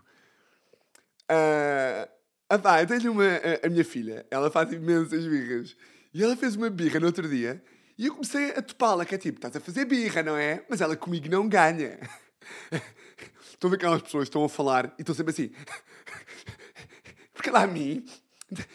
Uh, 1.30 2.08
ah 2.50 2.60
pá, 2.60 2.82
eu 2.82 2.88
tenho 2.88 3.12
uma. 3.12 3.26
A, 3.26 3.66
a, 3.68 3.70
minha 3.70 3.84
filha, 3.84 4.26
ela 4.30 4.50
faz 4.50 4.72
imensas 4.72 5.26
birras. 5.26 5.76
E 6.14 6.24
ela 6.24 6.38
fez 6.38 6.56
uma 6.56 6.70
birra 6.70 7.00
no 7.00 7.08
outro 7.08 7.28
dia 7.28 7.62
e 8.04 8.08
eu 8.08 8.12
comecei 8.16 8.52
a 8.52 8.62
topá-la, 8.62 9.06
que 9.06 9.16
é 9.16 9.18
tipo, 9.18 9.38
estás 9.38 9.56
a 9.56 9.62
fazer 9.62 9.86
birra, 9.86 10.22
não 10.22 10.36
é? 10.36 10.66
Mas 10.68 10.82
ela 10.82 10.94
comigo 10.94 11.30
não 11.30 11.48
ganha. 11.48 11.98
Estão 13.50 13.70
a 13.70 13.72
ver 13.72 13.78
aquelas 13.78 14.02
pessoas 14.02 14.26
que 14.26 14.30
estão 14.30 14.44
a 14.44 14.50
falar 14.50 14.94
e 14.98 15.04
estão 15.04 15.16
sempre 15.16 15.32
assim. 15.32 15.52
Porque 17.32 17.48
ela 17.48 17.64
a 17.64 17.68
mim, 17.68 18.04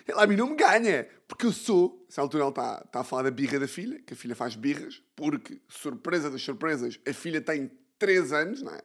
ela 0.07 0.25
a 0.25 0.27
mim 0.27 0.35
não 0.35 0.49
me 0.49 0.57
ganha. 0.57 1.07
Porque 1.27 1.45
eu 1.45 1.53
sou, 1.53 2.07
essa 2.09 2.23
altura 2.23 2.45
ela 2.45 2.51
está, 2.51 2.83
está 2.87 3.01
a 3.01 3.05
falar 3.05 3.25
da 3.25 3.31
birra 3.31 3.61
da 3.61 3.69
filha, 3.69 4.01
que 4.01 4.15
a 4.15 4.17
filha 4.17 4.35
faz 4.35 4.57
birras, 4.57 5.03
porque, 5.15 5.61
surpresa 5.69 6.31
das 6.31 6.41
surpresas, 6.41 6.99
a 7.07 7.13
filha 7.13 7.43
tem 7.43 7.71
3 7.99 8.33
anos, 8.33 8.63
não 8.63 8.73
é? 8.73 8.81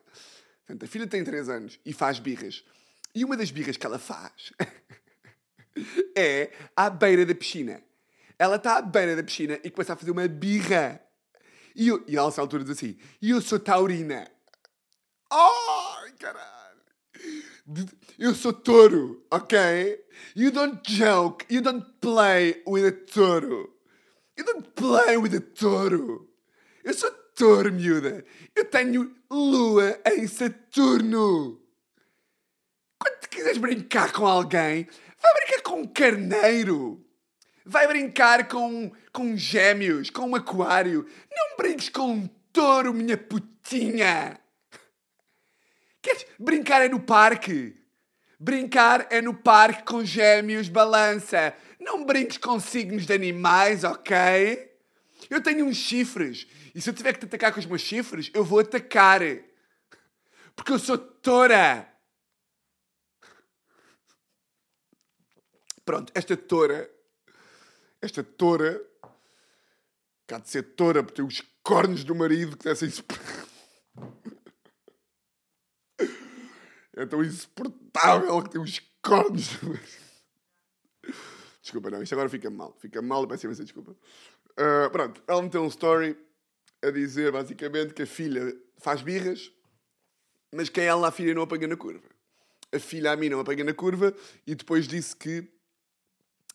Portanto, 0.66 0.84
a 0.84 0.88
filha 0.90 1.08
tem 1.08 1.24
3 1.24 1.48
anos 1.48 1.80
e 1.86 1.94
faz 1.94 2.20
birras. 2.20 2.66
E 3.16 3.24
uma 3.24 3.38
das 3.38 3.50
birras 3.50 3.78
que 3.78 3.86
ela 3.86 3.98
faz 3.98 4.52
é 6.18 6.52
à 6.76 6.90
beira 6.90 7.26
da 7.26 7.34
piscina. 7.34 7.82
Ela 8.44 8.58
está 8.58 8.76
à 8.76 8.82
beira 8.82 9.16
da 9.16 9.24
piscina 9.24 9.58
e 9.64 9.72
começa 9.72 9.94
a 9.94 9.96
fazer 9.96 10.12
uma 10.12 10.28
birra. 10.28 11.02
E, 11.74 11.88
eu, 11.88 12.04
e 12.06 12.18
ela, 12.18 12.28
nessa 12.28 12.42
altura, 12.42 12.66
diz 12.66 12.74
assim: 12.74 12.98
E 13.22 13.30
eu 13.30 13.40
sou 13.40 13.58
taurina. 13.58 14.30
Oh, 15.32 15.96
caralho! 16.20 16.82
Eu 18.20 18.36
sou 18.36 18.52
touro, 18.52 19.26
ok? 19.32 19.98
You 20.36 20.52
don't 20.52 20.82
joke, 20.86 21.46
you 21.50 21.62
don't 21.62 21.86
play 22.02 22.62
with 22.68 22.86
a 22.86 22.92
touro. 22.92 23.74
You 24.38 24.44
don't 24.44 24.70
play 24.72 25.16
with 25.16 25.38
a 25.38 25.40
touro. 25.40 26.30
Eu 26.84 26.94
sou 26.94 27.12
touro, 27.38 27.72
miúda. 27.72 28.26
Eu 28.54 28.66
tenho 28.66 29.16
lua 29.32 30.02
em 30.06 30.28
Saturno. 30.28 31.62
Quando 33.00 33.30
quiseres 33.30 33.58
brincar 33.58 34.12
com 34.12 34.28
alguém, 34.28 34.86
vai 35.22 35.34
brincar 35.34 35.62
com 35.62 35.80
um 35.80 35.88
carneiro. 35.88 37.04
Vai 37.66 37.88
brincar 37.88 38.48
com, 38.48 38.92
com 39.12 39.38
gêmeos, 39.38 40.10
com 40.10 40.30
um 40.30 40.36
aquário. 40.36 41.08
Não 41.32 41.58
brinques 41.58 41.90
com 41.90 42.12
um 42.12 42.28
touro, 42.52 42.94
minha 42.94 43.18
putinha. 43.18 44.40
Queres 46.02 46.26
brincar 46.38 46.82
é 46.82 46.90
no 46.90 47.00
parque? 47.00 47.76
Brincar 48.38 49.08
é 49.10 49.22
no 49.22 49.34
parque 49.34 49.84
com 49.84 50.04
gêmeos, 50.04 50.68
balança. 50.68 51.56
Não 51.80 52.06
brinques 52.06 52.38
com 52.38 52.60
signos 52.60 53.06
de 53.06 53.14
animais, 53.14 53.86
ok? 53.86 54.70
Eu 55.30 55.42
tenho 55.42 55.66
uns 55.66 55.78
chifres. 55.78 56.46
E 56.76 56.82
se 56.82 56.90
eu 56.90 56.94
tiver 56.94 57.14
que 57.14 57.20
te 57.20 57.26
atacar 57.26 57.54
com 57.54 57.60
os 57.60 57.66
meus 57.66 57.82
chifres, 57.82 58.30
eu 58.34 58.44
vou 58.44 58.60
atacar. 58.60 59.22
Porque 60.56 60.74
eu 60.74 60.80
sou 60.80 60.98
toura. 60.98 61.88
Pronto, 65.86 66.12
esta 66.16 66.36
toura. 66.36 66.93
Esta 68.04 68.22
toura. 68.22 68.86
Cá 70.28 70.38
de 70.40 70.50
ser 70.50 70.64
toura, 70.76 71.02
por 71.02 71.12
ter 71.12 71.22
os 71.22 71.42
cornos 71.64 72.04
do 72.04 72.14
marido 72.14 72.58
que 72.58 72.66
dessem 72.66 72.90
É 76.96 77.06
tão 77.06 77.24
insuportável 77.24 78.44
que 78.44 78.50
tem 78.52 78.62
os 78.62 78.82
cornos 79.02 79.48
do 79.58 79.70
marido. 79.70 80.04
Desculpa, 81.62 81.90
não, 81.90 82.04
isto 82.04 82.12
agora 82.14 82.28
fica 82.28 82.50
mal. 82.50 82.76
Fica 82.78 83.02
mal, 83.02 83.26
peço 83.26 83.46
imensa 83.46 83.64
desculpa. 83.64 83.96
Uh, 84.52 84.90
pronto, 84.92 85.24
ela 85.26 85.42
meteu 85.42 85.64
um 85.64 85.68
story 85.68 86.18
a 86.84 86.92
dizer 86.92 87.32
basicamente 87.32 87.94
que 87.94 88.02
a 88.02 88.08
filha 88.08 88.54
faz 88.80 89.02
birras, 89.02 89.50
mas 90.54 90.68
que 90.68 90.82
ela, 90.82 91.08
a 91.08 91.12
filha, 91.12 91.34
não 91.34 91.44
apanha 91.44 91.68
na 91.68 91.78
curva. 91.78 92.10
A 92.70 92.80
filha, 92.80 93.14
a 93.14 93.16
mim, 93.16 93.30
não 93.30 93.40
apanha 93.40 93.64
na 93.64 93.74
curva 93.74 94.14
e 94.46 94.54
depois 94.56 94.90
disse 94.90 95.16
que 95.16 95.50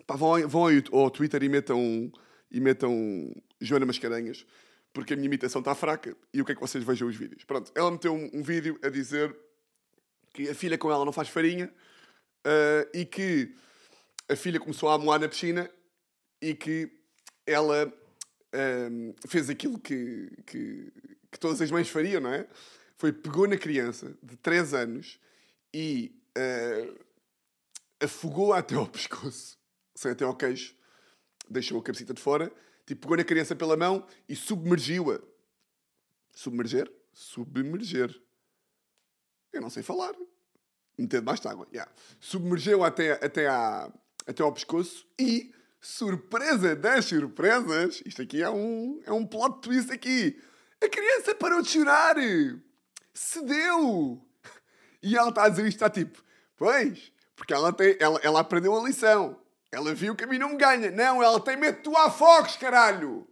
pá, 0.09 0.17
vão, 0.17 0.49
vão 0.49 0.65
ao, 0.91 1.11
Twitter 1.11 1.43
e 1.43 1.49
metam, 1.49 2.11
e 2.51 2.61
metam 2.61 3.31
Joana 3.61 3.85
Mascarenhas, 3.85 4.47
porque 4.93 5.13
a 5.13 5.17
minha 5.17 5.27
imitação 5.27 5.61
está 5.61 5.75
fraca 5.75 6.17
e 6.33 6.39
eu 6.39 6.45
quero 6.45 6.59
que 6.59 6.67
vocês 6.67 6.83
vejam 6.83 7.07
os 7.07 7.15
vídeos. 7.15 7.45
Pronto, 7.45 7.71
ela 7.75 7.91
meteu 7.91 8.15
um, 8.15 8.31
um 8.33 8.43
vídeo 8.43 8.81
a 8.83 8.89
dizer 8.89 9.37
que 10.33 10.49
a 10.49 10.55
filha 10.55 10.79
com 10.79 10.91
ela 10.91 11.05
não 11.05 11.13
faz 11.13 11.29
farinha 11.29 11.71
uh, 12.47 12.89
e 12.95 13.05
que 13.05 13.55
a 14.29 14.35
filha 14.35 14.59
começou 14.59 14.89
a 14.89 14.95
amoar 14.95 15.21
na 15.21 15.29
piscina 15.29 15.71
e 16.41 16.55
que 16.55 16.91
ela 17.47 17.93
um, 18.91 19.15
fez 19.27 19.51
aquilo 19.51 19.79
que, 19.79 20.31
que, 20.47 20.91
que, 21.31 21.39
todas 21.39 21.61
as 21.61 21.71
mães 21.71 21.89
fariam, 21.89 22.21
não 22.21 22.33
é? 22.33 22.47
Foi 22.97 23.13
pegou 23.13 23.47
na 23.47 23.59
criança 23.59 24.17
de 24.23 24.37
3 24.37 24.75
anos 24.75 25.21
e 25.73 26.19
uh, 26.37 26.99
afogou-a 28.01 28.59
até 28.59 28.75
ao 28.75 28.87
pescoço, 28.89 29.58
sei, 29.99 30.13
até 30.13 30.25
ao 30.25 30.37
queixo, 30.37 30.77
deixou 31.51 31.79
a 31.79 31.83
cabecita 31.83 32.15
de 32.15 32.23
fora, 32.23 32.53
tipo, 32.87 33.03
pegou 33.03 33.17
na 33.17 33.25
criança 33.25 33.57
pela 33.57 33.77
mão 33.77 34.07
e 34.29 34.37
submergiu-a. 34.37 35.21
Submerger? 36.33 36.91
Submerger. 37.13 38.15
Eu 39.53 39.61
não 39.61 39.71
sei 39.71 39.83
falar. 39.83 40.15
Meter 40.97 41.19
debaixo 41.19 41.43
de 41.43 41.49
água. 41.49 41.67
Yeah. 41.73 41.93
Submergeu 42.21 42.85
até, 42.85 43.13
até, 43.25 43.49
à, 43.49 43.93
até 44.27 44.43
ao 44.43 44.53
pescoço 44.53 45.07
e 45.19 45.53
surpresa 45.81 46.77
das 46.77 47.07
surpresas, 47.07 48.03
isto 48.05 48.23
aqui 48.23 48.43
é 48.43 48.51
um, 48.51 49.01
é 49.05 49.13
um 49.13 49.27
plot 49.27 49.61
twist 49.63 49.93
aqui. 49.93 50.41
A 50.81 50.89
criança 50.89 51.35
parou 51.35 51.61
de 51.61 51.71
chorar. 51.71 52.17
Cedeu. 53.13 54.25
E 55.03 55.17
ela 55.17 55.31
está 55.31 55.45
a 55.45 55.49
dizer 55.49 55.67
isto, 55.67 55.77
está 55.77 55.91
tipo, 55.91 56.23
pois, 56.57 57.13
porque 57.35 57.53
ela, 57.53 57.73
tem, 57.73 57.97
ela, 57.99 58.21
ela 58.23 58.41
aprendeu 58.41 58.77
a 58.77 58.85
lição. 58.85 59.41
Ela 59.73 59.95
viu 59.95 60.15
que 60.15 60.25
a 60.25 60.27
mim 60.27 60.39
não 60.39 60.51
me 60.51 60.57
ganha. 60.57 60.91
Não, 60.91 61.23
ela 61.23 61.41
tem 61.41 61.57
medo 61.57 61.77
de 61.77 61.83
tu 61.83 61.97
afogos, 61.97 62.57
caralho. 62.57 63.29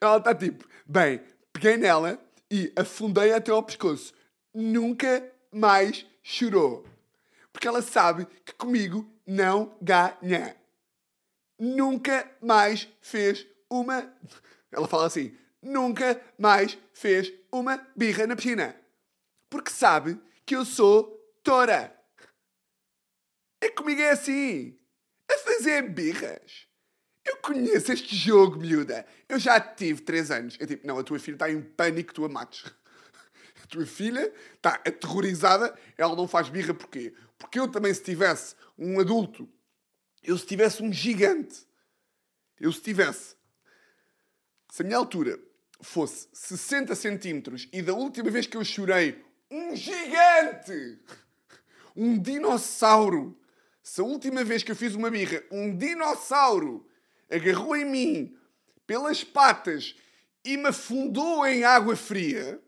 Ela 0.00 0.18
está 0.18 0.34
tipo, 0.34 0.68
bem, 0.86 1.22
peguei 1.52 1.76
nela 1.76 2.18
e 2.50 2.72
afundei 2.76 3.32
até 3.32 3.50
ao 3.50 3.62
pescoço. 3.62 4.12
Nunca 4.52 5.26
mais 5.50 6.06
chorou. 6.22 6.86
Porque 7.52 7.66
ela 7.66 7.80
sabe 7.80 8.26
que 8.44 8.52
comigo 8.52 9.08
não 9.26 9.76
ganha 9.80 10.54
nunca 11.58 12.30
mais 12.40 12.88
fez 13.00 13.46
uma. 13.70 14.12
Ela 14.70 14.88
fala 14.88 15.06
assim: 15.06 15.36
nunca 15.62 16.20
mais 16.38 16.78
fez 16.92 17.32
uma 17.52 17.80
birra 17.96 18.26
na 18.26 18.36
piscina. 18.36 18.76
Porque 19.48 19.70
sabe 19.70 20.20
que 20.44 20.54
eu 20.56 20.64
sou 20.64 21.04
tora. 21.42 21.92
É 23.64 23.70
comigo 23.70 24.00
é 24.00 24.10
assim. 24.10 24.78
A 25.30 25.38
fazer 25.38 25.82
birras. 25.88 26.66
Eu 27.24 27.38
conheço 27.38 27.92
este 27.92 28.14
jogo, 28.14 28.58
miúda. 28.58 29.06
Eu 29.28 29.38
já 29.38 29.58
tive 29.58 30.02
3 30.02 30.30
anos. 30.30 30.56
É 30.60 30.66
tipo, 30.66 30.86
não, 30.86 30.98
a 30.98 31.02
tua 31.02 31.18
filha 31.18 31.36
está 31.36 31.50
em 31.50 31.62
pânico 31.62 32.08
que 32.08 32.14
tu 32.14 32.24
a 32.24 32.28
mates. 32.28 32.64
A 33.62 33.66
tua 33.66 33.86
filha 33.86 34.32
está 34.54 34.74
aterrorizada. 34.74 35.74
Ela 35.96 36.14
não 36.14 36.28
faz 36.28 36.48
birra 36.48 36.74
porquê? 36.74 37.14
Porque 37.38 37.58
eu 37.58 37.66
também, 37.66 37.94
se 37.94 38.02
tivesse 38.02 38.54
um 38.78 39.00
adulto 39.00 39.48
eu 40.24 40.38
se 40.38 40.46
tivesse 40.46 40.82
um 40.82 40.92
gigante, 40.92 41.66
eu 42.58 42.72
se 42.72 42.80
tivesse, 42.80 43.36
se 44.70 44.82
a 44.82 44.84
minha 44.84 44.96
altura 44.96 45.38
fosse 45.82 46.28
60 46.32 46.94
centímetros 46.94 47.68
e 47.72 47.82
da 47.82 47.92
última 47.92 48.30
vez 48.30 48.46
que 48.46 48.56
eu 48.56 48.64
chorei, 48.64 49.22
um 49.50 49.76
gigante, 49.76 50.98
um 51.94 52.18
dinossauro, 52.18 53.38
se 53.84 54.00
a 54.00 54.04
última 54.04 54.42
vez 54.42 54.62
que 54.62 54.72
eu 54.72 54.76
fiz 54.76 54.94
uma 54.94 55.10
birra, 55.10 55.44
um 55.50 55.76
dinossauro 55.76 56.88
agarrou 57.30 57.76
em 57.76 57.84
mim 57.84 58.38
pelas 58.86 59.22
patas 59.22 59.94
e 60.42 60.56
me 60.56 60.68
afundou 60.68 61.46
em 61.46 61.64
água 61.64 61.94
fria, 61.94 62.62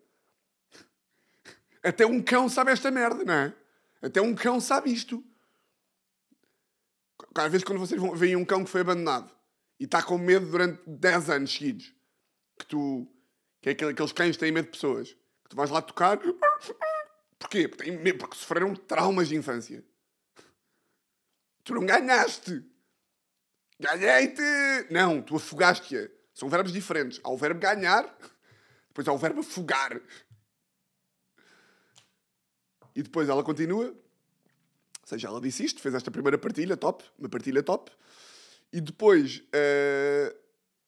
até 1.82 2.04
um 2.04 2.22
cão 2.22 2.50
sabe 2.50 2.70
esta 2.70 2.90
merda, 2.90 3.24
não 3.24 3.32
é? 3.32 3.54
Até 4.02 4.20
um 4.20 4.34
cão 4.34 4.60
sabe 4.60 4.92
isto. 4.92 5.24
Às 7.34 7.50
vezes, 7.50 7.64
quando 7.64 7.78
vocês 7.78 8.00
veem 8.14 8.36
um 8.36 8.44
cão 8.44 8.62
que 8.62 8.70
foi 8.70 8.82
abandonado 8.82 9.32
e 9.80 9.84
está 9.84 10.02
com 10.02 10.18
medo 10.18 10.50
durante 10.50 10.82
10 10.86 11.30
anos 11.30 11.52
seguidos, 11.52 11.94
que 12.58 12.66
tu. 12.66 13.06
que 13.62 13.70
é 13.70 13.72
aqueles 13.72 14.12
cães 14.12 14.36
que 14.36 14.40
têm 14.40 14.52
medo 14.52 14.66
de 14.66 14.72
pessoas, 14.72 15.12
que 15.44 15.48
tu 15.48 15.56
vais 15.56 15.70
lá 15.70 15.80
tocar. 15.80 16.18
Porquê? 17.38 17.68
Porque, 17.68 17.84
têm 17.84 17.96
medo, 17.98 18.18
porque 18.18 18.36
sofreram 18.36 18.74
traumas 18.74 19.28
de 19.28 19.36
infância. 19.36 19.82
Tu 21.66 21.74
não 21.74 21.84
ganhaste! 21.84 22.64
Ganhei-te! 23.78 24.40
Não, 24.88 25.20
tu 25.20 25.34
afogaste-a. 25.34 26.08
São 26.32 26.48
verbos 26.48 26.72
diferentes. 26.72 27.20
Há 27.24 27.28
o 27.28 27.36
verbo 27.36 27.58
ganhar, 27.58 28.04
depois 28.86 29.08
há 29.08 29.12
o 29.12 29.18
verbo 29.18 29.40
afogar. 29.40 30.00
E 32.94 33.02
depois 33.02 33.28
ela 33.28 33.42
continua. 33.42 33.86
Ou 33.86 35.06
seja, 35.06 35.26
ela 35.26 35.40
disse 35.40 35.64
isto, 35.64 35.82
fez 35.82 35.92
esta 35.94 36.08
primeira 36.08 36.38
partilha, 36.38 36.76
top, 36.76 37.04
uma 37.18 37.28
partilha 37.28 37.64
top. 37.64 37.90
E 38.72 38.80
depois, 38.80 39.38
uh, 39.38 40.36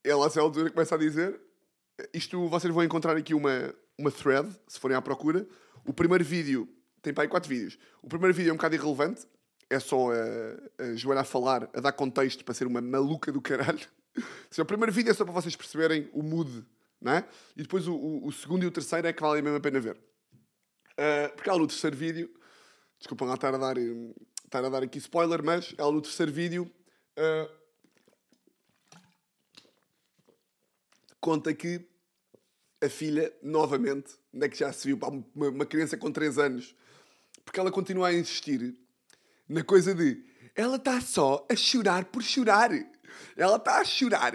ela 0.05 0.29
a 0.29 0.41
altura 0.41 0.71
começa 0.71 0.95
a 0.95 0.99
dizer, 0.99 1.41
isto 2.15 2.49
vocês 2.49 2.73
vão 2.73 2.85
encontrar 2.85 3.17
aqui 3.17 3.35
uma, 3.35 3.75
uma 3.99 4.13
thread, 4.13 4.49
se 4.69 4.79
forem 4.79 4.97
à 4.97 5.03
procura. 5.03 5.45
O 5.85 5.93
primeiro 5.93 6.25
vídeo, 6.25 6.69
tem 7.03 7.13
para 7.13 7.25
aí 7.25 7.29
quatro 7.29 7.49
vídeos. 7.49 7.77
O 8.01 8.09
primeiro 8.09 8.33
vídeo 8.33 8.51
é 8.51 8.53
um 8.53 8.57
bocado 8.57 8.77
irrelevante, 8.77 9.27
é 9.71 9.79
só 9.79 10.11
a, 10.13 10.83
a 10.83 10.95
Joana 10.95 11.21
a 11.21 11.25
falar, 11.25 11.69
a 11.75 11.81
dar 11.81 11.93
contexto 11.93 12.45
para 12.45 12.55
ser 12.55 12.67
uma 12.67 12.81
maluca 12.81 13.31
do 13.31 13.41
caralho. 13.41 13.87
o 14.59 14.65
primeiro 14.65 14.93
vídeo 14.93 15.11
é 15.11 15.15
só 15.15 15.25
para 15.25 15.35
vocês 15.35 15.55
perceberem 15.55 16.09
o 16.13 16.23
mood, 16.23 16.65
não 17.01 17.13
é? 17.13 17.29
E 17.57 17.63
depois 17.63 17.87
o, 17.87 17.95
o, 17.95 18.27
o 18.27 18.33
segundo 18.33 18.63
e 18.65 18.67
o 18.67 18.71
terceiro 18.71 19.07
é 19.07 19.13
que 19.13 19.21
vale 19.21 19.41
a 19.41 19.43
mesma 19.43 19.61
pena 19.61 19.81
ver. 19.81 19.97
Uh, 20.93 21.35
porque 21.35 21.49
ela 21.49 21.59
no 21.59 21.67
terceiro 21.67 21.97
vídeo 21.97 22.31
Desculpa 22.99 23.25
lá 23.25 23.35
estar 23.35 23.55
a 23.55 23.59
dar, 23.59 23.77
estar 23.79 24.65
a 24.65 24.69
dar 24.69 24.83
aqui 24.83 24.99
spoiler, 24.99 25.43
mas 25.43 25.73
ela 25.79 25.93
no 25.93 26.03
terceiro 26.03 26.33
vídeo 26.33 26.71
uh, 27.17 27.49
conta 31.21 31.55
que 31.55 31.87
a 32.83 32.89
filha, 32.89 33.33
novamente, 33.41 34.17
onde 34.35 34.47
é 34.47 34.49
que 34.49 34.59
já 34.59 34.73
se 34.73 34.89
viu, 34.89 34.99
uma, 35.35 35.49
uma 35.49 35.67
criança 35.67 35.97
com 35.97 36.11
3 36.11 36.39
anos, 36.39 36.75
porque 37.45 37.61
ela 37.61 37.71
continua 37.71 38.09
a 38.09 38.15
insistir 38.15 38.77
na 39.49 39.63
coisa 39.63 39.95
de 39.95 40.23
ela 40.55 40.77
está 40.77 41.01
só 41.01 41.47
a 41.49 41.55
chorar 41.55 42.07
por 42.07 42.21
chorar. 42.21 42.71
Ela 43.37 43.57
está 43.57 43.79
a 43.79 43.85
chorar 43.85 44.33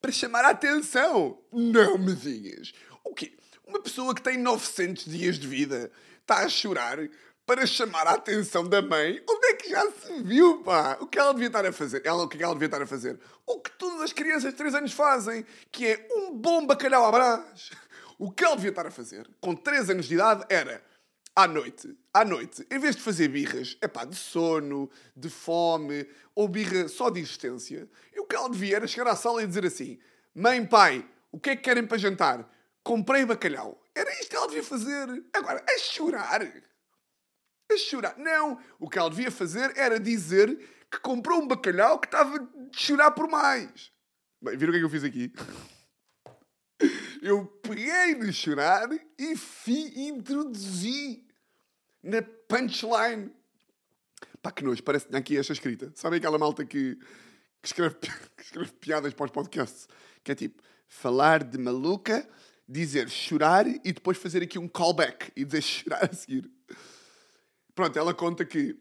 para 0.00 0.10
chamar 0.10 0.44
a 0.44 0.50
atenção. 0.50 1.38
Não 1.52 1.98
me 1.98 2.14
digas. 2.14 2.72
O 3.04 3.14
quê? 3.14 3.36
Uma 3.66 3.82
pessoa 3.82 4.14
que 4.14 4.22
tem 4.22 4.38
900 4.38 5.04
dias 5.04 5.38
de 5.38 5.46
vida 5.46 5.90
está 6.22 6.38
a 6.38 6.48
chorar 6.48 6.98
para 7.44 7.66
chamar 7.66 8.06
a 8.06 8.14
atenção 8.14 8.66
da 8.66 8.80
mãe. 8.80 9.22
Onde 9.28 9.46
é 9.48 9.54
que 9.54 9.68
já 9.68 9.90
se 9.90 10.22
viu, 10.22 10.62
pá? 10.62 10.96
O 11.00 11.06
que 11.06 11.18
ela 11.18 11.32
devia 11.32 11.48
estar 11.48 11.66
a 11.66 11.72
fazer? 11.72 12.00
Ela, 12.04 12.24
o 12.24 12.28
que, 12.28 12.38
é 12.38 12.42
ela 12.42 12.54
devia 12.54 12.66
estar 12.66 12.82
a 12.82 12.86
fazer? 12.86 13.20
O 13.46 13.60
que 13.60 13.70
todas 13.72 14.00
as 14.00 14.12
crianças 14.14 14.52
de 14.52 14.56
3 14.56 14.76
anos 14.76 14.92
fazem, 14.92 15.44
que 15.70 15.86
é 15.86 16.08
um 16.10 16.34
bom 16.34 16.66
bacalhau 16.66 17.04
à 17.04 17.12
brás. 17.12 17.70
O 18.18 18.32
que 18.32 18.44
ela 18.44 18.56
devia 18.56 18.70
estar 18.70 18.86
a 18.86 18.90
fazer, 18.90 19.28
com 19.40 19.54
3 19.54 19.90
anos 19.90 20.06
de 20.06 20.14
idade, 20.14 20.44
era, 20.48 20.82
à 21.34 21.46
noite, 21.46 21.94
à 22.16 22.24
noite, 22.24 22.66
em 22.70 22.78
vez 22.78 22.96
de 22.96 23.02
fazer 23.02 23.28
birras, 23.28 23.76
é 23.78 23.86
pá, 23.86 24.06
de 24.06 24.16
sono, 24.16 24.90
de 25.14 25.28
fome, 25.28 26.08
ou 26.34 26.48
birra 26.48 26.88
só 26.88 27.10
de 27.10 27.20
existência, 27.20 27.86
o 28.16 28.24
que 28.24 28.34
ela 28.34 28.48
devia 28.48 28.76
era 28.76 28.86
chegar 28.86 29.10
à 29.10 29.14
sala 29.14 29.42
e 29.42 29.46
dizer 29.46 29.66
assim, 29.66 29.98
mãe, 30.34 30.64
pai, 30.64 31.06
o 31.30 31.38
que 31.38 31.50
é 31.50 31.56
que 31.56 31.62
querem 31.62 31.86
para 31.86 31.98
jantar? 31.98 32.50
Comprei 32.82 33.26
bacalhau. 33.26 33.82
Era 33.94 34.10
isto 34.14 34.30
que 34.30 34.36
ela 34.36 34.46
devia 34.46 34.62
fazer. 34.62 35.24
Agora, 35.34 35.62
a 35.68 35.78
chorar 35.78 36.40
a 37.70 37.76
chorar. 37.76 38.16
Não! 38.16 38.58
O 38.78 38.88
que 38.88 38.98
ela 38.98 39.10
devia 39.10 39.30
fazer 39.30 39.76
era 39.76 40.00
dizer 40.00 40.56
que 40.90 40.98
comprou 41.00 41.42
um 41.42 41.46
bacalhau 41.46 41.98
que 41.98 42.06
estava 42.06 42.38
a 42.38 42.46
chorar 42.72 43.10
por 43.10 43.28
mais. 43.28 43.92
Bem, 44.42 44.56
viram 44.56 44.70
o 44.70 44.72
que 44.72 44.78
é 44.78 44.80
que 44.80 44.86
eu 44.86 44.90
fiz 44.90 45.04
aqui? 45.04 45.32
Eu 47.22 47.44
peguei 47.62 48.14
de 48.14 48.32
chorar 48.32 48.88
e 49.18 49.36
fi, 49.36 50.08
introduzi 50.08 51.25
na 52.06 52.22
punchline. 52.22 53.32
Pá, 54.40 54.52
que 54.52 54.64
nojo, 54.64 54.82
parece 54.82 55.06
que 55.06 55.10
tinha 55.10 55.20
aqui 55.20 55.36
esta 55.36 55.52
escrita. 55.52 55.92
Sabem 55.94 56.18
aquela 56.18 56.38
malta 56.38 56.64
que, 56.64 56.96
que 57.60 57.66
escreve, 57.66 57.96
que 58.36 58.42
escreve 58.42 58.72
piadas 58.74 59.12
para 59.12 59.26
os 59.26 59.32
podcasts. 59.32 59.88
Que 60.22 60.32
é 60.32 60.34
tipo, 60.34 60.62
falar 60.86 61.42
de 61.42 61.58
maluca, 61.58 62.28
dizer 62.68 63.08
chorar 63.10 63.66
e 63.66 63.92
depois 63.92 64.16
fazer 64.16 64.42
aqui 64.42 64.58
um 64.58 64.68
callback 64.68 65.32
e 65.36 65.44
dizer 65.44 65.62
chorar 65.62 66.08
a 66.10 66.14
seguir. 66.14 66.50
Pronto, 67.74 67.98
ela 67.98 68.14
conta 68.14 68.44
que. 68.44 68.76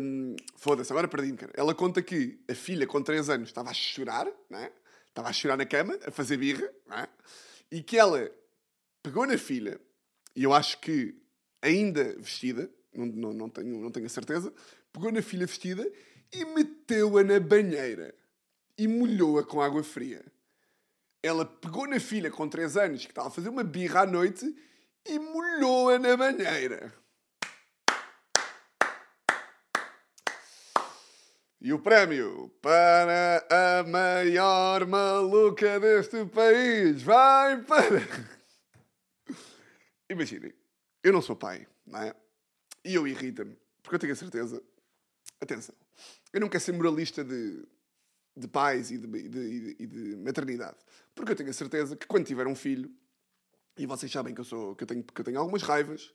hum, 0.00 0.34
Foda-se, 0.56 0.90
agora 0.90 1.06
perdi-me, 1.06 1.36
cara. 1.36 1.52
Ela 1.54 1.74
conta 1.74 2.02
que 2.02 2.40
a 2.50 2.54
filha 2.54 2.86
com 2.86 3.02
3 3.02 3.28
anos 3.30 3.48
estava 3.50 3.70
a 3.70 3.74
chorar, 3.74 4.26
não 4.50 4.58
é? 4.58 4.72
Estava 5.06 5.28
a 5.28 5.32
chorar 5.32 5.56
na 5.56 5.66
cama, 5.66 5.98
a 6.04 6.10
fazer 6.10 6.36
birra, 6.36 6.68
não 6.86 6.96
é? 6.96 7.08
E 7.70 7.82
que 7.82 7.98
ela 7.98 8.30
pegou 9.02 9.26
na 9.26 9.36
filha, 9.38 9.80
e 10.34 10.44
eu 10.44 10.52
acho 10.52 10.78
que 10.80 11.14
ainda 11.62 12.16
vestida, 12.18 12.70
não, 12.94 13.06
não, 13.06 13.32
não, 13.32 13.48
tenho, 13.48 13.80
não 13.80 13.90
tenho 13.90 14.06
a 14.06 14.10
certeza, 14.10 14.52
pegou 14.92 15.12
na 15.12 15.22
filha 15.22 15.46
vestida 15.46 15.90
e 16.32 16.44
meteu-a 16.44 17.22
na 17.24 17.40
banheira 17.40 18.14
e 18.76 18.86
molhou-a 18.86 19.44
com 19.44 19.60
água 19.60 19.82
fria. 19.82 20.24
Ela 21.22 21.44
pegou 21.44 21.86
na 21.86 21.98
filha 21.98 22.30
com 22.30 22.48
3 22.48 22.76
anos 22.76 23.04
que 23.04 23.10
estava 23.10 23.28
a 23.28 23.30
fazer 23.30 23.48
uma 23.48 23.64
birra 23.64 24.02
à 24.02 24.06
noite 24.06 24.54
e 25.06 25.18
molhou-a 25.18 25.98
na 25.98 26.16
banheira. 26.16 26.92
E 31.60 31.72
o 31.72 31.80
prémio 31.80 32.50
para 32.62 33.44
a 33.50 33.82
maior 33.82 34.86
maluca 34.86 35.80
deste 35.80 36.24
país 36.26 37.02
vai 37.02 37.60
para. 37.62 38.00
Imaginem, 40.08 40.54
eu 41.08 41.12
não 41.12 41.22
sou 41.22 41.34
pai, 41.36 41.66
não 41.86 42.00
é? 42.00 42.14
E 42.84 42.94
eu 42.94 43.06
irrita-me, 43.06 43.56
porque 43.82 43.96
eu 43.96 43.98
tenho 43.98 44.12
a 44.12 44.16
certeza. 44.16 44.62
Atenção, 45.40 45.74
eu 46.32 46.40
não 46.40 46.48
quero 46.48 46.62
ser 46.62 46.72
moralista 46.72 47.24
de, 47.24 47.64
de 48.36 48.48
pais 48.48 48.90
e 48.90 48.98
de, 48.98 49.28
de- 49.28 49.86
de 49.86 50.16
maternidade, 50.16 50.76
porque 51.14 51.32
eu 51.32 51.36
tenho 51.36 51.50
a 51.50 51.52
certeza 51.52 51.96
que 51.96 52.06
quando 52.06 52.26
tiver 52.26 52.46
um 52.46 52.54
filho, 52.54 52.90
e 53.76 53.86
vocês 53.86 54.10
sabem 54.10 54.34
que 54.34 54.40
eu, 54.40 54.44
sou, 54.44 54.74
que 54.74 54.82
eu, 54.82 54.86
tenho, 54.86 55.04
que 55.04 55.20
eu 55.20 55.24
tenho 55.24 55.38
algumas 55.38 55.62
raivas, 55.62 56.12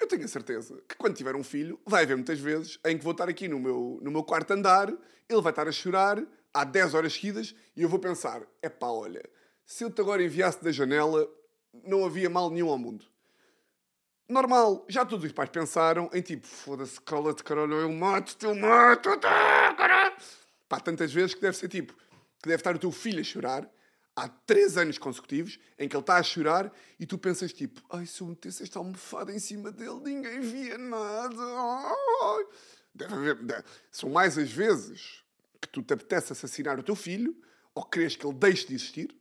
eu 0.00 0.06
tenho 0.06 0.24
a 0.24 0.28
certeza 0.28 0.80
que 0.88 0.96
quando 0.96 1.16
tiver 1.16 1.34
um 1.34 1.42
filho, 1.44 1.80
vai 1.86 2.04
haver 2.04 2.16
muitas 2.16 2.38
vezes 2.38 2.78
em 2.84 2.96
que 2.96 3.02
vou 3.04 3.12
estar 3.12 3.28
aqui 3.28 3.48
no 3.48 3.58
meu, 3.58 3.98
no 4.02 4.10
meu 4.10 4.22
quarto 4.22 4.52
andar, 4.52 4.88
ele 5.28 5.40
vai 5.42 5.50
estar 5.52 5.66
a 5.68 5.72
chorar 5.72 6.24
há 6.52 6.64
10 6.64 6.94
horas 6.94 7.12
seguidas 7.14 7.54
e 7.76 7.82
eu 7.82 7.88
vou 7.88 7.98
pensar: 7.98 8.42
é 8.62 8.68
pá, 8.68 8.86
olha, 8.88 9.22
se 9.66 9.82
eu 9.84 9.90
te 9.90 10.00
agora 10.00 10.22
enviasse 10.22 10.62
da 10.62 10.70
janela, 10.70 11.28
não 11.84 12.04
havia 12.04 12.30
mal 12.30 12.50
nenhum 12.50 12.70
ao 12.70 12.78
mundo. 12.78 13.04
Normal, 14.28 14.84
já 14.88 15.04
todos 15.04 15.24
os 15.24 15.32
pais 15.32 15.50
pensaram 15.50 16.08
em 16.12 16.22
tipo: 16.22 16.46
foda-se, 16.46 17.00
cala-te, 17.00 17.44
caralho, 17.44 17.74
eu 17.74 17.92
mato-te, 17.92 18.44
eu 18.46 18.54
mato-te, 18.54 19.20
caralho. 19.20 20.16
Pá, 20.68 20.80
tantas 20.80 21.12
vezes 21.12 21.34
que 21.34 21.40
deve 21.40 21.56
ser 21.56 21.68
tipo: 21.68 21.92
que 21.94 22.48
deve 22.48 22.56
estar 22.60 22.74
o 22.74 22.78
teu 22.78 22.90
filho 22.90 23.20
a 23.20 23.24
chorar 23.24 23.70
há 24.16 24.28
três 24.28 24.78
anos 24.78 24.96
consecutivos 24.96 25.58
em 25.78 25.88
que 25.88 25.96
ele 25.96 26.02
está 26.02 26.16
a 26.16 26.22
chorar 26.22 26.72
e 27.00 27.04
tu 27.04 27.18
pensas 27.18 27.52
tipo, 27.52 27.82
ai, 27.90 28.06
se 28.06 28.20
eu 28.22 28.28
metesse 28.28 28.62
esta 28.62 28.78
almofada 28.78 29.32
em 29.32 29.38
cima 29.40 29.70
dele, 29.72 30.00
ninguém 30.04 30.40
via 30.40 30.78
nada. 30.78 31.36
Ai. 31.36 32.44
Deve 32.94 33.14
haver, 33.14 33.34
deve- 33.42 33.64
São 33.90 34.08
mais 34.10 34.38
as 34.38 34.50
vezes 34.50 35.22
que 35.60 35.68
tu 35.68 35.82
te 35.82 35.92
apetece 35.92 36.32
assassinar 36.32 36.78
o 36.78 36.82
teu 36.82 36.94
filho 36.94 37.36
ou 37.74 37.84
queres 37.84 38.14
que 38.16 38.24
ele 38.24 38.34
deixe 38.36 38.68
de 38.68 38.74
existir 38.74 39.14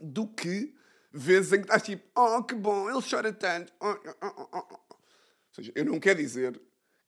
do 0.00 0.28
que 0.28 0.72
vezes 1.14 1.52
em 1.52 1.56
que 1.58 1.62
estás 1.62 1.82
tipo, 1.82 2.02
oh, 2.16 2.42
que 2.42 2.54
bom, 2.56 2.90
ele 2.90 3.00
chora 3.08 3.32
tanto. 3.32 3.72
Oh, 3.80 3.86
oh, 3.86 4.26
oh, 4.26 4.48
oh, 4.52 4.66
oh. 4.70 4.74
Ou 4.74 5.54
seja, 5.54 5.72
eu 5.76 5.84
não 5.84 6.00
quero 6.00 6.18
dizer 6.18 6.60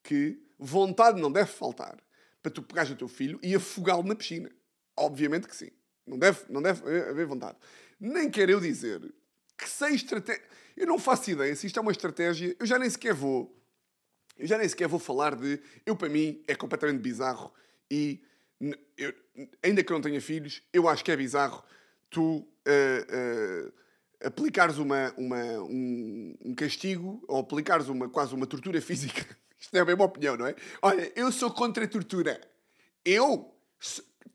que 0.02 0.40
vontade 0.58 1.20
não 1.20 1.30
deve 1.30 1.50
faltar 1.50 1.96
para 2.40 2.52
tu 2.52 2.62
pegares 2.62 2.92
o 2.92 2.96
teu 2.96 3.08
filho 3.08 3.40
e 3.42 3.54
afogá-lo 3.56 4.04
na 4.04 4.14
piscina. 4.14 4.48
Obviamente 4.96 5.48
que 5.48 5.56
sim. 5.56 5.70
Não 6.06 6.16
deve, 6.16 6.40
não 6.48 6.62
deve 6.62 6.80
haver 7.08 7.26
vontade. 7.26 7.58
Nem 7.98 8.30
quero 8.30 8.52
eu 8.52 8.60
dizer 8.60 9.00
que 9.58 9.68
sem 9.68 9.94
estratégia. 9.96 10.44
Eu 10.76 10.86
não 10.86 10.98
faço 10.98 11.30
ideia 11.30 11.56
se 11.56 11.66
isto 11.66 11.78
é 11.78 11.82
uma 11.82 11.90
estratégia. 11.90 12.54
Eu 12.60 12.66
já 12.66 12.78
nem 12.78 12.88
sequer 12.88 13.12
vou. 13.12 13.52
Eu 14.38 14.46
já 14.46 14.56
nem 14.56 14.68
sequer 14.68 14.86
vou 14.86 15.00
falar 15.00 15.34
de. 15.34 15.60
Eu, 15.84 15.96
para 15.96 16.08
mim, 16.08 16.44
é 16.46 16.54
completamente 16.54 17.00
bizarro 17.00 17.52
e. 17.90 18.22
eu- 18.96 19.14
ainda 19.62 19.82
que 19.82 19.92
eu 19.92 19.94
não 19.94 20.02
tenha 20.02 20.20
filhos, 20.20 20.62
eu 20.72 20.88
acho 20.88 21.04
que 21.04 21.10
é 21.10 21.16
bizarro 21.16 21.64
tu 22.08 22.46
ah, 22.66 23.06
ah, 23.10 23.72
aplicares 24.22 24.78
uma, 24.78 25.12
uma, 25.16 25.42
um, 25.62 26.34
um 26.44 26.54
castigo 26.54 27.22
ou 27.28 27.40
aplicares 27.40 27.88
uma, 27.88 28.08
quase 28.08 28.34
uma 28.34 28.46
tortura 28.46 28.80
física. 28.80 29.24
Isto 29.58 29.76
é 29.76 29.80
a 29.80 29.84
mesma 29.84 30.04
opinião, 30.04 30.36
não 30.36 30.46
é? 30.46 30.54
Olha, 30.82 31.12
eu 31.16 31.30
sou 31.32 31.50
contra 31.50 31.84
a 31.84 31.88
tortura. 31.88 32.40
Eu? 33.04 33.54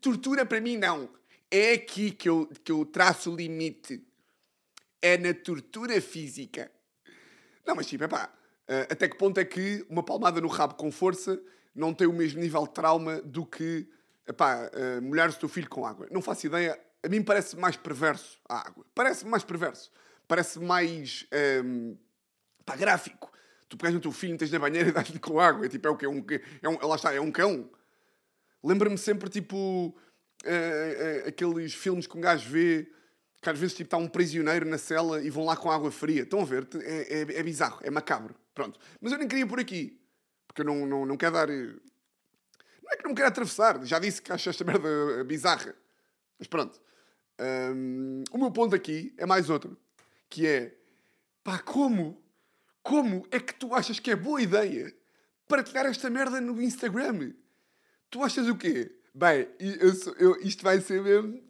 Tortura 0.00 0.44
para 0.44 0.60
mim 0.60 0.76
não. 0.76 1.08
É 1.50 1.72
aqui 1.72 2.10
que 2.10 2.28
eu, 2.28 2.48
que 2.64 2.72
eu 2.72 2.84
traço 2.84 3.32
o 3.32 3.36
limite. 3.36 4.04
É 5.00 5.18
na 5.18 5.34
tortura 5.34 6.00
física. 6.00 6.70
Não, 7.66 7.74
mas 7.74 7.86
tipo, 7.86 8.04
epá, 8.04 8.32
eh, 8.68 8.88
até 8.90 9.08
que 9.08 9.16
ponto 9.16 9.38
é 9.38 9.44
que 9.44 9.84
uma 9.88 10.02
palmada 10.02 10.40
no 10.40 10.48
rabo 10.48 10.74
com 10.74 10.90
força 10.90 11.40
não 11.74 11.92
tem 11.92 12.06
o 12.06 12.12
mesmo 12.12 12.40
nível 12.40 12.66
de 12.66 12.72
trauma 12.72 13.20
do 13.22 13.44
que, 13.44 13.88
epá, 14.26 14.70
eh, 14.72 15.00
molhar 15.00 15.30
o 15.30 15.34
teu 15.34 15.48
filho 15.48 15.68
com 15.68 15.84
água? 15.86 16.06
Não 16.10 16.22
faço 16.22 16.46
ideia. 16.46 16.78
A 17.04 17.08
mim 17.08 17.22
parece 17.22 17.56
mais 17.56 17.76
perverso 17.76 18.38
a 18.48 18.58
água. 18.68 18.84
Parece 18.94 19.26
mais 19.26 19.42
perverso. 19.44 19.90
Parece 20.28 20.58
mais, 20.60 21.26
ehm, 21.32 21.94
pá, 22.64 22.76
gráfico. 22.76 23.30
Tu 23.68 23.76
pegas 23.76 23.94
no 23.94 24.00
teu 24.00 24.12
filho, 24.12 24.36
tens 24.36 24.50
na 24.50 24.58
banheira 24.58 24.88
e 24.88 24.92
dás-lhe 24.92 25.18
com 25.18 25.40
água. 25.40 25.66
É 25.66 25.68
tipo, 25.68 25.88
é 25.88 25.90
o 25.90 25.96
quê? 25.96 26.06
É 26.06 26.08
um, 26.08 26.24
é 26.62 26.68
um, 26.68 26.86
lá 26.86 26.96
está, 26.96 27.12
é 27.12 27.20
um 27.20 27.32
cão. 27.32 27.68
Lembra-me 28.62 28.96
sempre, 28.96 29.28
tipo, 29.28 29.96
eh, 30.44 31.22
eh, 31.24 31.28
aqueles 31.28 31.74
filmes 31.74 32.06
que 32.06 32.16
um 32.16 32.20
gajo 32.20 32.48
vê, 32.48 32.88
que 33.40 33.50
às 33.50 33.58
vezes 33.58 33.74
tipo, 33.74 33.88
está 33.88 33.96
um 33.96 34.06
prisioneiro 34.08 34.64
na 34.68 34.78
cela 34.78 35.20
e 35.22 35.28
vão 35.30 35.44
lá 35.44 35.56
com 35.56 35.70
água 35.70 35.90
fria. 35.90 36.22
Estão 36.22 36.40
a 36.40 36.44
ver? 36.44 36.68
É, 36.82 37.20
é, 37.22 37.38
é 37.38 37.42
bizarro, 37.42 37.80
é 37.82 37.90
macabro. 37.90 38.34
Pronto. 38.54 38.78
Mas 39.00 39.10
eu 39.12 39.18
nem 39.18 39.26
queria 39.26 39.46
por 39.46 39.58
aqui. 39.58 39.98
Porque 40.46 40.60
eu 40.62 40.66
não, 40.66 40.86
não, 40.86 41.04
não 41.06 41.16
quero 41.16 41.32
dar... 41.32 41.50
eh, 41.50 41.74
Não 42.82 42.92
é 42.92 42.96
que 42.96 43.02
não 43.02 43.10
me 43.10 43.16
quero 43.16 43.28
atravessar. 43.28 43.84
Já 43.84 43.98
disse 43.98 44.22
que 44.22 44.30
acho 44.32 44.48
esta 44.48 44.62
merda 44.64 45.24
bizarra. 45.24 45.74
Mas 46.38 46.46
pronto. 46.46 46.80
Hum, 47.44 48.22
o 48.30 48.38
meu 48.38 48.50
ponto 48.50 48.74
aqui 48.74 49.12
é 49.18 49.26
mais 49.26 49.50
outro. 49.50 49.76
Que 50.28 50.46
é... 50.46 50.74
Pá, 51.42 51.58
como? 51.58 52.22
Como 52.82 53.26
é 53.30 53.40
que 53.40 53.54
tu 53.54 53.74
achas 53.74 53.98
que 53.98 54.10
é 54.10 54.16
boa 54.16 54.40
ideia 54.40 54.94
partilhar 55.48 55.86
esta 55.86 56.08
merda 56.08 56.40
no 56.40 56.60
Instagram? 56.62 57.32
Tu 58.10 58.22
achas 58.22 58.46
o 58.48 58.56
quê? 58.56 58.94
Bem, 59.14 59.48
eu 59.58 59.94
sou- 59.94 60.14
eu- 60.14 60.40
isto 60.42 60.62
vai 60.62 60.80
ser 60.80 61.02
mesmo. 61.02 61.42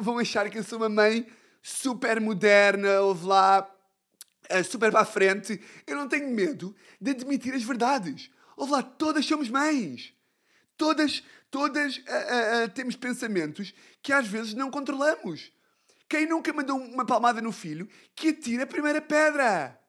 Vão 0.00 0.18
achar 0.18 0.48
que 0.50 0.58
eu 0.58 0.62
sou 0.64 0.78
uma 0.78 0.88
mãe 0.88 1.26
super 1.62 2.20
moderna, 2.20 3.00
ouve 3.00 3.26
lá, 3.26 3.68
eh, 4.48 4.62
super 4.62 4.90
para 4.90 5.00
a 5.00 5.04
frente. 5.04 5.60
Eu 5.86 5.96
não 5.96 6.08
tenho 6.08 6.28
medo 6.30 6.74
de 7.00 7.10
admitir 7.12 7.54
as 7.54 7.62
verdades. 7.62 8.30
Ouve 8.56 8.72
lá, 8.72 8.82
todas 8.82 9.24
somos 9.26 9.48
mães. 9.48 10.14
Todas, 10.76 11.22
todas 11.54 12.02
ah, 12.08 12.64
ah, 12.64 12.68
temos 12.68 12.96
pensamentos 12.96 13.72
que 14.02 14.12
às 14.12 14.26
vezes 14.26 14.54
não 14.54 14.72
controlamos. 14.72 15.52
Quem 16.08 16.26
nunca 16.26 16.52
mandou 16.52 16.76
uma 16.76 17.06
palmada 17.06 17.40
no 17.40 17.52
filho 17.52 17.88
que 18.12 18.30
atira 18.30 18.64
a 18.64 18.66
primeira 18.66 19.00
pedra? 19.00 19.80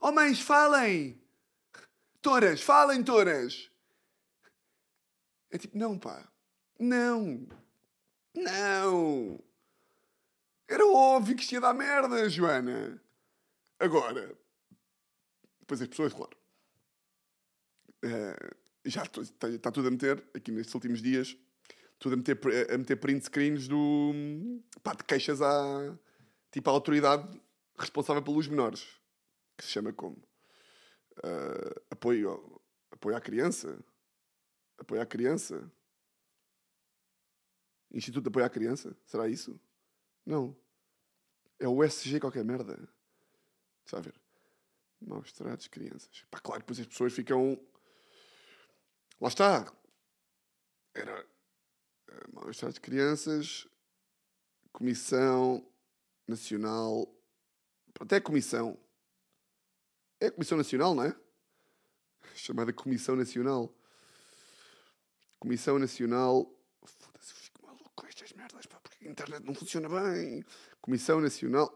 Oh 0.00 0.10
mães, 0.10 0.40
falem! 0.40 1.22
Toras, 2.20 2.60
falem, 2.60 3.04
toras! 3.04 3.70
É 5.48 5.58
tipo, 5.58 5.78
não, 5.78 5.96
pá. 5.96 6.26
Não. 6.76 7.46
Não. 8.34 9.38
Era 10.66 10.84
óbvio 10.88 11.36
que 11.36 11.42
isto 11.42 11.52
ia 11.52 11.60
dar 11.60 11.72
merda, 11.72 12.28
Joana. 12.28 13.00
Agora, 13.78 14.36
depois 15.60 15.80
as 15.80 15.86
pessoas, 15.86 16.12
claro. 16.12 16.36
eh, 18.02 18.55
já 18.86 19.02
está, 19.02 19.48
está 19.48 19.70
tudo 19.70 19.88
a 19.88 19.90
meter, 19.90 20.22
aqui 20.34 20.50
nestes 20.50 20.74
últimos 20.74 21.02
dias, 21.02 21.36
tudo 21.98 22.14
a 22.14 22.16
meter, 22.16 22.38
a 22.72 22.78
meter 22.78 22.96
print 22.96 23.24
screens 23.24 23.68
do. 23.68 24.12
pá, 24.82 24.94
de 24.94 25.04
queixas 25.04 25.42
à. 25.42 25.96
tipo, 26.50 26.70
à 26.70 26.72
autoridade 26.72 27.40
responsável 27.78 28.22
pelos 28.22 28.48
menores. 28.48 28.86
Que 29.56 29.64
se 29.64 29.70
chama 29.70 29.92
como? 29.92 30.22
Eh, 31.22 31.82
apoio, 31.90 32.60
apoio 32.90 33.16
à 33.16 33.20
criança? 33.20 33.78
Apoio 34.78 35.00
à 35.00 35.06
criança? 35.06 35.70
Instituto 37.92 38.24
de 38.24 38.28
Apoio 38.28 38.44
à 38.44 38.50
Criança? 38.50 38.94
Será 39.06 39.28
isso? 39.28 39.58
Não. 40.24 40.56
É 41.58 41.66
o 41.66 41.82
SG 41.82 42.20
qualquer 42.20 42.44
merda. 42.44 42.76
Está 43.84 43.98
a 43.98 44.00
ver? 44.00 44.14
Maus 45.00 45.32
tratos, 45.32 45.68
crianças. 45.68 46.26
Pá, 46.30 46.38
claro, 46.40 46.60
depois 46.60 46.80
as 46.80 46.86
pessoas 46.86 47.12
ficam... 47.14 47.58
Lá 49.20 49.28
está. 49.28 49.72
Era... 50.94 51.26
eh, 52.08 52.52
tratos 52.52 52.74
de 52.74 52.80
crianças... 52.80 53.66
Comissão 54.72 55.66
Nacional... 56.28 57.10
Pronto, 57.94 58.12
é 58.12 58.16
a 58.16 58.20
Comissão. 58.20 58.78
É 60.20 60.26
a 60.26 60.30
Comissão 60.32 60.58
Nacional, 60.58 60.94
não 60.94 61.04
é? 61.04 61.16
Chamada 62.36 62.72
Comissão 62.74 63.16
Nacional. 63.16 63.74
Comissão 65.38 65.78
Nacional. 65.78 66.52
Foda-se, 66.84 67.32
eu 67.32 67.36
fico 67.36 67.66
maluco 67.66 67.90
com 67.94 68.06
estas 68.06 68.32
merdas, 68.34 68.66
pá, 68.66 68.78
porque 68.80 69.08
a 69.08 69.10
internet 69.10 69.44
não 69.44 69.54
funciona 69.54 69.88
bem. 69.88 70.44
Comissão 70.82 71.22
Nacional. 71.22 71.68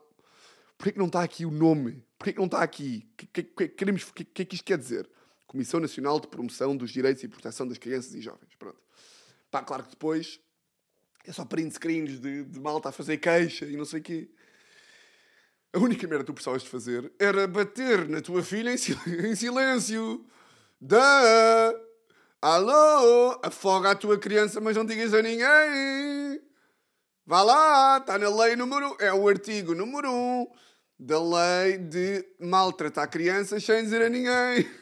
Porquê 0.77 0.93
que 0.93 0.99
não 0.99 1.07
está 1.07 1.23
aqui 1.23 1.47
o 1.47 1.51
nome? 1.51 2.05
Porquê 2.19 2.35
que 2.35 2.39
não 2.39 2.47
está 2.47 2.63
aqui? 2.63 3.09
O 3.13 3.17
que, 3.17 3.27
que, 3.27 3.43
que, 3.43 3.69
queremos, 3.69 4.05
que, 4.11 4.25
que 4.25 4.43
é 4.43 4.45
que 4.45 4.55
isto 4.55 4.65
quer 4.65 4.79
dizer? 4.79 5.11
Comissão 5.51 5.81
Nacional 5.81 6.21
de 6.21 6.29
Promoção 6.29 6.77
dos 6.77 6.93
Direitos 6.93 7.25
e 7.25 7.29
Proteção 7.29 7.67
das 7.67 7.77
Crianças 7.77 8.15
e 8.15 8.21
Jovens. 8.21 8.55
Pronto. 8.57 8.81
Pá, 9.51 9.61
claro 9.61 9.83
que 9.83 9.91
depois 9.91 10.39
é 11.27 11.33
só 11.33 11.45
print 11.45 11.75
screens 11.75 12.21
de, 12.21 12.45
de 12.45 12.61
malta 12.61 12.91
a 12.91 12.93
fazer 12.93 13.17
queixa 13.17 13.65
e 13.65 13.77
não 13.77 13.85
sei 13.85 13.99
o 13.99 14.03
quê. 14.03 14.31
A 15.73 15.79
única 15.81 16.07
merda 16.07 16.23
que 16.23 16.29
tu 16.29 16.35
precisavas 16.35 16.63
de 16.63 16.69
fazer 16.69 17.13
era 17.19 17.49
bater 17.49 18.09
na 18.09 18.21
tua 18.21 18.45
filha 18.45 18.73
em, 18.73 18.77
sil 18.79 18.95
em 19.27 19.35
silêncio. 19.35 20.25
Da! 20.81 21.75
Alô! 22.41 23.41
Afoga 23.43 23.91
a 23.91 23.97
tua 23.97 24.19
criança, 24.21 24.61
mas 24.61 24.77
não 24.77 24.87
digas 24.87 25.13
a 25.13 25.21
ninguém. 25.21 26.41
Vá 27.27 27.43
lá, 27.43 27.99
está 27.99 28.17
na 28.17 28.29
lei 28.29 28.55
número... 28.55 28.97
É 29.01 29.13
o 29.13 29.27
artigo 29.29 29.75
número 29.75 30.09
1 30.09 30.13
um 30.13 30.47
da 30.97 31.19
lei 31.21 31.79
de 31.79 32.25
maltratar 32.39 33.11
crianças 33.11 33.65
sem 33.65 33.83
dizer 33.83 34.03
a 34.03 34.09
ninguém. 34.09 34.71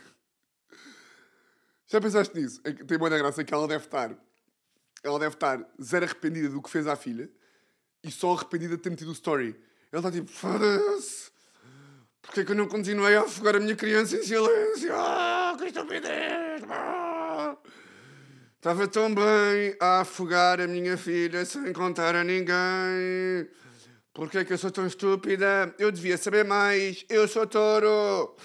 Já 1.90 2.00
pensaste 2.00 2.38
nisso? 2.38 2.60
É 2.64 2.72
tem 2.72 2.98
boa 2.98 3.08
graça 3.08 3.42
que 3.42 3.52
ela 3.52 3.66
deve 3.66 3.84
estar. 3.84 4.14
Ela 5.02 5.18
deve 5.18 5.34
estar 5.34 5.66
zero 5.82 6.04
arrependida 6.04 6.50
do 6.50 6.60
que 6.60 6.68
fez 6.70 6.86
à 6.86 6.94
filha 6.94 7.30
e 8.02 8.10
só 8.10 8.34
arrependida 8.34 8.76
de 8.76 8.82
ter 8.82 8.90
metido 8.90 9.08
o 9.08 9.14
story. 9.14 9.58
Ela 9.90 10.00
está 10.00 10.12
tipo, 10.12 10.30
foda-se. 10.30 11.30
Porquê 12.20 12.44
que 12.44 12.52
eu 12.52 12.56
não 12.56 12.68
continuei 12.68 13.16
a 13.16 13.22
afogar 13.22 13.56
a 13.56 13.60
minha 13.60 13.74
criança 13.74 14.16
em 14.16 14.22
silêncio? 14.22 14.90
Ah, 14.92 15.56
que 15.56 15.64
estupidez! 15.66 16.62
Ah. 16.68 17.56
Estava 18.56 18.86
tão 18.86 19.14
bem 19.14 19.74
a 19.80 20.00
afogar 20.00 20.60
a 20.60 20.66
minha 20.66 20.98
filha 20.98 21.44
sem 21.46 21.72
contar 21.72 22.14
a 22.14 22.22
ninguém. 22.22 23.48
Porquê 24.12 24.44
que 24.44 24.52
eu 24.52 24.58
sou 24.58 24.70
tão 24.70 24.86
estúpida? 24.86 25.74
Eu 25.78 25.90
devia 25.90 26.18
saber 26.18 26.44
mais. 26.44 27.06
Eu 27.08 27.26
sou 27.26 27.46
touro. 27.46 28.36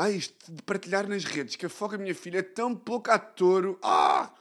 Ah, 0.00 0.10
isto 0.10 0.52
de 0.52 0.62
partilhar 0.62 1.08
nas 1.08 1.24
redes 1.24 1.56
que 1.56 1.66
afoga 1.66 1.96
a 1.96 1.98
minha 1.98 2.14
filha 2.14 2.38
é 2.38 2.42
tão 2.42 2.72
pouco 2.72 3.10
a 3.10 3.18
touro. 3.18 3.76
Ah! 3.82 4.32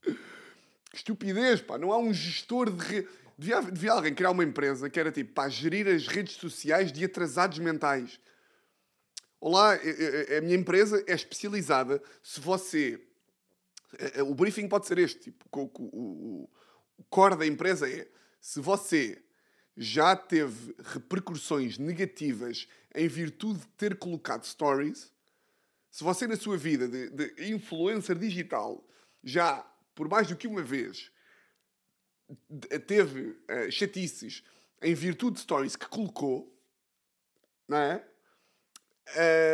Que 0.00 0.96
estupidez, 0.96 1.60
pá. 1.60 1.76
Não 1.76 1.90
há 1.90 1.98
um 1.98 2.14
gestor 2.14 2.70
de 2.70 2.84
rede. 2.84 3.08
Devia, 3.36 3.60
devia 3.62 3.90
alguém 3.90 4.14
criar 4.14 4.30
uma 4.30 4.44
empresa 4.44 4.88
que 4.88 5.00
era 5.00 5.10
tipo 5.10 5.32
para 5.32 5.48
gerir 5.48 5.88
as 5.88 6.06
redes 6.06 6.34
sociais 6.34 6.92
de 6.92 7.04
atrasados 7.04 7.58
mentais. 7.58 8.20
Olá, 9.40 9.74
a 9.74 10.40
minha 10.40 10.54
empresa 10.54 11.02
é 11.04 11.14
especializada. 11.14 12.00
Se 12.22 12.40
você. 12.40 13.04
O 14.24 14.36
briefing 14.36 14.68
pode 14.68 14.86
ser 14.86 14.98
este: 14.98 15.32
tipo, 15.32 15.46
o, 15.52 15.70
o, 15.82 16.50
o 16.96 17.04
core 17.10 17.34
da 17.34 17.44
empresa 17.44 17.90
é 17.90 18.06
se 18.40 18.60
você 18.60 19.20
já 19.76 20.14
teve 20.16 20.74
repercussões 20.84 21.78
negativas 21.78 22.68
em 22.94 23.08
virtude 23.08 23.60
de 23.60 23.66
ter 23.68 23.96
colocado 23.96 24.44
stories, 24.44 25.12
se 25.90 26.04
você 26.04 26.26
na 26.26 26.36
sua 26.36 26.56
vida 26.56 26.88
de, 26.88 27.10
de 27.10 27.52
influencer 27.52 28.16
digital 28.18 28.84
já 29.22 29.66
por 29.94 30.08
mais 30.08 30.28
do 30.28 30.36
que 30.36 30.46
uma 30.46 30.62
vez 30.62 31.10
teve 32.86 33.30
uh, 33.30 33.70
chatices 33.70 34.42
em 34.82 34.94
virtude 34.94 35.36
de 35.36 35.42
stories 35.42 35.76
que 35.76 35.86
colocou, 35.86 36.56
não 37.68 37.76
é? 37.76 38.06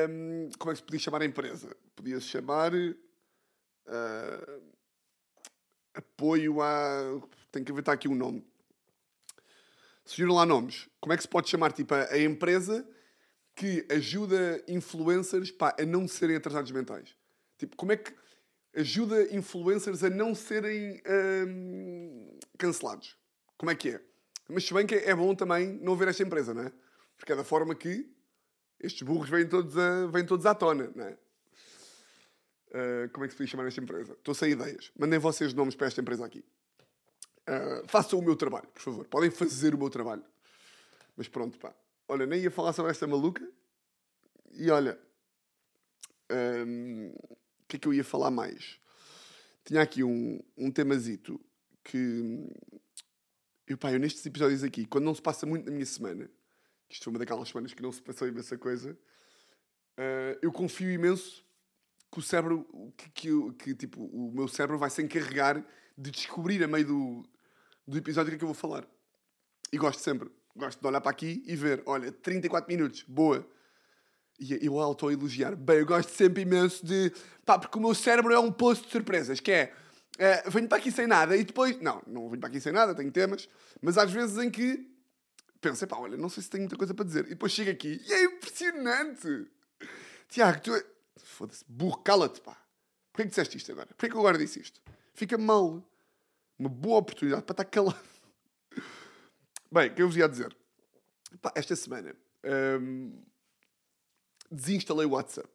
Um, 0.09 0.51
como 0.59 0.71
é 0.71 0.75
que 0.75 0.81
se 0.81 0.85
podia 0.85 1.01
chamar 1.01 1.23
a 1.23 1.25
empresa? 1.25 1.75
Podia-se 1.95 2.27
chamar 2.27 2.73
uh, 2.75 2.97
apoio 5.95 6.61
a. 6.61 7.21
Tem 7.51 7.65
que 7.65 7.73
inventar 7.73 7.95
aqui 7.95 8.07
um 8.07 8.15
nome. 8.15 8.47
Surgiram 10.07 10.35
lá 10.35 10.47
nomes. 10.47 10.89
Como 11.01 11.13
é 11.13 11.17
que 11.17 11.23
se 11.23 11.29
pode 11.29 11.51
chamar 11.51 11.73
tipo, 11.73 11.95
a, 11.95 12.13
a 12.13 12.19
empresa 12.19 12.89
que 13.55 13.87
ajuda 13.91 14.65
influencers 14.67 15.51
pá, 15.51 15.77
a 15.79 15.85
não 15.85 16.09
serem 16.09 16.37
atrasados 16.37 16.71
mentais? 16.71 17.15
Tipo, 17.59 17.77
como 17.77 17.93
é 17.93 17.97
que 17.97 18.15
ajuda 18.77 19.35
influencers 19.35 20.05
a 20.05 20.11
não 20.11 20.35
serem 20.35 21.01
hum, 21.49 22.39
cancelados. 22.59 23.17
Como 23.57 23.71
é 23.71 23.75
que 23.75 23.91
é? 23.91 24.01
Mas 24.49 24.65
se 24.65 24.75
bem 24.75 24.87
que 24.87 24.95
é 24.95 25.15
bom 25.15 25.35
também 25.35 25.73
não 25.83 25.97
ver 25.97 26.09
esta 26.09 26.23
empresa, 26.23 26.53
não 26.53 26.63
é? 26.63 26.73
Porque 27.17 27.33
é 27.33 27.37
da 27.37 27.43
forma 27.43 27.75
que 27.75 28.09
estes 28.79 29.03
burros 29.03 29.31
vêm 29.31 29.49
todos, 29.49 29.77
a, 29.77 30.07
vêm 30.07 30.25
todos 30.27 30.45
à 30.45 30.55
tona, 30.55 30.93
não 30.95 31.07
é? 31.07 31.19
Uh, 32.69 33.09
como 33.11 33.25
é 33.25 33.29
que 33.29 33.33
se 33.33 33.39
podia 33.39 33.51
chamar 33.51 33.67
esta 33.67 33.81
empresa? 33.81 34.13
Estou 34.13 34.35
sem 34.35 34.51
ideias. 34.53 34.93
Mandem 34.99 35.19
vocês 35.19 35.55
nomes 35.55 35.75
para 35.75 35.87
esta 35.87 36.01
empresa 36.03 36.27
aqui. 36.27 36.45
Uh, 37.49 37.87
façam 37.87 38.19
o 38.19 38.23
meu 38.23 38.35
trabalho, 38.35 38.67
por 38.69 38.83
favor. 38.83 39.07
Podem 39.07 39.31
fazer 39.31 39.75
o 39.75 39.79
meu 39.79 39.89
trabalho. 39.89 40.25
Mas 41.17 41.29
pronto, 41.29 41.59
pá. 41.59 41.75
Olha, 42.09 42.27
nem 42.27 42.41
ia 42.43 42.51
falar 42.51 42.73
sobre 42.73 42.91
esta 42.91 43.07
maluca. 43.07 43.47
E 44.53 44.71
olha. 44.71 44.99
Um, 46.31 47.13
o 47.67 47.69
que 47.69 47.77
é 47.77 47.79
que 47.79 47.89
eu 47.89 47.95
ia 47.95 48.05
falar 48.05 48.31
mais? 48.31 48.81
Tinha 49.65 49.83
aqui 49.83 50.03
um, 50.03 50.41
um 50.57 50.71
temazito 50.71 51.41
que. 51.83 52.49
Eu, 53.67 53.77
pá, 53.77 53.93
eu 53.93 53.99
nestes 53.99 54.25
episódios 54.25 54.63
aqui, 54.63 54.87
quando 54.87 55.05
não 55.05 55.15
se 55.15 55.23
passa 55.23 55.45
muito 55.45 55.67
na 55.67 55.73
minha 55.73 55.87
semana, 55.87 56.31
isto 56.89 57.05
foi 57.05 57.13
uma 57.13 57.19
daquelas 57.19 57.49
semanas 57.49 57.75
que 57.75 57.83
não 57.83 57.91
se 57.91 58.01
passou 58.01 58.29
imensa 58.29 58.57
coisa, 58.57 58.93
uh, 58.93 60.39
eu 60.41 60.53
confio 60.53 60.91
imenso 60.91 61.45
que 62.13 62.21
o 62.21 62.23
cérebro, 62.23 62.65
que, 62.97 63.11
que, 63.11 63.53
que, 63.55 63.75
tipo, 63.75 64.05
o 64.05 64.31
meu 64.33 64.47
cérebro 64.47 64.79
vai 64.79 64.89
se 64.89 65.03
encarregar 65.03 65.67
de 65.99 66.11
descobrir 66.13 66.63
a 66.63 66.69
meio 66.69 66.87
do, 66.87 67.29
do 67.87 67.97
episódio 67.97 68.31
que 68.31 68.37
é 68.37 68.39
que 68.39 68.45
eu 68.45 68.49
vou 68.49 68.55
falar. 68.55 68.87
E 69.73 69.79
gosto 69.79 70.01
sempre. 70.01 70.31
Gosto 70.55 70.81
de 70.81 70.87
olhar 70.87 71.01
para 71.01 71.11
aqui 71.11 71.43
e 71.47 71.55
ver, 71.55 71.83
olha, 71.87 72.11
34 72.11 72.69
minutos, 72.69 73.05
boa. 73.07 73.47
E 74.39 74.67
eu 74.67 74.79
auto-elogiar. 74.79 75.57
Bem, 75.57 75.79
eu 75.79 75.87
gosto 75.87 76.11
sempre 76.11 76.43
imenso 76.43 76.85
de. 76.85 77.13
Pá, 77.45 77.59
porque 77.59 77.79
o 77.79 77.81
meu 77.81 77.95
cérebro 77.95 78.33
é 78.35 78.39
um 78.39 78.53
poço 78.53 78.85
de 78.85 78.91
surpresas, 78.91 79.41
que 79.41 79.51
é. 79.51 79.73
é 80.19 80.49
venho 80.51 80.69
para 80.69 80.79
aqui 80.79 80.91
sem 80.91 81.07
nada 81.07 81.37
e 81.37 81.45
depois. 81.45 81.81
Não, 81.81 82.03
não 82.07 82.29
venho 82.29 82.41
para 82.41 82.49
aqui 82.49 82.61
sem 82.61 82.73
nada, 82.73 82.95
tenho 82.95 83.11
temas. 83.11 83.49
Mas 83.81 83.97
às 83.97 84.11
vezes 84.11 84.37
em 84.39 84.51
que. 84.51 84.91
Penso, 85.61 85.87
pá, 85.87 85.97
olha, 85.97 86.19
não 86.19 86.29
sei 86.29 86.43
se 86.43 86.51
tenho 86.51 86.63
muita 86.63 86.77
coisa 86.77 86.93
para 86.93 87.05
dizer. 87.05 87.25
E 87.27 87.31
depois 87.31 87.53
chego 87.53 87.71
aqui 87.71 88.01
e 88.07 88.13
é 88.13 88.25
impressionante. 88.25 89.47
Tiago, 90.29 90.61
tu. 90.61 90.75
É... 90.75 90.85
Foda-se, 91.17 91.65
burro, 91.67 91.99
cala-te, 92.03 92.41
pá. 92.41 92.57
Porquê 93.13 93.25
que 93.25 93.31
disseste 93.31 93.57
isto 93.57 93.73
agora? 93.73 93.89
Porquê 93.89 94.09
que 94.09 94.15
eu 94.15 94.21
agora 94.21 94.37
disse 94.37 94.61
isto? 94.61 94.81
Fica 95.15 95.39
mal. 95.39 95.83
Uma 96.59 96.71
boa 96.71 96.99
oportunidade 96.99 97.43
para 97.43 97.53
estar 97.53 97.65
calado. 97.67 97.99
Bem, 99.71 99.91
o 99.91 99.95
que 99.95 100.03
eu 100.03 100.07
vos 100.07 100.17
ia 100.17 100.29
dizer? 100.29 100.57
Pá, 101.43 101.53
esta 101.55 101.77
semana. 101.77 102.17
Hum, 102.81 103.23
desinstalei 104.51 105.05
o 105.05 105.11
WhatsApp. 105.11 105.51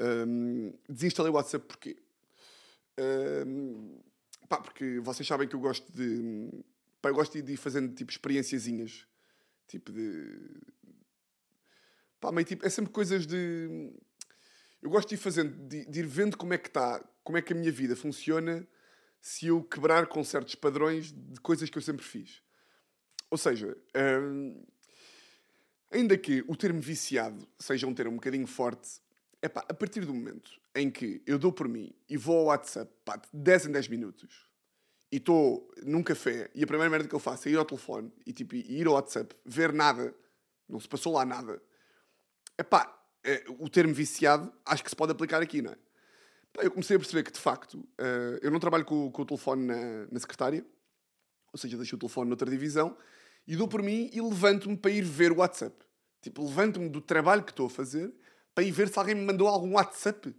Um, 0.00 0.72
desinstalei 0.88 1.30
o 1.30 1.34
WhatsApp 1.34 1.66
porquê? 1.66 2.02
Um, 2.98 4.00
pá, 4.48 4.58
porque 4.58 5.00
vocês 5.00 5.28
sabem 5.28 5.46
que 5.46 5.54
eu 5.54 5.60
gosto 5.60 5.92
de. 5.92 6.48
Pá, 7.02 7.10
eu 7.10 7.14
gosto 7.14 7.40
de 7.40 7.52
ir 7.52 7.56
fazendo 7.58 7.94
tipo 7.94 8.10
experienciazinhas. 8.10 9.06
Tipo 9.66 9.92
de. 9.92 10.62
Pá, 12.18 12.30
tipo. 12.42 12.64
É 12.64 12.70
sempre 12.70 12.90
coisas 12.90 13.26
de. 13.26 13.92
Eu 14.80 14.88
gosto 14.88 15.10
de 15.10 15.16
ir 15.16 15.18
fazendo, 15.18 15.68
de, 15.68 15.84
de 15.84 16.00
ir 16.00 16.06
vendo 16.06 16.38
como 16.38 16.54
é 16.54 16.58
que 16.58 16.68
está, 16.68 17.04
como 17.22 17.36
é 17.36 17.42
que 17.42 17.52
a 17.52 17.56
minha 17.56 17.70
vida 17.70 17.94
funciona 17.94 18.66
se 19.20 19.48
eu 19.48 19.62
quebrar 19.62 20.06
com 20.06 20.24
certos 20.24 20.54
padrões 20.54 21.12
de 21.12 21.40
coisas 21.40 21.68
que 21.68 21.78
eu 21.78 21.82
sempre 21.82 22.04
fiz. 22.04 22.42
Ou 23.30 23.38
seja, 23.38 23.76
um, 24.22 24.64
Ainda 25.90 26.16
que 26.16 26.44
o 26.46 26.54
termo 26.54 26.80
viciado 26.80 27.48
seja 27.58 27.86
um 27.86 27.94
termo 27.94 28.12
um 28.12 28.16
bocadinho 28.16 28.46
forte, 28.46 29.00
é 29.42 29.48
pá, 29.48 29.64
a 29.68 29.74
partir 29.74 30.04
do 30.04 30.14
momento 30.14 30.52
em 30.74 30.88
que 30.88 31.20
eu 31.26 31.36
dou 31.36 31.52
por 31.52 31.68
mim 31.68 31.92
e 32.08 32.16
vou 32.16 32.38
ao 32.38 32.44
WhatsApp 32.44 32.92
pá, 33.04 33.16
de 33.16 33.26
10 33.32 33.66
em 33.66 33.72
10 33.72 33.88
minutos 33.88 34.48
e 35.10 35.16
estou 35.16 35.68
num 35.82 36.02
café 36.02 36.48
e 36.54 36.62
a 36.62 36.66
primeira 36.66 36.88
merda 36.88 37.08
que 37.08 37.14
eu 37.14 37.18
faço 37.18 37.48
é 37.48 37.52
ir 37.52 37.56
ao 37.56 37.64
telefone 37.64 38.12
e 38.24 38.32
tipo, 38.32 38.54
ir 38.54 38.86
ao 38.86 38.92
WhatsApp, 38.92 39.34
ver 39.44 39.72
nada, 39.72 40.14
não 40.68 40.78
se 40.78 40.88
passou 40.88 41.12
lá 41.14 41.24
nada, 41.24 41.60
é 42.56 42.62
pá, 42.62 42.96
é, 43.24 43.44
o 43.58 43.68
termo 43.68 43.92
viciado 43.92 44.52
acho 44.64 44.84
que 44.84 44.90
se 44.90 44.96
pode 44.96 45.10
aplicar 45.10 45.42
aqui, 45.42 45.60
não 45.60 45.72
é? 45.72 45.78
Eu 46.58 46.70
comecei 46.70 46.96
a 46.96 46.98
perceber 46.98 47.22
que 47.22 47.32
de 47.32 47.38
facto 47.38 47.74
uh, 47.74 48.38
eu 48.42 48.50
não 48.50 48.58
trabalho 48.58 48.84
com, 48.84 49.10
com 49.10 49.22
o 49.22 49.26
telefone 49.26 49.66
na, 49.66 50.06
na 50.10 50.20
secretária, 50.20 50.66
ou 51.52 51.58
seja, 51.58 51.76
deixo 51.76 51.96
o 51.96 51.98
telefone 51.98 52.28
noutra 52.28 52.50
divisão 52.50 52.96
e 53.46 53.56
dou 53.56 53.68
por 53.68 53.82
mim 53.82 54.10
e 54.12 54.20
levanto-me 54.20 54.76
para 54.76 54.90
ir 54.90 55.02
ver 55.02 55.32
o 55.32 55.36
WhatsApp. 55.36 55.76
Tipo, 56.20 56.44
levanto-me 56.44 56.88
do 56.88 57.00
trabalho 57.00 57.42
que 57.42 57.50
estou 57.50 57.66
a 57.66 57.70
fazer 57.70 58.12
para 58.54 58.64
ir 58.64 58.72
ver 58.72 58.88
se 58.88 58.98
alguém 58.98 59.14
me 59.14 59.24
mandou 59.24 59.48
algum 59.48 59.74
WhatsApp. 59.74 60.34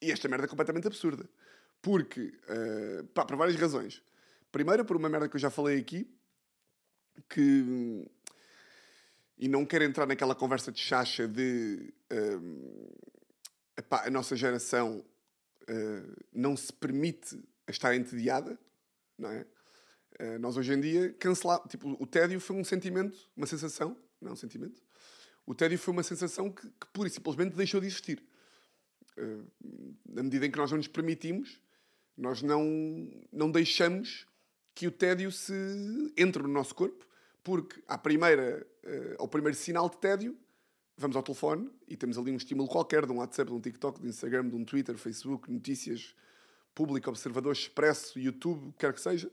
E 0.00 0.10
esta 0.10 0.28
merda 0.28 0.46
é 0.46 0.48
completamente 0.48 0.86
absurda. 0.86 1.28
Porque, 1.80 2.32
uh, 2.48 3.04
pá, 3.08 3.24
por 3.24 3.36
várias 3.36 3.56
razões. 3.56 4.02
Primeiro, 4.50 4.84
por 4.84 4.96
uma 4.96 5.08
merda 5.08 5.28
que 5.28 5.36
eu 5.36 5.40
já 5.40 5.50
falei 5.50 5.78
aqui, 5.78 6.08
que. 7.28 8.08
E 9.38 9.48
não 9.48 9.66
quero 9.66 9.84
entrar 9.84 10.06
naquela 10.06 10.34
conversa 10.34 10.70
de 10.70 10.80
chacha 10.80 11.26
de. 11.26 11.92
Uh, 12.10 12.92
epá, 13.76 14.06
a 14.06 14.10
nossa 14.10 14.36
geração 14.36 15.04
uh, 15.68 16.24
não 16.32 16.56
se 16.56 16.72
permite 16.72 17.42
estar 17.68 17.94
entediada, 17.94 18.58
não 19.18 19.30
é? 19.30 19.46
Uh, 20.20 20.38
nós 20.38 20.56
hoje 20.56 20.72
em 20.72 20.80
dia 20.80 21.12
cancelar, 21.14 21.66
tipo, 21.68 21.96
o 22.00 22.06
tédio 22.06 22.38
foi 22.40 22.56
um 22.56 22.64
sentimento, 22.64 23.18
uma 23.36 23.46
sensação, 23.46 23.96
não 24.20 24.30
é 24.30 24.32
um 24.32 24.36
sentimento. 24.36 24.82
O 25.46 25.54
tédio 25.54 25.78
foi 25.78 25.92
uma 25.92 26.02
sensação 26.02 26.50
que, 26.50 26.66
que 26.68 26.86
pura 26.92 27.08
e 27.08 27.10
simplesmente 27.10 27.56
deixou 27.56 27.80
de 27.80 27.86
existir. 27.86 28.22
Uh, 29.16 29.46
na 30.08 30.22
medida 30.22 30.46
em 30.46 30.50
que 30.50 30.58
nós 30.58 30.70
não 30.70 30.78
nos 30.78 30.88
permitimos, 30.88 31.60
nós 32.16 32.42
não, 32.42 32.64
não 33.32 33.50
deixamos 33.50 34.26
que 34.74 34.86
o 34.86 34.90
tédio 34.90 35.30
se 35.30 35.52
entre 36.16 36.42
no 36.42 36.48
nosso 36.48 36.74
corpo, 36.74 37.06
porque 37.42 37.82
à 37.88 37.98
primeira, 37.98 38.66
uh, 38.84 39.16
ao 39.18 39.28
primeiro 39.28 39.56
sinal 39.56 39.88
de 39.88 39.98
tédio, 39.98 40.36
vamos 41.02 41.16
ao 41.16 41.22
telefone 41.22 41.70
e 41.86 41.96
temos 41.96 42.16
ali 42.16 42.30
um 42.30 42.36
estímulo 42.36 42.68
qualquer 42.68 43.04
de 43.04 43.12
um 43.12 43.18
WhatsApp, 43.18 43.50
de 43.50 43.56
um 43.56 43.60
TikTok, 43.60 44.00
de 44.00 44.06
um 44.06 44.08
Instagram, 44.08 44.48
de 44.48 44.56
um 44.56 44.64
Twitter, 44.64 44.96
Facebook, 44.96 45.52
notícias, 45.52 46.14
público, 46.74 47.10
observador, 47.10 47.52
expresso, 47.52 48.18
YouTube, 48.18 48.72
quer 48.78 48.92
que 48.94 49.00
seja. 49.00 49.30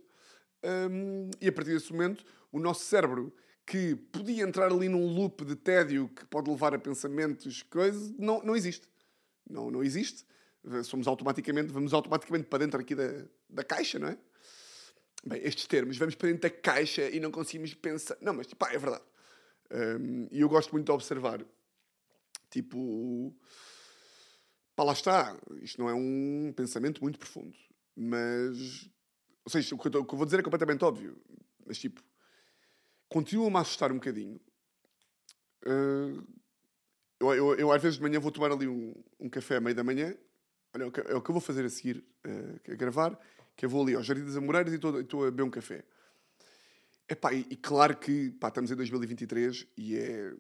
Um, 0.64 1.30
e 1.40 1.48
a 1.48 1.52
partir 1.52 1.74
desse 1.74 1.92
momento, 1.94 2.26
o 2.52 2.60
nosso 2.60 2.84
cérebro, 2.84 3.34
que 3.66 3.96
podia 3.96 4.44
entrar 4.44 4.72
ali 4.72 4.90
num 4.90 5.14
loop 5.14 5.46
de 5.46 5.56
tédio 5.56 6.10
que 6.10 6.26
pode 6.26 6.50
levar 6.50 6.74
a 6.74 6.80
pensamentos, 6.80 7.62
coisas, 7.64 8.12
não, 8.18 8.42
não 8.42 8.56
existe. 8.56 8.90
Não, 9.48 9.70
não 9.70 9.84
existe. 9.84 10.26
Somos 10.84 11.08
automaticamente, 11.08 11.72
vamos 11.72 11.94
automaticamente 11.94 12.48
para 12.48 12.60
dentro 12.60 12.80
aqui 12.80 12.96
da, 12.96 13.26
da 13.48 13.64
caixa, 13.64 14.00
não 14.00 14.08
é? 14.08 14.18
Bem, 15.24 15.42
estes 15.44 15.68
termos, 15.68 15.98
vamos 15.98 16.16
para 16.16 16.30
dentro 16.30 16.42
da 16.42 16.50
caixa 16.50 17.10
e 17.10 17.20
não 17.20 17.30
conseguimos 17.30 17.74
pensar. 17.74 18.18
Não, 18.22 18.34
mas 18.34 18.48
pá, 18.54 18.72
é 18.74 18.78
verdade. 18.78 19.04
Um, 19.72 20.28
e 20.32 20.42
eu 20.42 20.50
gosto 20.50 20.72
muito 20.72 20.86
de 20.86 20.92
observar. 20.92 21.46
Tipo. 22.50 23.36
Pá, 24.76 24.84
lá 24.84 24.94
está. 24.94 25.38
Isto 25.62 25.82
não 25.82 25.90
é 25.90 25.94
um 25.94 26.54
pensamento 26.56 27.02
muito 27.02 27.20
profundo. 27.20 27.58
Mas. 27.96 28.90
Ou 29.46 29.52
seja, 29.52 29.76
o 29.76 29.78
que 29.78 29.88
eu, 29.88 30.06
vou 30.06 30.26
dizer 30.26 30.40
é 30.40 30.44
completamente 30.44 30.84
óbvio. 30.84 31.22
Mas 31.66 31.78
tipo. 31.78 32.04
Continua-me 33.08 33.58
a 33.58 33.62
assustar 33.62 33.92
um 33.92 33.96
bocadinho. 33.96 34.40
Uh, 35.66 36.24
eu, 37.20 37.34
eu, 37.34 37.56
eu, 37.56 37.72
às 37.72 37.82
vezes 37.82 37.98
de 37.98 38.04
manhã 38.04 38.20
vou 38.20 38.32
tomar 38.32 38.52
ali 38.52 38.68
um, 38.68 38.94
um 39.20 39.30
café 39.30 39.58
à 39.58 39.60
meia 39.60 39.76
da 39.76 39.84
manhã. 39.84 40.16
Olha, 40.74 40.84
é 40.84 40.86
o 40.86 40.92
que, 40.92 41.02
é 41.02 41.12
eu 41.12 41.24
vou 41.24 41.42
fazer 41.42 41.66
a 41.66 41.70
seguir, 41.70 42.06
uh, 42.28 42.72
a 42.72 42.76
gravar, 42.76 43.20
que 43.58 43.66
eu 43.66 43.70
vou 43.70 43.82
ali 43.82 43.96
aos 43.96 44.06
Jardim 44.06 44.24
das 44.24 44.38
Amoreiras 44.38 44.72
e 44.72 44.76
estou 44.76 45.26
a 45.26 45.32
beber 45.32 45.44
um 45.44 45.50
café. 45.50 45.84
Epá, 47.10 47.34
e, 47.34 47.46
e 47.50 47.56
claro 47.58 47.98
que 47.98 48.30
pá, 48.32 48.50
estamos 48.50 48.70
em 48.70 48.76
2023 48.76 49.68
e 49.76 49.98
é, 49.98 50.34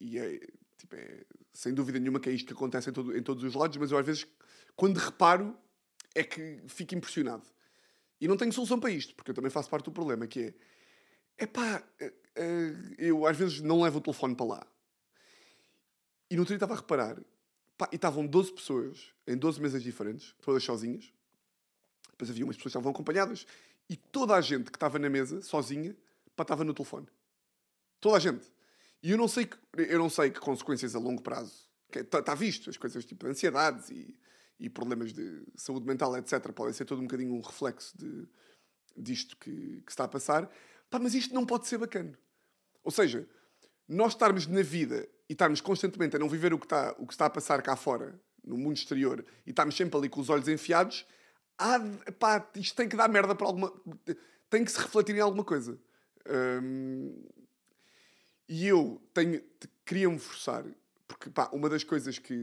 e 0.00 0.18
é, 0.18 0.40
tipo, 0.80 0.96
é 0.96 1.24
sem 1.52 1.72
dúvida 1.74 1.98
nenhuma 1.98 2.20
que 2.20 2.28
é 2.28 2.32
isto 2.32 2.46
que 2.46 2.52
acontece 2.52 2.90
em, 2.90 2.92
todo, 2.92 3.16
em 3.16 3.22
todos 3.22 3.42
os 3.44 3.54
lados, 3.54 3.76
mas 3.76 3.90
eu 3.90 3.98
às 3.98 4.06
vezes, 4.06 4.26
quando 4.74 4.98
reparo, 4.98 5.56
é 6.14 6.22
que 6.24 6.62
fico 6.68 6.94
impressionado. 6.94 7.46
E 8.20 8.28
não 8.28 8.36
tenho 8.36 8.52
solução 8.52 8.78
para 8.78 8.90
isto, 8.90 9.14
porque 9.14 9.30
eu 9.30 9.34
também 9.34 9.50
faço 9.50 9.70
parte 9.70 9.84
do 9.84 9.92
problema, 9.92 10.26
que 10.26 10.54
é, 11.38 11.44
epá, 11.44 11.82
eh, 11.98 12.12
eh, 12.36 12.72
eu 12.98 13.26
às 13.26 13.36
vezes 13.36 13.60
não 13.60 13.82
levo 13.82 13.98
o 13.98 14.00
telefone 14.00 14.34
para 14.34 14.46
lá. 14.46 14.66
E 16.30 16.36
no 16.36 16.42
outro 16.42 16.52
dia 16.52 16.56
estava 16.56 16.74
a 16.74 16.76
reparar, 16.76 17.20
pá, 17.78 17.88
e 17.90 17.96
estavam 17.96 18.26
12 18.26 18.52
pessoas 18.52 19.12
em 19.26 19.36
12 19.36 19.60
mesas 19.60 19.82
diferentes, 19.82 20.34
todas 20.42 20.62
sozinhas. 20.62 21.12
Depois 22.10 22.30
havia 22.30 22.44
umas 22.44 22.56
pessoas 22.56 22.72
que 22.72 22.78
estavam 22.78 22.92
acompanhadas. 22.92 23.46
E 23.88 23.96
toda 23.96 24.34
a 24.34 24.40
gente 24.40 24.70
que 24.70 24.76
estava 24.76 24.98
na 24.98 25.08
mesa, 25.08 25.40
sozinha, 25.42 25.96
pá, 26.36 26.42
estava 26.42 26.62
no 26.62 26.74
telefone. 26.74 27.08
Toda 27.98 28.16
a 28.16 28.20
gente. 28.20 28.46
E 29.02 29.10
eu 29.10 29.18
não 29.18 29.28
sei 29.28 29.46
que, 29.46 29.56
eu 29.76 29.98
não 29.98 30.10
sei 30.10 30.30
que 30.30 30.40
consequências 30.40 30.94
a 30.94 30.98
longo 30.98 31.22
prazo. 31.22 31.68
Está 31.94 32.22
tá 32.22 32.34
visto, 32.34 32.70
as 32.70 32.76
coisas 32.76 33.04
tipo 33.04 33.26
ansiedades 33.26 33.90
e, 33.90 34.16
e 34.58 34.68
problemas 34.68 35.12
de 35.12 35.42
saúde 35.56 35.86
mental, 35.86 36.16
etc., 36.16 36.52
podem 36.52 36.72
ser 36.72 36.84
todo 36.84 36.98
um 36.98 37.06
bocadinho 37.06 37.34
um 37.34 37.40
reflexo 37.40 37.96
de, 37.96 38.28
disto 38.96 39.36
que, 39.36 39.82
que 39.82 39.90
está 39.90 40.04
a 40.04 40.08
passar. 40.08 40.50
Pá, 40.88 40.98
mas 40.98 41.14
isto 41.14 41.34
não 41.34 41.46
pode 41.46 41.66
ser 41.66 41.78
bacana. 41.78 42.18
Ou 42.84 42.90
seja, 42.90 43.28
nós 43.88 44.12
estarmos 44.12 44.46
na 44.46 44.62
vida 44.62 45.08
e 45.28 45.32
estarmos 45.32 45.60
constantemente 45.60 46.16
a 46.16 46.18
não 46.18 46.28
viver 46.28 46.52
o 46.52 46.58
que 46.58 46.66
está, 46.66 46.94
o 46.98 47.06
que 47.06 47.12
está 47.12 47.26
a 47.26 47.30
passar 47.30 47.62
cá 47.62 47.76
fora, 47.76 48.20
no 48.44 48.56
mundo 48.56 48.76
exterior, 48.76 49.24
e 49.46 49.50
estarmos 49.50 49.76
sempre 49.76 49.96
ali 49.96 50.08
com 50.08 50.20
os 50.20 50.30
olhos 50.30 50.48
enfiados, 50.48 51.06
há, 51.58 51.78
pá, 52.18 52.48
isto 52.56 52.74
tem 52.76 52.88
que 52.88 52.96
dar 52.96 53.08
merda 53.08 53.34
para 53.34 53.46
alguma. 53.46 53.72
tem 54.48 54.64
que 54.64 54.72
se 54.72 54.78
refletir 54.78 55.14
em 55.16 55.20
alguma 55.20 55.44
coisa. 55.44 55.78
Um, 56.62 57.22
e 58.50 58.66
eu 58.66 59.00
tenho, 59.14 59.40
queria-me 59.86 60.18
forçar, 60.18 60.64
porque 61.06 61.30
pá, 61.30 61.48
uma 61.52 61.68
das 61.68 61.84
coisas 61.84 62.18
que. 62.18 62.34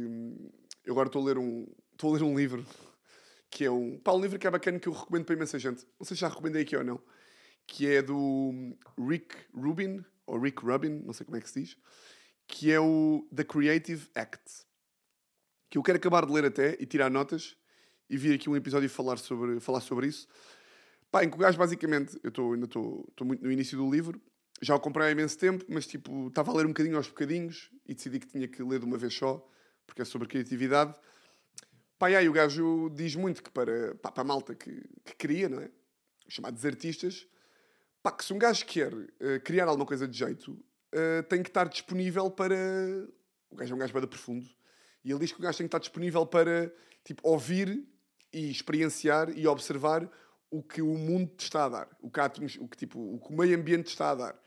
Eu 0.86 0.94
agora 0.94 1.08
estou 1.10 1.22
a 1.22 1.26
ler 1.26 1.38
um, 1.38 1.68
estou 1.92 2.12
a 2.12 2.18
ler 2.18 2.24
um 2.24 2.34
livro 2.34 2.66
que 3.52 3.66
é 3.66 3.70
um. 3.70 4.00
Pá, 4.00 4.14
um 4.14 4.22
livro 4.22 4.40
que 4.40 4.48
é 4.48 4.50
bacana 4.50 4.80
que 4.80 4.88
eu 4.88 4.94
recomendo 4.94 5.26
para 5.26 5.36
imensa 5.36 5.60
gente. 5.60 5.86
Não 6.00 6.06
sei 6.06 6.16
se 6.16 6.22
já 6.22 6.30
recomendei 6.30 6.62
aqui 6.62 6.78
ou 6.78 6.84
não. 6.86 7.04
Que 7.68 7.88
é 7.88 8.02
do 8.02 8.54
Rick 8.98 9.36
Rubin, 9.54 10.02
ou 10.26 10.40
Rick 10.40 10.64
Rubin, 10.64 11.02
não 11.04 11.12
sei 11.12 11.26
como 11.26 11.36
é 11.36 11.42
que 11.42 11.50
se 11.50 11.60
diz, 11.60 11.78
que 12.48 12.72
é 12.72 12.80
o 12.80 13.28
The 13.36 13.44
Creative 13.44 14.08
Act. 14.16 14.66
Que 15.70 15.78
eu 15.78 15.84
quero 15.84 15.98
acabar 15.98 16.26
de 16.26 16.32
ler 16.32 16.46
até 16.46 16.78
e 16.80 16.86
tirar 16.86 17.12
notas 17.12 17.58
e 18.10 18.16
vir 18.16 18.34
aqui 18.34 18.50
um 18.50 18.56
episódio 18.56 18.90
falar 18.90 19.18
sobre, 19.18 19.60
falar 19.60 19.82
sobre 19.82 20.08
isso. 20.08 20.26
Pá, 21.12 21.26
em 21.26 21.30
que 21.30 21.36
o 21.36 21.40
gajo 21.40 21.58
basicamente, 21.58 22.18
eu 22.24 22.32
tô, 22.32 22.54
ainda 22.54 22.66
estou 22.66 23.06
muito 23.26 23.44
no 23.44 23.52
início 23.52 23.78
do 23.78 23.92
livro, 23.92 24.22
já 24.62 24.76
o 24.76 24.80
comprei 24.80 25.08
há 25.08 25.12
imenso 25.12 25.38
tempo, 25.38 25.66
mas 25.68 25.86
tipo, 25.86 26.28
estava 26.28 26.52
a 26.52 26.56
ler 26.56 26.66
um 26.66 26.70
bocadinho 26.70 26.98
aos 26.98 27.08
bocadinhos 27.08 27.70
e 27.86 27.94
decidi 27.94 28.20
que 28.20 28.28
tinha 28.28 28.48
que 28.48 28.62
ler 28.64 28.80
de 28.80 28.86
uma 28.86 28.98
vez 28.98 29.14
só, 29.14 29.46
porque 29.86 30.02
é 30.02 30.06
sobre 30.06 30.28
criatividade. 30.28 30.96
Pá, 31.98 32.12
e 32.12 32.16
aí 32.16 32.30
o 32.30 32.34
gajo 32.34 32.90
diz 32.94 33.16
muito 33.16 33.42
que 33.42 33.50
para, 33.50 33.96
pá, 33.96 34.12
para 34.12 34.22
a 34.22 34.26
malta 34.26 34.54
que, 34.54 34.72
que 35.04 35.16
cria, 35.16 35.50
não 35.50 35.62
é? 35.62 35.70
Chamados 36.30 36.64
artistas, 36.66 37.28
pá, 38.04 38.12
que 38.12 38.24
se 38.24 38.34
um 38.34 38.38
gajo 38.38 38.66
quer 38.66 38.94
uh, 38.94 39.08
criar 39.44 39.68
alguma 39.68 39.86
coisa 39.86 40.08
de 40.08 40.18
jeito, 40.18 40.52
uh, 40.52 41.24
tem 41.30 41.42
que 41.42 41.50
estar 41.50 41.68
disponível 41.68 42.30
para. 42.30 42.56
O 43.50 43.56
gajo 43.56 43.74
é 43.74 43.76
um 43.76 43.80
gajo 43.80 43.94
bem 43.94 44.08
profundo. 44.08 44.46
E 45.04 45.12
ele 45.12 45.20
diz 45.20 45.32
que 45.32 45.40
o 45.40 45.42
gajo 45.42 45.58
tem 45.58 45.66
que 45.66 45.70
estar 45.70 45.80
disponível 45.80 46.26
para 46.26 46.72
tipo, 47.04 47.28
ouvir 47.28 47.88
e 48.34 48.52
experienciar 48.52 49.30
e 49.30 49.48
observar 49.48 50.10
o 50.50 50.62
que 50.62 50.82
o 50.82 50.98
mundo 50.98 51.32
te 51.36 51.46
está 51.46 51.66
a 51.66 51.70
dar, 51.70 51.98
o 52.02 52.10
que, 52.10 52.20
o 52.60 52.68
que, 52.68 52.78
tipo, 52.78 53.00
o, 53.00 53.20
que 53.20 53.34
o 53.34 53.38
meio 53.38 53.58
ambiente 53.58 53.86
te 53.86 53.92
está 53.92 54.12
a 54.12 54.16
dar. 54.16 54.47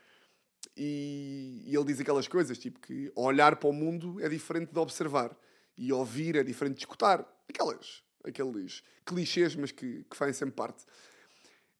E, 0.76 1.62
e, 1.66 1.74
ele 1.74 1.84
diz 1.84 2.00
aquelas 2.00 2.28
coisas, 2.28 2.58
tipo 2.58 2.80
que 2.80 3.12
olhar 3.14 3.56
para 3.56 3.68
o 3.68 3.72
mundo 3.72 4.20
é 4.20 4.28
diferente 4.28 4.72
de 4.72 4.78
observar 4.78 5.36
e 5.76 5.92
ouvir 5.92 6.36
é 6.36 6.42
diferente 6.42 6.74
de 6.74 6.80
escutar. 6.80 7.26
Aquelas, 7.48 8.02
aqueles 8.24 8.82
clichês, 9.04 9.56
mas 9.56 9.72
que, 9.72 10.04
que 10.04 10.16
fazem 10.16 10.32
sempre 10.32 10.54
parte. 10.54 10.84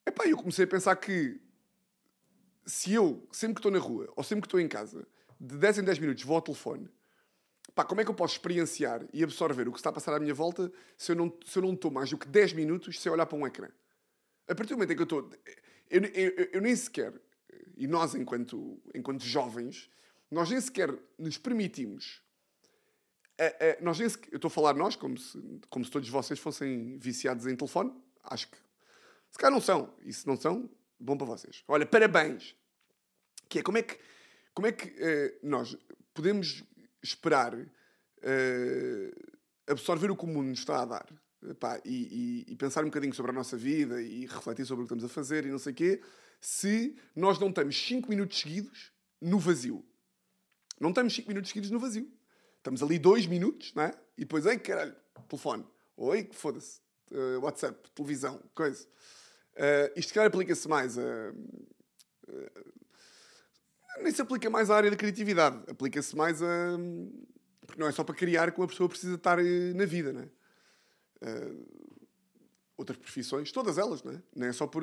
Epá, 0.05 0.27
eu 0.27 0.37
comecei 0.37 0.65
a 0.65 0.69
pensar 0.69 0.97
que 0.97 1.41
se 2.67 2.93
eu, 2.93 3.27
sempre 3.33 3.55
que 3.55 3.61
estou 3.61 3.73
na 3.73 3.79
rua 3.79 4.13
ou 4.17 4.25
sempre 4.25 4.43
que 4.43 4.47
estou 4.47 4.61
em 4.61 4.69
casa, 4.69 5.07
de 5.41 5.57
10 5.57 5.79
em 5.79 5.85
10 5.85 5.99
minutos 6.01 6.25
vou 6.25 6.37
ao 6.37 6.43
telefone 6.43 6.91
Pá, 7.75 7.85
como 7.85 8.01
é 8.01 8.05
que 8.05 8.11
eu 8.11 8.15
posso 8.15 8.35
experienciar 8.35 9.07
e 9.13 9.23
absorver 9.23 9.69
o 9.69 9.73
que 9.73 9.79
está 9.79 9.91
a 9.91 9.93
passar 9.93 10.15
à 10.15 10.19
minha 10.19 10.35
volta 10.35 10.71
se 10.97 11.13
eu 11.13 11.17
não, 11.17 11.33
se 11.47 11.59
eu 11.59 11.63
não 11.63 11.73
estou 11.73 11.91
mais 11.91 12.11
do 12.11 12.19
que 12.19 12.27
10 12.27 12.53
minutos 12.53 13.01
sem 13.01 13.11
olhar 13.11 13.27
para 13.27 13.39
um 13.39 13.47
ecrã? 13.47 13.69
A 14.49 14.55
partir 14.55 14.75
do 14.75 14.77
momento 14.77 14.93
em 14.93 14.97
que 14.97 15.03
eu 15.03 15.05
estou. 15.05 15.31
Eu, 15.89 16.03
eu, 16.05 16.49
eu, 16.53 16.61
nem 16.61 16.75
sequer, 16.75 17.13
e 17.81 17.87
nós, 17.87 18.15
enquanto, 18.15 18.79
enquanto 18.95 19.25
jovens, 19.25 19.91
nós 20.31 20.51
nem 20.51 20.61
sequer 20.61 20.95
nos 21.19 21.39
permitimos. 21.39 22.23
nós 23.81 23.99
nem 23.99 24.07
sequer, 24.07 24.33
eu 24.33 24.37
estou 24.37 24.49
a 24.49 24.53
falar 24.53 24.75
nós, 24.75 24.97
como 24.97 25.17
se, 25.17 25.41
como 25.71 25.83
se 25.83 25.91
todos 25.91 26.09
vocês 26.11 26.39
fossem 26.39 26.99
viciados 26.99 27.47
em 27.47 27.57
telefone. 27.57 27.91
Acho 28.23 28.51
que. 28.51 28.59
Se 29.31 29.39
calhar 29.39 29.51
não 29.51 29.63
são. 29.63 29.95
E 30.03 30.13
se 30.13 30.27
não 30.27 30.37
são, 30.37 30.69
bom 30.99 31.17
para 31.17 31.27
vocês. 31.27 31.65
Olha, 31.67 31.87
parabéns! 31.87 32.55
Que 33.49 33.61
é 33.61 33.63
como 33.63 33.79
é 33.79 33.83
que, 33.83 33.99
como 34.53 34.67
é 34.67 34.73
que 34.73 34.89
uh, 34.89 35.39
nós 35.43 35.75
podemos 36.13 36.63
esperar 37.03 37.55
uh, 37.55 37.71
absorver 39.67 40.11
o 40.11 40.17
que 40.17 40.25
o 40.25 40.29
mundo 40.29 40.49
nos 40.49 40.59
está 40.59 40.83
a 40.83 40.85
dar 40.85 41.07
epá, 41.49 41.81
e, 41.85 42.45
e, 42.47 42.53
e, 42.53 42.57
pensar 42.57 42.83
um 42.83 42.89
bocadinho 42.89 43.15
sobre 43.15 43.31
a 43.31 43.35
nossa 43.35 43.57
vida 43.57 44.03
e 44.03 44.27
refletir 44.27 44.67
sobre 44.67 44.85
o 44.85 44.87
que 44.87 44.95
estamos 44.95 45.11
a 45.11 45.15
fazer 45.15 45.47
e 45.47 45.51
não 45.51 45.59
sei 45.59 45.73
o 45.73 45.77
quê, 45.77 46.03
se 46.41 46.97
nós 47.15 47.39
não 47.39 47.49
estamos 47.49 47.77
5 47.77 48.09
minutos 48.09 48.41
seguidos 48.41 48.93
no 49.21 49.39
vazio. 49.39 49.85
Não 50.81 50.91
estamos 50.91 51.15
5 51.15 51.29
minutos 51.29 51.51
seguidos 51.51 51.71
no 51.71 51.79
vazio. 51.79 52.11
Estamos 52.57 52.83
ali 52.83 52.99
2 52.99 53.27
minutos, 53.27 53.75
não 53.75 53.83
é? 53.85 53.93
E 54.17 54.21
depois, 54.21 54.47
ei, 54.47 54.59
caralho, 54.59 54.97
telefone. 55.31 55.65
Oi, 55.97 56.29
foda-se. 56.33 56.81
Uh, 57.11 57.41
WhatsApp, 57.41 57.91
televisão, 57.95 58.41
coisa. 58.55 58.87
Uh, 59.55 59.93
isto, 59.97 60.13
cara, 60.13 60.29
aplica-se 60.29 60.69
mais 60.69 60.99
a. 60.99 61.33
Uh, 62.29 62.75
nem 64.03 64.13
se 64.13 64.23
aplica 64.23 64.49
mais 64.49 64.71
à 64.71 64.77
área 64.77 64.91
da 64.91 64.97
criatividade. 64.97 65.63
Aplica-se 65.69 66.17
mais 66.17 66.43
a. 66.43 66.79
Porque 67.67 67.81
não 67.81 67.87
é 67.89 67.93
só 67.93 68.03
para 68.03 68.15
criar 68.15 68.53
que 68.53 68.61
uma 68.61 68.67
pessoa 68.67 68.89
precisa 68.89 69.15
estar 69.15 69.39
na 69.75 69.85
vida, 69.85 70.13
não 70.13 70.23
é? 70.23 70.29
Outras 72.77 72.99
profissões, 72.99 73.53
todas 73.53 73.77
elas, 73.79 74.03
não 74.03 74.13
é? 74.13 74.23
Não 74.35 74.47
é 74.47 74.53
só 74.53 74.67
por. 74.67 74.83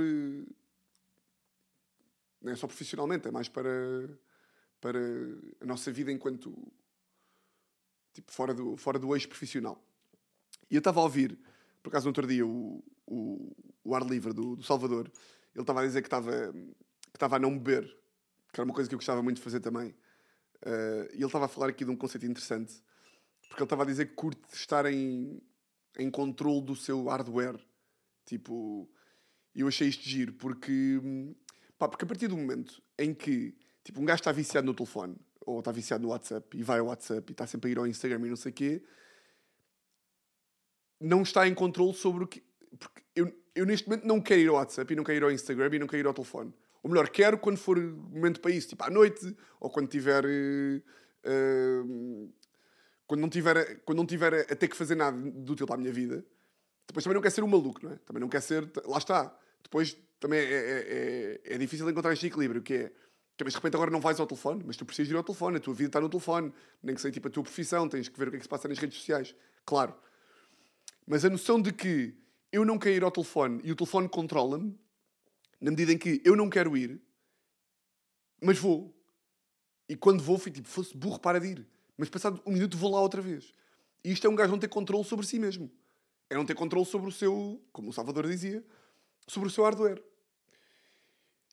Não 2.42 2.52
é 2.52 2.56
só 2.56 2.68
profissionalmente, 2.68 3.28
é 3.28 3.32
mais 3.32 3.50
para. 3.50 3.70
para 4.80 5.00
a 5.62 5.66
nossa 5.66 5.92
vida 5.92 6.12
enquanto. 6.12 6.56
tipo, 8.14 8.32
fora 8.32 8.54
do, 8.54 8.78
fora 8.78 9.00
do 9.00 9.16
eixo 9.16 9.28
profissional. 9.28 9.84
E 10.70 10.76
eu 10.76 10.80
estava 10.80 11.00
a 11.00 11.04
ouvir 11.04 11.38
por 11.88 11.92
acaso 11.92 12.06
no 12.06 12.10
outro 12.10 12.28
dia, 12.28 12.46
o, 12.46 12.84
o, 13.06 13.56
o 13.82 13.96
ar 13.96 14.06
livre 14.06 14.34
do, 14.34 14.58
do 14.58 14.64
Salvador, 14.64 15.10
ele 15.56 15.64
estava 15.64 15.80
a 15.82 15.86
dizer 15.86 16.02
que 16.02 16.08
estava 16.08 16.52
que 16.52 17.16
estava 17.16 17.38
a 17.38 17.40
não 17.40 17.58
beber, 17.58 17.86
que 18.52 18.60
era 18.60 18.66
uma 18.66 18.74
coisa 18.74 18.90
que 18.90 18.94
eu 18.94 19.00
gostava 19.00 19.24
muito 19.24 19.38
de 19.38 19.42
fazer 19.42 19.62
também. 19.62 19.92
Uh, 20.58 21.08
e 21.14 21.16
ele 21.16 21.26
estava 21.26 21.46
a 21.46 21.48
falar 21.48 21.70
aqui 21.70 21.86
de 21.86 21.92
um 21.92 21.96
conceito 21.96 22.26
interessante, 22.26 22.84
porque 23.48 23.62
ele 23.62 23.66
estava 23.66 23.84
a 23.84 23.86
dizer 23.86 24.08
que 24.08 24.16
curte 24.16 24.42
estar 24.52 24.86
em, 24.86 25.42
em 25.98 26.12
controle 26.12 26.62
do 26.62 26.76
seu 26.76 27.06
hardware. 27.06 27.58
Tipo, 28.26 28.90
eu 29.56 29.70
achei 29.70 29.88
isto 29.88 30.04
giro, 30.04 30.34
porque, 30.34 31.00
pá, 31.78 31.88
porque 31.88 32.05
a 32.05 32.07
partir 32.07 32.28
do 32.28 32.38
momento 32.38 32.82
em 32.97 33.13
que 33.13 33.55
tipo, 33.88 34.01
um 34.01 34.05
gajo 34.05 34.19
está 34.19 34.34
viciado 34.34 34.67
no 34.67 34.73
telefone, 34.73 35.15
ou 35.45 35.59
está 35.59 35.71
viciado 35.71 36.03
no 36.03 36.09
WhatsApp, 36.09 36.57
e 36.57 36.61
vai 36.61 36.80
ao 36.80 36.88
WhatsApp 36.88 37.23
e 37.30 37.32
está 37.32 37.47
sempre 37.47 37.69
a 37.69 37.71
ir 37.71 37.78
ao 37.78 37.88
Instagram 37.88 38.25
e 38.25 38.30
não 38.30 38.36
sei 38.36 38.51
o 38.51 38.55
quê, 38.55 38.84
não 40.99 41.21
está 41.21 41.47
em 41.47 41.53
controle 41.53 41.93
sobre 41.93 42.25
o 42.25 42.28
que. 42.28 42.43
Porque 42.78 43.01
eu, 43.15 43.34
eu 43.55 43.65
neste 43.65 43.88
momento 43.88 44.05
não 44.05 44.19
quero 44.19 44.41
ir 44.41 44.49
ao 44.49 44.55
WhatsApp 44.55 44.91
e 44.91 44.95
não 44.95 45.05
quero 45.05 45.17
ir 45.17 45.23
ao 45.23 45.32
Instagram 45.32 45.73
e 45.73 45.80
não 45.80 45.88
quero 45.88 46.01
ir 46.01 46.07
ao 46.07 46.13
telefone. 46.13 46.53
Ou 46.84 46.89
melhor, 46.89 47.09
quero 47.09 47.38
quando 47.38 47.57
for 47.57 47.80
momento 47.80 48.41
para 48.41 48.51
isso, 48.51 48.67
tipo 48.67 48.84
à 48.84 48.89
noite, 48.89 49.36
ou 49.59 49.69
quando 49.69 49.88
tiver. 49.88 50.25
Uh, 50.25 52.34
quando 53.05 53.21
não 53.21 53.30
tiver, 53.30 53.80
quando 53.86 53.99
não 53.99 54.05
tiver 54.05 54.51
a 54.51 54.55
ter 54.55 54.67
que 54.67 54.75
fazer 54.75 54.95
nada 54.95 55.17
de 55.17 55.51
útil 55.51 55.65
para 55.65 55.75
a 55.75 55.78
minha 55.78 55.93
vida. 55.93 56.25
Depois 56.86 57.03
também 57.03 57.15
não 57.15 57.21
quer 57.21 57.30
ser 57.30 57.43
um 57.43 57.47
maluco, 57.47 57.86
não 57.86 57.93
é? 57.93 57.97
Também 57.99 58.19
não 58.19 58.28
quer 58.28 58.41
ser. 58.41 58.69
Lá 58.86 58.97
está. 58.97 59.38
Depois 59.64 59.97
também 60.20 60.39
é, 60.39 60.43
é, 60.43 61.39
é, 61.45 61.55
é 61.55 61.58
difícil 61.58 61.89
encontrar 61.89 62.14
este 62.14 62.28
equilíbrio, 62.28 62.62
que 62.62 62.74
é. 62.74 62.91
Mas 63.43 63.53
de 63.53 63.58
repente 63.58 63.76
agora 63.76 63.91
não 63.91 64.01
vais 64.01 64.20
ao 64.20 64.26
telefone, 64.26 64.64
mas 64.66 64.76
tu 64.78 64.84
precisas 64.84 65.12
ir 65.12 65.16
ao 65.16 65.24
telefone, 65.24 65.58
a 65.58 65.60
tua 65.60 65.74
vida 65.74 65.89
está 65.89 66.01
no 66.01 66.10
telefone, 66.10 66.51
nem 66.82 66.95
que 66.95 67.01
seja 67.01 67.12
tipo 67.12 67.28
a 67.28 67.32
tua 67.32 67.43
profissão, 67.43 67.88
tens 67.88 68.10
que 68.10 68.18
ver 68.18 68.30
o 68.30 68.32
que 68.32 68.38
é 68.38 68.39
que 68.39 68.45
se 68.45 68.49
passa 68.49 68.68
nas 68.68 68.80
redes 68.80 68.97
sociais. 68.97 69.36
Claro. 69.64 69.93
Mas 71.05 71.24
a 71.24 71.30
noção 71.30 71.62
de 71.62 71.72
que 71.72 72.16
eu 72.51 72.66
não 72.66 72.80
quero 72.80 72.95
ir 72.95 73.03
ao 73.03 73.12
telefone 73.12 73.62
e 73.64 73.72
o 73.72 73.76
telefone 73.76 74.10
controla-me, 74.10 74.76
na 75.62 75.72
medida 75.72 75.91
em 75.91 75.97
que 75.97 76.20
eu 76.26 76.36
não 76.36 76.49
quero 76.49 76.76
ir, 76.76 76.99
mas 78.41 78.58
vou. 78.58 78.95
E 79.89 79.95
quando 79.95 80.22
vou, 80.22 80.38
fui 80.38 80.51
tipo, 80.51 80.68
fosse 80.68 80.95
burro, 80.95 81.20
para 81.20 81.39
de 81.39 81.47
ir. 81.47 81.68
Mas 81.97 82.10
passado 82.10 82.41
um 82.45 82.51
minuto 82.51 82.78
vou 82.78 82.91
lá 82.91 83.01
outra 83.01 83.22
vez. 83.22 83.53
E 84.03 84.12
isto 84.12 84.26
é 84.26 84.30
um 84.30 84.36
gajo 84.36 84.51
não 84.51 84.60
ter 84.60 84.68
controle 84.68 85.03
sobre 85.03 85.26
si 85.26 85.39
mesmo. 85.39 85.72
É 86.30 86.36
não 86.36 86.45
ter 86.45 86.55
controle 86.55 86.86
sobre 86.86 87.08
o 87.08 87.12
seu, 87.12 87.62
como 87.72 87.89
o 87.89 87.93
Salvador 87.93 88.28
dizia, 88.28 88.64
sobre 89.28 89.49
o 89.49 89.51
seu 89.51 89.63
hardware. 89.63 90.01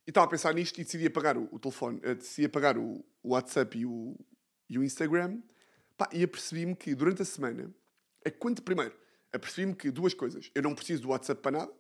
E 0.07 0.11
estava 0.11 0.27
a 0.27 0.31
pensar 0.31 0.55
nisto 0.55 0.81
e 0.81 0.85
decidi 0.85 1.07
apagar 1.07 1.37
o, 1.37 1.49
o 1.51 1.59
telefone, 1.59 1.99
uh, 1.99 2.15
decidi 2.15 2.47
apagar 2.47 2.79
o, 2.79 3.05
o 3.23 3.31
WhatsApp 3.31 3.79
e 3.79 3.87
o, 3.87 4.17
e 4.69 4.79
o 4.79 4.85
Instagram. 4.85 5.41
Pá, 5.97 6.09
e 6.13 6.23
apercebi-me 6.23 6.75
que 6.75 6.95
durante 6.95 7.23
a 7.23 7.25
semana, 7.25 7.75
é 8.25 8.31
quanto 8.31 8.63
primeiro, 8.63 8.95
apercebi-me 9.33 9.75
que 9.75 9.91
duas 9.91 10.15
coisas. 10.15 10.51
Eu 10.55 10.63
não 10.63 10.75
preciso 10.75 11.03
do 11.03 11.09
WhatsApp 11.09 11.41
para 11.41 11.59
nada. 11.59 11.73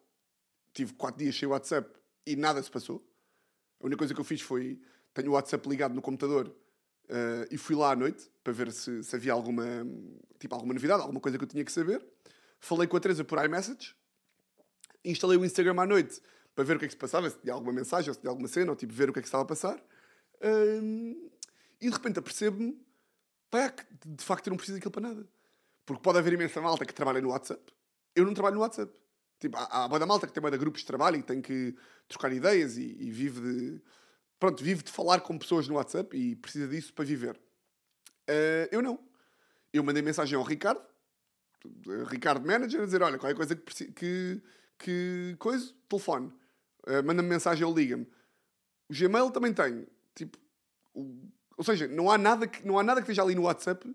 Tive 0.72 0.92
quatro 0.94 1.18
dias 1.22 1.36
sem 1.36 1.48
WhatsApp 1.48 1.88
e 2.26 2.36
nada 2.36 2.62
se 2.62 2.70
passou. 2.70 3.06
A 3.80 3.86
única 3.86 3.98
coisa 3.98 4.14
que 4.14 4.20
eu 4.20 4.24
fiz 4.24 4.40
foi 4.40 4.80
tenho 5.12 5.30
o 5.30 5.34
WhatsApp 5.34 5.68
ligado 5.68 5.94
no 5.94 6.02
computador 6.02 6.48
uh, 6.48 7.46
e 7.50 7.56
fui 7.56 7.76
lá 7.76 7.92
à 7.92 7.96
noite 7.96 8.30
para 8.42 8.52
ver 8.52 8.72
se, 8.72 9.02
se, 9.04 9.14
havia 9.14 9.32
alguma, 9.32 9.64
tipo, 10.38 10.54
alguma 10.54 10.74
novidade, 10.74 11.00
alguma 11.00 11.20
coisa 11.20 11.38
que 11.38 11.44
eu 11.44 11.48
tinha 11.48 11.64
que 11.64 11.70
saber. 11.70 12.04
Falei 12.58 12.88
com 12.88 12.96
a 12.96 13.00
Teresa 13.00 13.24
por 13.24 13.42
iMessage, 13.44 13.94
instalei 15.04 15.36
o 15.36 15.44
Instagram 15.44 15.80
à 15.80 15.86
noite 15.86 16.20
para 16.54 16.64
ver 16.64 16.76
o 16.76 16.78
que 16.78 16.84
é 16.84 16.88
que 16.88 16.94
se 16.94 16.98
passava, 16.98 17.28
se 17.28 17.38
tinha 17.38 17.52
alguma 17.52 17.72
mensagem, 17.72 18.08
ou 18.08 18.14
se 18.14 18.20
tinha 18.20 18.30
alguma 18.30 18.48
cena, 18.48 18.70
ou 18.70 18.76
tipo 18.76 18.92
ver 18.92 19.10
o 19.10 19.12
que 19.12 19.18
é 19.18 19.22
que 19.22 19.28
estava 19.28 19.42
a 19.42 19.46
passar. 19.46 19.76
Uh, 20.40 21.30
e 21.80 21.88
de 21.88 21.90
repente 21.90 22.18
apercebo-me 22.18 22.80
que 23.76 24.08
de 24.08 24.24
facto 24.24 24.46
eu 24.46 24.50
não 24.50 24.56
preciso 24.56 24.78
daquilo 24.78 24.90
para 24.90 25.08
nada. 25.08 25.28
Porque 25.86 26.02
pode 26.02 26.18
haver 26.18 26.32
imensa 26.32 26.60
malta 26.60 26.84
que 26.84 26.94
trabalha 26.94 27.20
no 27.20 27.30
WhatsApp. 27.30 27.62
Eu 28.14 28.24
não 28.24 28.34
trabalho 28.34 28.56
no 28.56 28.62
WhatsApp. 28.62 28.92
Tipo, 29.38 29.56
há, 29.56 29.84
há 29.84 29.88
boa 29.88 29.98
da 29.98 30.06
malta 30.06 30.26
que 30.26 30.32
tem 30.32 30.40
boa 30.40 30.50
de 30.50 30.58
grupos 30.58 30.80
de 30.80 30.86
trabalho 30.86 31.16
e 31.16 31.22
tem 31.22 31.40
que 31.40 31.74
trocar 32.08 32.32
ideias 32.32 32.76
e, 32.76 32.96
e, 32.98 33.10
vive 33.10 33.40
de. 33.40 33.82
Pronto, 34.38 34.62
vive 34.62 34.82
de 34.82 34.90
falar 34.90 35.20
com 35.20 35.38
pessoas 35.38 35.68
no 35.68 35.74
WhatsApp 35.74 36.16
e 36.16 36.34
precisa 36.36 36.66
disso 36.66 36.92
para 36.92 37.04
viver. 37.04 37.36
Uh, 38.28 38.66
eu 38.70 38.82
não. 38.82 38.98
Eu 39.72 39.82
mandei 39.82 40.02
mensagem 40.02 40.36
ao 40.36 40.44
Ricardo, 40.44 40.82
Ricardo 42.06 42.46
Manager, 42.46 42.82
a 42.82 42.84
dizer: 42.84 43.02
olha, 43.02 43.18
qualquer 43.18 43.36
coisa 43.36 43.54
que. 43.54 43.92
que, 43.92 44.42
que 44.84 45.34
coisa, 45.38 45.72
telefone. 45.88 46.30
Uh, 46.86 47.02
Manda-me 47.02 47.28
mensagem 47.28 47.64
ou 47.64 47.74
liga-me. 47.74 48.06
O 48.90 48.92
Gmail 48.94 49.30
também 49.30 49.54
tem. 49.54 49.86
Tipo, 50.14 50.38
o, 50.92 51.26
ou 51.56 51.64
seja, 51.64 51.88
não 51.88 52.10
há, 52.10 52.18
nada 52.18 52.46
que, 52.46 52.66
não 52.66 52.78
há 52.78 52.82
nada 52.82 53.00
que 53.00 53.04
esteja 53.04 53.22
ali 53.22 53.34
no 53.34 53.44
WhatsApp 53.44 53.88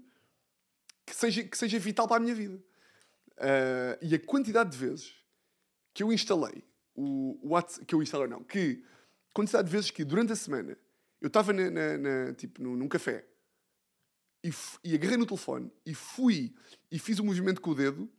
que 1.06 1.16
seja, 1.16 1.44
que 1.44 1.58
seja 1.58 1.78
vital 1.78 2.08
para 2.08 2.18
a 2.18 2.20
minha 2.20 2.34
vida. 2.34 2.56
Uh, 3.38 3.98
e 4.02 4.16
a 4.16 4.20
quantidade 4.20 4.72
de 4.72 4.78
vezes 4.78 5.14
que 5.94 6.02
eu 6.02 6.12
instalei 6.12 6.64
o, 6.96 7.40
WhatsApp, 7.44 7.86
que 7.86 7.94
eu 7.94 8.02
instalei 8.02 8.28
não, 8.28 8.44
que 8.44 8.84
quantidade 9.32 9.68
de 9.68 9.72
vezes 9.72 9.92
que 9.92 10.04
durante 10.04 10.34
a 10.34 10.36
semana 10.36 10.76
eu 11.22 11.28
estava 11.28 11.54
na, 11.54 11.70
na, 11.70 11.98
na, 11.98 12.34
tipo, 12.34 12.62
num, 12.62 12.76
num 12.76 12.88
café 12.88 13.26
e, 14.44 14.52
e, 14.84 14.96
agarrei 14.96 15.18
no 15.18 15.26
telefone 15.26 15.72
e 15.86 15.94
fui 15.94 16.56
e 16.92 16.98
fiz 16.98 17.20
um 17.20 17.26
movimento 17.26 17.62
com 17.62 17.72
o 17.72 17.76
dedo, 17.76 18.10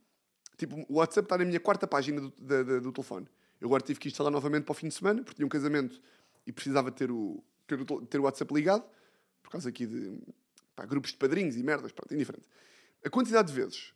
tipo, 0.61 0.85
o 0.87 0.95
WhatsApp 0.97 1.25
está 1.25 1.37
na 1.39 1.45
minha 1.45 1.59
quarta 1.59 1.87
página 1.87 2.21
do, 2.21 2.33
da, 2.37 2.61
da, 2.61 2.79
do 2.79 2.91
telefone. 2.91 3.27
Eu 3.59 3.67
agora 3.67 3.81
tive 3.81 3.99
que 3.99 4.07
instalar 4.07 4.31
novamente 4.31 4.63
para 4.63 4.71
o 4.71 4.75
fim 4.75 4.87
de 4.87 4.93
semana, 4.93 5.23
porque 5.23 5.35
tinha 5.35 5.45
um 5.45 5.49
casamento 5.49 5.99
e 6.45 6.51
precisava 6.51 6.91
ter 6.91 7.09
o, 7.09 7.43
ter 7.65 7.81
o, 7.81 8.05
ter 8.05 8.19
o 8.19 8.23
WhatsApp 8.23 8.53
ligado, 8.53 8.83
por 9.41 9.49
causa 9.49 9.69
aqui 9.69 9.87
de 9.87 10.19
pá, 10.75 10.85
grupos 10.85 11.11
de 11.11 11.17
padrinhos 11.17 11.57
e 11.57 11.63
merdas, 11.63 11.91
pronto, 11.91 12.13
indiferente. 12.13 12.45
A 13.03 13.09
quantidade 13.09 13.47
de 13.47 13.53
vezes 13.55 13.91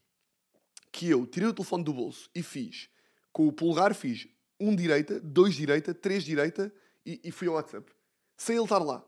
que 0.92 1.08
eu 1.08 1.28
tirei 1.28 1.48
o 1.48 1.54
telefone 1.54 1.84
do 1.84 1.94
bolso 1.94 2.30
e 2.34 2.42
fiz, 2.42 2.90
com 3.32 3.48
o 3.48 3.54
polegar 3.54 3.94
fiz 3.94 4.28
um 4.60 4.76
direita, 4.76 5.20
dois 5.20 5.54
direita, 5.54 5.94
três 5.94 6.24
direita 6.24 6.74
e, 7.06 7.20
e 7.24 7.32
fui 7.32 7.48
ao 7.48 7.54
WhatsApp. 7.56 7.92
Sem 8.36 8.56
ele 8.56 8.66
estar 8.66 8.80
lá. 8.80 9.06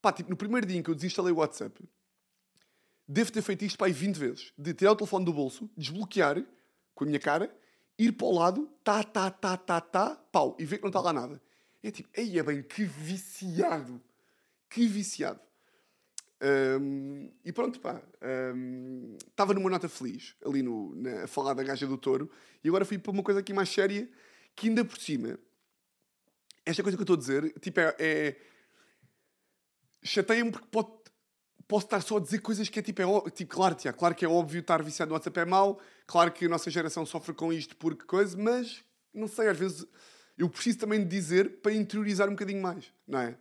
Pá, 0.00 0.12
tipo, 0.12 0.30
no 0.30 0.36
primeiro 0.36 0.66
dia 0.66 0.78
em 0.78 0.82
que 0.82 0.88
eu 0.88 0.94
desinstalei 0.94 1.32
o 1.32 1.36
WhatsApp, 1.36 1.82
devo 3.06 3.30
ter 3.30 3.42
feito 3.42 3.64
isto, 3.64 3.76
pá, 3.76 3.86
20 3.86 4.16
vezes. 4.16 4.52
De 4.56 4.72
tirar 4.72 4.92
o 4.92 4.96
telefone 4.96 5.24
do 5.24 5.32
bolso, 5.32 5.68
desbloquear 5.76 6.44
com 6.94 7.04
a 7.04 7.06
minha 7.06 7.20
cara, 7.20 7.54
ir 7.98 8.12
para 8.12 8.26
o 8.26 8.32
lado, 8.32 8.70
tá, 8.82 9.02
tá, 9.02 9.30
tá, 9.30 9.56
tá, 9.56 9.80
tá, 9.80 10.16
pau, 10.30 10.56
e 10.58 10.64
ver 10.64 10.78
que 10.78 10.82
não 10.82 10.90
está 10.90 11.00
lá 11.00 11.12
nada. 11.12 11.40
É 11.82 11.90
tipo, 11.90 12.08
ei, 12.14 12.38
é 12.38 12.42
bem, 12.42 12.62
que 12.62 12.84
viciado. 12.84 14.00
Que 14.70 14.86
viciado. 14.86 15.40
Um, 16.42 17.30
e 17.44 17.52
pronto, 17.52 17.80
pá. 17.80 18.02
Estava 19.28 19.52
um, 19.52 19.54
numa 19.54 19.70
nota 19.70 19.88
feliz, 19.88 20.34
ali 20.44 20.62
no, 20.62 20.94
na, 20.94 21.24
a 21.24 21.26
falar 21.26 21.54
da 21.54 21.62
gaja 21.62 21.86
do 21.86 21.96
touro, 21.96 22.30
e 22.62 22.68
agora 22.68 22.84
fui 22.84 22.98
para 22.98 23.12
uma 23.12 23.22
coisa 23.22 23.40
aqui 23.40 23.52
mais 23.52 23.68
séria, 23.68 24.08
que 24.54 24.68
ainda 24.68 24.84
por 24.84 24.98
cima, 24.98 25.38
esta 26.64 26.82
coisa 26.82 26.96
que 26.96 27.02
eu 27.02 27.04
estou 27.04 27.16
a 27.16 27.18
dizer, 27.18 27.52
tipo, 27.60 27.80
é. 27.80 27.94
é 27.98 28.36
Chateia-me 30.06 30.52
porque 30.52 30.68
pode, 30.70 30.88
posso 31.66 31.86
estar 31.86 32.00
só 32.00 32.16
a 32.16 32.20
dizer 32.20 32.40
coisas 32.40 32.68
que 32.68 32.78
é 32.78 32.82
tipo, 32.82 33.02
é, 33.02 33.30
tipo 33.30 33.54
claro, 33.54 33.74
tia, 33.74 33.92
claro 33.92 34.14
que 34.14 34.24
é 34.24 34.28
óbvio 34.28 34.60
estar 34.60 34.82
viciado 34.82 35.10
no 35.10 35.14
WhatsApp 35.14 35.40
é 35.40 35.44
mau, 35.44 35.80
claro 36.06 36.30
que 36.32 36.46
a 36.46 36.48
nossa 36.48 36.70
geração 36.70 37.04
sofre 37.06 37.34
com 37.34 37.52
isto 37.52 37.76
porque 37.76 38.04
coisa, 38.04 38.36
mas 38.36 38.84
não 39.12 39.28
sei, 39.28 39.48
às 39.48 39.58
vezes 39.58 39.86
eu 40.36 40.48
preciso 40.48 40.78
também 40.78 41.00
de 41.00 41.08
dizer 41.08 41.60
para 41.60 41.72
interiorizar 41.72 42.28
um 42.28 42.32
bocadinho 42.32 42.60
mais, 42.60 42.92
não 43.06 43.20
é? 43.20 43.38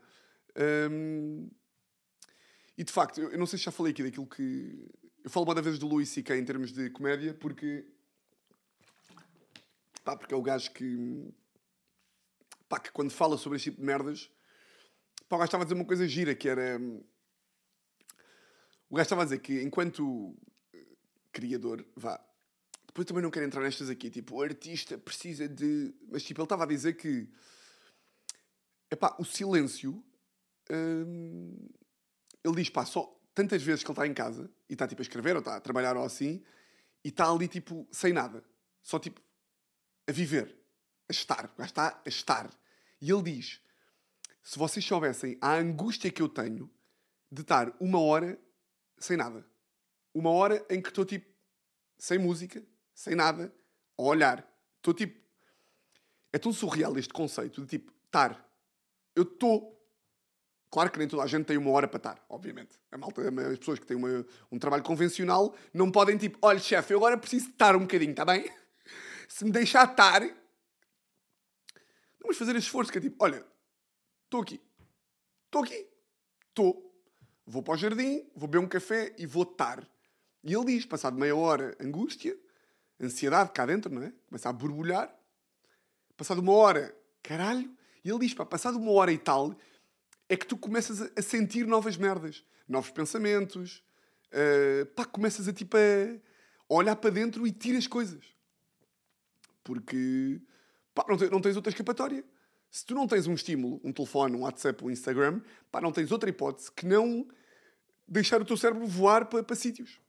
Um, 0.90 1.50
e 2.78 2.84
de 2.84 2.92
facto, 2.92 3.20
eu, 3.20 3.32
eu, 3.32 3.38
não 3.38 3.46
sei 3.46 3.58
se 3.58 3.66
já 3.66 3.72
falei 3.72 3.92
aqui 3.92 4.04
daquilo 4.04 4.28
que. 4.28 4.90
Eu 5.24 5.30
falo 5.30 5.46
uma 5.46 5.62
vez 5.62 5.80
do 5.80 5.88
Louis 5.88 6.10
C.K. 6.10 6.36
em 6.38 6.46
termos 6.46 6.72
de 6.72 6.90
comédia, 6.90 7.34
porque. 7.34 7.86
Pá, 10.04 10.16
porque 10.16 10.34
é 10.34 10.38
o 10.38 10.42
gajo 10.42 10.72
que. 10.72 11.32
Pá, 12.68 12.80
que 12.80 12.92
quando 12.92 13.12
fala 13.12 13.38
sobre 13.38 13.58
este 13.58 13.70
tipo 13.70 13.82
de 13.82 13.86
merdas. 13.86 14.30
Pá, 15.30 15.36
o 15.36 15.40
gajo 15.40 15.48
estava 15.48 15.64
a 15.64 15.66
dizer 15.66 15.76
uma 15.76 15.86
coisa 15.86 16.08
gira 16.08 16.36
que 16.36 16.50
era. 16.50 16.80
O 18.94 18.96
gajo 18.96 19.08
estava 19.08 19.24
a 19.24 19.26
dizer 19.26 19.40
que 19.40 19.60
enquanto 19.64 20.38
criador, 21.32 21.84
vá. 21.96 22.24
Depois 22.86 23.08
também 23.08 23.24
não 23.24 23.32
quero 23.32 23.44
entrar 23.44 23.64
nestas 23.64 23.90
aqui, 23.90 24.08
tipo, 24.08 24.36
o 24.36 24.42
artista 24.44 25.00
precisa 25.00 25.50
de. 25.50 25.92
Mas 26.12 26.22
tipo, 26.22 26.40
ele 26.40 26.46
estava 26.46 26.64
a 26.64 26.68
dizer 26.68 26.94
que. 26.94 27.28
Epá, 28.92 29.16
o 29.18 29.26
silêncio. 29.26 30.06
Hum, 30.70 31.58
ele 32.44 32.56
diz, 32.58 32.70
pá, 32.70 32.86
só 32.86 33.20
tantas 33.34 33.64
vezes 33.64 33.84
que 33.84 33.90
ele 33.90 33.96
está 33.96 34.06
em 34.06 34.14
casa 34.14 34.48
e 34.70 34.74
está 34.74 34.88
tipo 34.88 35.02
a 35.02 35.06
escrever 35.06 35.34
ou 35.34 35.40
está 35.40 35.56
a 35.56 35.60
trabalhar 35.60 35.98
ou 35.98 36.04
assim 36.04 36.44
e 37.04 37.10
está 37.10 37.28
ali 37.28 37.48
tipo 37.48 37.88
sem 37.92 38.14
nada, 38.14 38.44
só 38.84 39.00
tipo 39.00 39.20
a 40.08 40.12
viver, 40.12 40.56
a 41.10 41.12
estar, 41.12 41.46
o 41.46 41.58
gajo 41.58 41.72
está 41.72 42.00
a 42.06 42.08
estar. 42.08 42.48
E 43.02 43.12
ele 43.12 43.24
diz: 43.24 43.60
se 44.44 44.60
vocês 44.60 44.86
soubessem 44.86 45.36
a 45.42 45.56
angústia 45.56 46.12
que 46.12 46.22
eu 46.22 46.30
tenho 46.30 46.70
de 47.32 47.42
estar 47.42 47.76
uma 47.80 48.00
hora 48.00 48.40
sem 49.04 49.18
nada, 49.18 49.46
uma 50.14 50.30
hora 50.30 50.66
em 50.70 50.82
que 50.82 50.90
estou 50.90 51.06
tipo 51.06 51.32
sem 51.98 52.18
música, 52.18 52.64
sem 52.94 53.16
nada, 53.16 53.54
a 53.98 54.02
olhar, 54.02 54.48
estou 54.78 54.94
tipo. 54.94 55.22
É 56.32 56.40
tão 56.40 56.52
surreal 56.52 56.98
este 56.98 57.14
conceito 57.14 57.62
de 57.62 57.68
tipo 57.68 57.92
estar. 58.06 58.44
Eu 59.16 59.24
estou 59.24 59.74
Claro 60.74 60.90
que 60.90 60.98
nem 60.98 61.08
toda 61.08 61.22
a 61.22 61.28
gente 61.28 61.46
tem 61.46 61.56
uma 61.56 61.70
hora 61.70 61.88
para 61.88 61.98
estar, 61.98 62.26
obviamente. 62.28 62.80
A 62.92 62.98
malta, 62.98 63.22
as 63.22 63.60
pessoas 63.60 63.78
que 63.78 63.86
têm 63.86 63.96
uma, 63.96 64.26
um 64.52 64.58
trabalho 64.58 64.82
convencional 64.82 65.56
não 65.72 65.92
podem 65.92 66.18
tipo, 66.18 66.40
olha 66.42 66.58
chefe, 66.58 66.92
eu 66.92 66.98
agora 66.98 67.16
preciso 67.16 67.52
estar 67.52 67.76
um 67.76 67.82
bocadinho, 67.82 68.10
está 68.10 68.26
bem? 68.26 68.52
se 69.30 69.46
me 69.46 69.52
deixar 69.52 69.92
estar, 69.92 70.22
vamos 72.20 72.36
fazer 72.36 72.56
esforço 72.56 72.92
que 72.92 72.98
é 72.98 73.02
tipo, 73.02 73.24
olha, 73.24 73.46
estou 74.24 74.42
aqui, 74.42 74.60
estou 75.46 75.64
aqui, 75.64 75.88
estou, 76.50 76.93
vou 77.46 77.62
para 77.62 77.74
o 77.74 77.78
jardim, 77.78 78.26
vou 78.36 78.48
beber 78.48 78.64
um 78.64 78.68
café 78.68 79.14
e 79.18 79.26
vou 79.26 79.44
estar. 79.44 79.88
E 80.44 80.54
ele 80.54 80.66
diz, 80.66 80.86
passado 80.86 81.18
meia 81.18 81.36
hora, 81.36 81.76
angústia, 81.80 82.38
ansiedade 83.00 83.52
cá 83.52 83.66
dentro, 83.66 83.94
não 83.94 84.04
é? 84.04 84.14
Começa 84.28 84.50
a 84.50 84.54
borbulhar. 84.54 85.14
Passado 86.18 86.40
uma 86.40 86.54
hora, 86.54 86.96
caralho. 87.22 87.72
E 88.04 88.10
ele 88.10 88.20
diz, 88.20 88.34
pá, 88.34 88.46
passado 88.46 88.78
uma 88.78 88.92
hora 88.92 89.12
e 89.12 89.18
tal, 89.18 89.56
é 90.28 90.36
que 90.36 90.46
tu 90.46 90.58
começas 90.58 91.02
a 91.16 91.22
sentir 91.22 91.66
novas 91.66 91.96
merdas, 91.96 92.44
novos 92.68 92.92
pensamentos, 92.92 93.84
uh, 94.32 94.86
pá, 94.88 95.06
começas 95.06 95.48
a 95.48 95.54
tipo 95.54 95.78
a 95.78 96.74
olhar 96.74 96.96
para 96.96 97.10
dentro 97.10 97.48
e 97.48 97.52
tiras 97.52 97.88
coisas. 97.88 98.26
Porque, 99.64 100.42
pá, 100.94 101.06
não, 101.32 101.42
tens 101.42 101.56
outra 101.56 101.72
escapatória. 101.72 102.24
Se 102.74 102.84
tu 102.84 102.96
não 102.96 103.08
tens 103.08 103.28
um 103.28 103.36
estímulo, 103.36 103.80
um 103.84 103.94
telefone, 103.94 104.36
um 104.36 104.42
WhatsApp, 104.42 104.84
um 104.84 104.90
Instagram, 104.90 105.42
pá, 105.72 105.80
não 105.80 105.92
tens 105.92 106.12
outra 106.12 106.28
hipótese 106.28 106.72
que 106.72 106.88
não 106.88 107.28
deixar 108.08 108.42
o 108.42 108.46
teu 108.46 108.58
cérebro 108.58 108.88
voar 108.88 109.28
para, 109.28 109.44
para 109.44 109.56
sítios. 109.56 110.02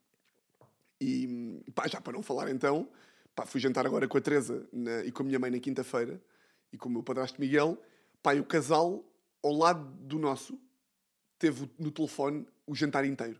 E 0.98 1.62
pá, 1.74 1.86
já 1.86 2.00
para 2.00 2.14
não 2.14 2.22
falar 2.22 2.48
então, 2.48 2.88
pá, 3.34 3.44
fui 3.44 3.60
jantar 3.60 3.84
agora 3.84 4.08
com 4.08 4.16
a 4.16 4.20
Teresa 4.20 4.66
na, 4.72 5.04
e 5.04 5.12
com 5.12 5.22
a 5.22 5.26
minha 5.26 5.38
mãe 5.38 5.50
na 5.50 5.58
quinta-feira 5.58 6.18
e 6.72 6.78
com 6.78 6.88
o 6.88 6.92
meu 6.92 7.02
padrasto 7.02 7.38
Miguel, 7.38 7.76
pá, 8.22 8.34
e 8.34 8.40
o 8.40 8.44
casal 8.46 9.04
ao 9.42 9.52
lado 9.52 9.84
do 9.98 10.18
nosso 10.18 10.58
teve 11.38 11.70
no 11.78 11.90
telefone 11.90 12.46
o 12.66 12.74
jantar 12.74 13.04
inteiro. 13.04 13.38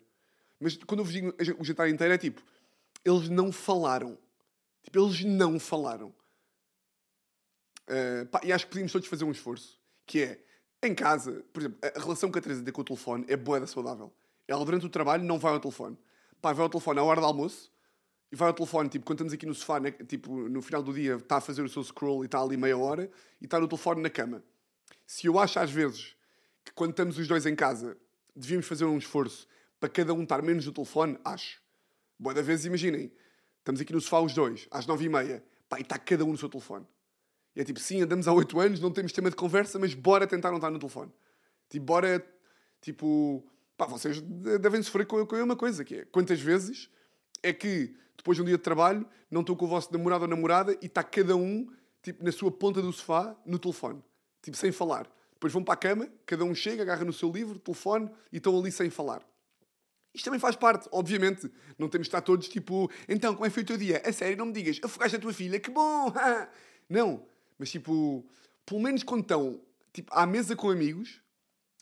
Mas 0.61 0.77
quando 0.77 1.01
eu 1.01 1.05
vos 1.07 1.15
digo 1.15 1.35
o 1.59 1.65
jantar 1.65 1.89
inteiro 1.89 2.13
é 2.13 2.19
tipo, 2.19 2.43
eles 3.03 3.31
não 3.31 3.51
falaram. 3.51 4.19
Tipo, 4.83 4.99
eles 4.99 5.25
não 5.25 5.59
falaram. 5.59 6.15
Uh, 7.89 8.27
pá, 8.27 8.41
e 8.43 8.53
acho 8.53 8.65
que 8.67 8.71
podíamos 8.71 8.93
todos 8.93 9.09
fazer 9.09 9.25
um 9.25 9.31
esforço. 9.31 9.79
Que 10.07 10.23
é, 10.23 10.41
em 10.83 10.95
casa, 10.95 11.45
por 11.53 11.61
exemplo, 11.61 11.79
a 11.83 11.99
relação 11.99 12.31
que 12.31 12.39
a 12.39 12.43
Teresa 12.43 12.63
tem 12.63 12.73
com 12.73 12.81
o 12.81 12.85
telefone 12.85 13.25
é 13.29 13.37
boa 13.37 13.67
saudável. 13.67 14.13
Ela 14.47 14.65
durante 14.65 14.87
o 14.87 14.91
trabalho 14.91 15.25
não 15.25 15.39
vai 15.39 15.53
ao 15.53 15.61
telefone 15.61 15.97
pá, 16.45 16.53
vai 16.53 16.63
ao 16.63 16.69
telefone 16.69 17.01
à 17.01 17.03
hora 17.03 17.23
do 17.23 17.27
almoço 17.27 17.73
e 18.31 18.37
vai 18.37 18.49
ao 18.49 18.55
telefone, 18.55 18.91
tipo, 18.91 19.07
quando 19.07 19.17
estamos 19.17 19.33
aqui 19.33 19.47
no 19.47 19.55
sofá, 19.55 19.81
né, 19.81 19.91
tipo, 19.91 20.47
no 20.47 20.61
final 20.61 20.83
do 20.83 20.93
dia, 20.93 21.15
está 21.15 21.37
a 21.39 21.41
fazer 21.41 21.63
o 21.63 21.69
seu 21.71 21.83
scroll 21.83 22.23
e 22.23 22.27
está 22.27 22.39
ali 22.39 22.55
meia 22.55 22.77
hora 22.77 23.11
e 23.41 23.47
está 23.47 23.59
no 23.59 23.67
telefone 23.67 24.03
na 24.03 24.11
cama. 24.11 24.45
Se 25.07 25.27
eu 25.27 25.39
acho 25.39 25.59
às 25.59 25.71
vezes 25.71 26.15
que 26.63 26.73
quando 26.73 26.91
estamos 26.91 27.17
os 27.17 27.27
dois 27.27 27.47
em 27.47 27.57
casa 27.57 27.97
devíamos 28.37 28.67
fazer 28.67 28.85
um 28.85 28.99
esforço 28.99 29.49
para 29.81 29.89
cada 29.89 30.13
um 30.13 30.23
estar 30.23 30.43
menos 30.43 30.67
no 30.67 30.73
telefone, 30.73 31.19
acho. 31.25 31.63
Boa 32.19 32.35
da 32.35 32.43
vez, 32.43 32.67
imaginem, 32.67 33.11
estamos 33.61 33.81
aqui 33.81 33.93
no 33.95 34.01
sofá 34.01 34.21
os 34.21 34.35
dois, 34.35 34.69
às 34.71 34.87
nove 34.87 35.07
e 35.07 35.09
meia, 35.09 35.43
pá, 35.67 35.79
e 35.79 35.83
está 35.83 35.99
cada 35.99 36.27
um 36.27 36.33
no 36.33 36.37
seu 36.37 36.51
telefone. 36.51 36.87
E 37.55 37.61
é 37.61 37.65
tipo, 37.65 37.79
sim, 37.79 38.03
andamos 38.03 38.27
há 38.27 38.33
oito 38.33 38.59
anos, 38.59 38.81
não 38.81 38.91
temos 38.91 39.13
tema 39.13 39.31
de 39.31 39.37
conversa, 39.37 39.79
mas 39.79 39.95
bora 39.95 40.27
tentar 40.27 40.51
não 40.51 40.57
estar 40.57 40.71
no 40.71 40.79
telefone. 40.79 41.13
Tipo, 41.69 41.87
bora, 41.87 42.25
tipo, 42.81 43.45
Pá, 43.77 43.87
vocês 43.87 44.21
devem 44.21 44.83
sofrer 44.83 45.07
com, 45.07 45.27
com 45.27 45.35
a 45.35 45.39
mesma 45.39 45.57
coisa, 45.57 45.85
que 45.85 45.97
é 45.97 46.05
quantas 46.05 46.41
vezes 46.41 46.89
é 47.43 47.53
que 47.53 47.95
depois 48.17 48.37
de 48.37 48.43
um 48.43 48.45
dia 48.45 48.57
de 48.57 48.63
trabalho 48.63 49.07
não 49.31 49.41
estão 49.41 49.57
com 49.57 49.65
o 49.65 49.69
vosso 49.69 49.93
namorado 49.93 50.25
ou 50.25 50.29
namorada 50.29 50.79
e 50.81 50.87
está 50.87 51.03
cada 51.03 51.35
um 51.35 51.69
tipo, 52.01 52.23
na 52.23 52.31
sua 52.31 52.53
ponta 52.53 52.81
do 52.81 52.93
sofá 52.93 53.37
no 53.45 53.59
telefone, 53.59 54.03
tipo 54.43 54.57
sem 54.57 54.71
falar. 54.71 55.11
Depois 55.33 55.53
vão 55.53 55.65
para 55.65 55.75
a 55.75 55.77
cama, 55.77 56.09
cada 56.25 56.45
um 56.45 56.55
chega, 56.55 56.83
agarra 56.83 57.05
no 57.05 57.13
seu 57.13 57.31
livro, 57.31 57.59
telefone 57.59 58.09
e 58.33 58.37
estão 58.37 58.57
ali 58.57 58.71
sem 58.71 58.89
falar. 58.91 59.23
Isto 60.15 60.27
também 60.27 60.39
faz 60.39 60.55
parte, 60.55 60.89
obviamente. 60.93 61.51
Não 61.77 61.89
temos 61.89 62.07
de 62.07 62.11
estar 62.11 62.21
todos 62.21 62.49
tipo, 62.49 62.89
então, 63.09 63.35
como 63.35 63.45
é 63.45 63.49
que 63.49 63.55
foi 63.55 63.65
o 63.65 63.67
teu 63.67 63.77
dia? 63.77 64.01
A 64.07 64.13
sério, 64.13 64.37
não 64.37 64.47
me 64.47 64.53
digas, 64.53 64.79
afogaste 64.85 65.17
a 65.17 65.21
tua 65.21 65.33
filha, 65.33 65.59
que 65.59 65.71
bom! 65.73 66.13
não, 66.89 67.27
mas 67.59 67.71
tipo, 67.71 68.25
pelo 68.65 68.81
menos 68.81 69.03
quando 69.03 69.23
estão 69.23 69.61
tipo, 69.93 70.13
à 70.15 70.27
mesa 70.27 70.57
com 70.57 70.71
amigos, 70.71 71.21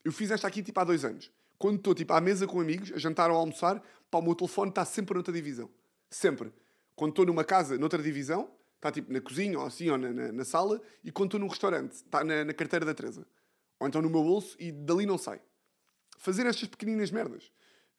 eu 0.05 0.13
fiz 0.13 0.31
esta 0.31 0.47
aqui 0.47 0.63
tipo 0.63 0.79
há 0.81 0.85
dois 0.85 1.05
anos 1.05 1.31
quando 1.63 1.77
estou 1.77 1.95
tipo, 1.95 2.13
à 2.13 2.21
mesa 2.21 2.45
com 2.45 2.61
amigos, 2.61 2.93
a 2.93 2.99
jantar 2.99 3.31
ou 3.31 3.37
a 3.37 3.39
almoçar, 3.39 3.81
pá, 4.11 4.19
o 4.19 4.23
meu 4.23 4.35
telefone 4.35 4.71
está 4.71 4.85
sempre 4.85 5.15
noutra 5.15 5.33
divisão. 5.33 5.71
Sempre. 6.11 6.53
Quando 6.97 7.11
estou 7.11 7.25
numa 7.25 7.45
casa, 7.45 7.79
noutra 7.79 8.03
divisão, 8.03 8.51
está 8.75 8.91
tipo 8.91 9.13
na 9.13 9.21
cozinha 9.21 9.57
ou 9.61 9.67
assim, 9.67 9.89
ou 9.89 9.97
na, 9.97 10.13
na, 10.13 10.33
na 10.33 10.45
sala, 10.45 10.83
e 11.05 11.13
quando 11.13 11.29
estou 11.29 11.39
num 11.39 11.47
restaurante, 11.47 11.93
está 11.93 12.25
na, 12.25 12.45
na, 12.45 12.53
carteira 12.53 12.85
da 12.85 12.93
Teresa. 12.93 13.25
Ou 13.79 13.87
então 13.87 14.03
no 14.03 14.11
meu 14.11 14.25
bolso 14.25 14.57
e 14.59 14.73
dali 14.73 15.07
não 15.07 15.17
sai. 15.17 15.41
Fazer 16.19 16.47
estas 16.47 16.69
pequeninas 16.69 17.13
merdas. 17.13 17.53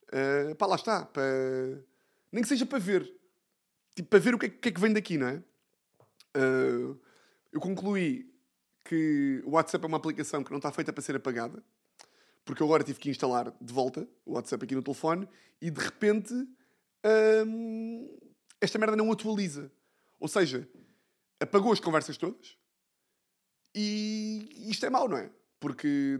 Uh, 0.09 0.53
pá, 0.55 0.65
lá 0.65 0.75
está. 0.75 1.05
Para... 1.05 1.23
Nem 2.33 2.43
que 2.43 2.49
seja 2.49 2.65
para 2.65 2.79
ver. 2.79 3.09
Tipo, 3.95 4.09
para 4.09 4.19
ver 4.19 4.35
o 4.35 4.39
que 4.39 4.47
é 4.47 4.49
que, 4.49 4.67
é 4.67 4.71
que 4.73 4.81
vem 4.81 4.91
daqui, 4.91 5.17
não 5.17 5.27
é? 5.27 5.41
Uh, 6.35 6.99
eu 7.53 7.61
concluí 7.61 8.29
que 8.83 9.41
o 9.45 9.51
WhatsApp 9.51 9.85
é 9.85 9.87
uma 9.87 9.97
aplicação 9.97 10.43
que 10.43 10.51
não 10.51 10.57
está 10.57 10.71
feita 10.71 10.91
para 10.91 11.01
ser 11.01 11.15
apagada 11.15 11.63
porque 12.45 12.61
eu 12.61 12.67
agora 12.67 12.83
tive 12.83 12.99
que 12.99 13.09
instalar 13.09 13.53
de 13.59 13.73
volta 13.73 14.07
o 14.25 14.33
WhatsApp 14.33 14.63
aqui 14.65 14.75
no 14.75 14.83
telefone 14.83 15.27
e 15.61 15.71
de 15.71 15.79
repente 15.79 16.33
hum, 17.45 18.19
esta 18.59 18.77
merda 18.77 18.95
não 18.95 19.11
atualiza. 19.11 19.71
Ou 20.19 20.27
seja, 20.27 20.67
apagou 21.39 21.71
as 21.71 21.79
conversas 21.79 22.17
todas 22.17 22.57
e 23.75 24.69
isto 24.69 24.85
é 24.85 24.89
mau, 24.89 25.07
não 25.07 25.17
é? 25.17 25.29
Porque 25.59 26.19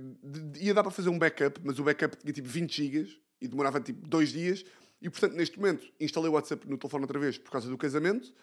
ia 0.60 0.74
dar 0.74 0.84
para 0.84 0.92
fazer 0.92 1.10
um 1.10 1.20
backup, 1.20 1.60
mas 1.64 1.78
o 1.78 1.84
backup 1.84 2.16
tinha 2.18 2.34
tipo 2.34 2.48
20 2.48 2.72
GB 2.72 3.22
e 3.42 3.48
demorava 3.48 3.82
tipo 3.82 4.08
2 4.08 4.32
dias. 4.32 4.66
E 5.02 5.10
portanto, 5.10 5.34
neste 5.34 5.60
momento, 5.60 5.86
instalei 6.00 6.30
o 6.30 6.34
WhatsApp 6.34 6.68
no 6.70 6.78
telefone 6.78 7.04
outra 7.04 7.20
vez 7.20 7.38
por 7.38 7.52
causa 7.52 7.70
do 7.70 7.78
casamento 7.78 8.34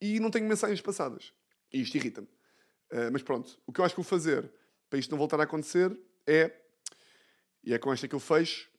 e 0.00 0.18
não 0.18 0.30
tenho 0.30 0.48
mensagens 0.48 0.80
passadas. 0.80 1.34
E 1.72 1.80
isto 1.80 1.96
irrita-me. 1.96 2.28
Uh, 2.90 3.10
mas 3.12 3.22
pronto, 3.22 3.60
o 3.66 3.72
que 3.72 3.80
eu 3.80 3.84
acho 3.84 3.94
que 3.94 4.00
vou 4.00 4.08
fazer 4.08 4.50
para 4.88 4.98
isto 4.98 5.10
não 5.10 5.18
voltar 5.18 5.38
a 5.40 5.44
acontecer 5.44 5.96
é 6.26 6.60
e 7.62 7.74
é 7.74 7.78
com 7.78 7.92
esta 7.92 8.08
que 8.08 8.14
eu 8.14 8.20
fecho. 8.20 8.70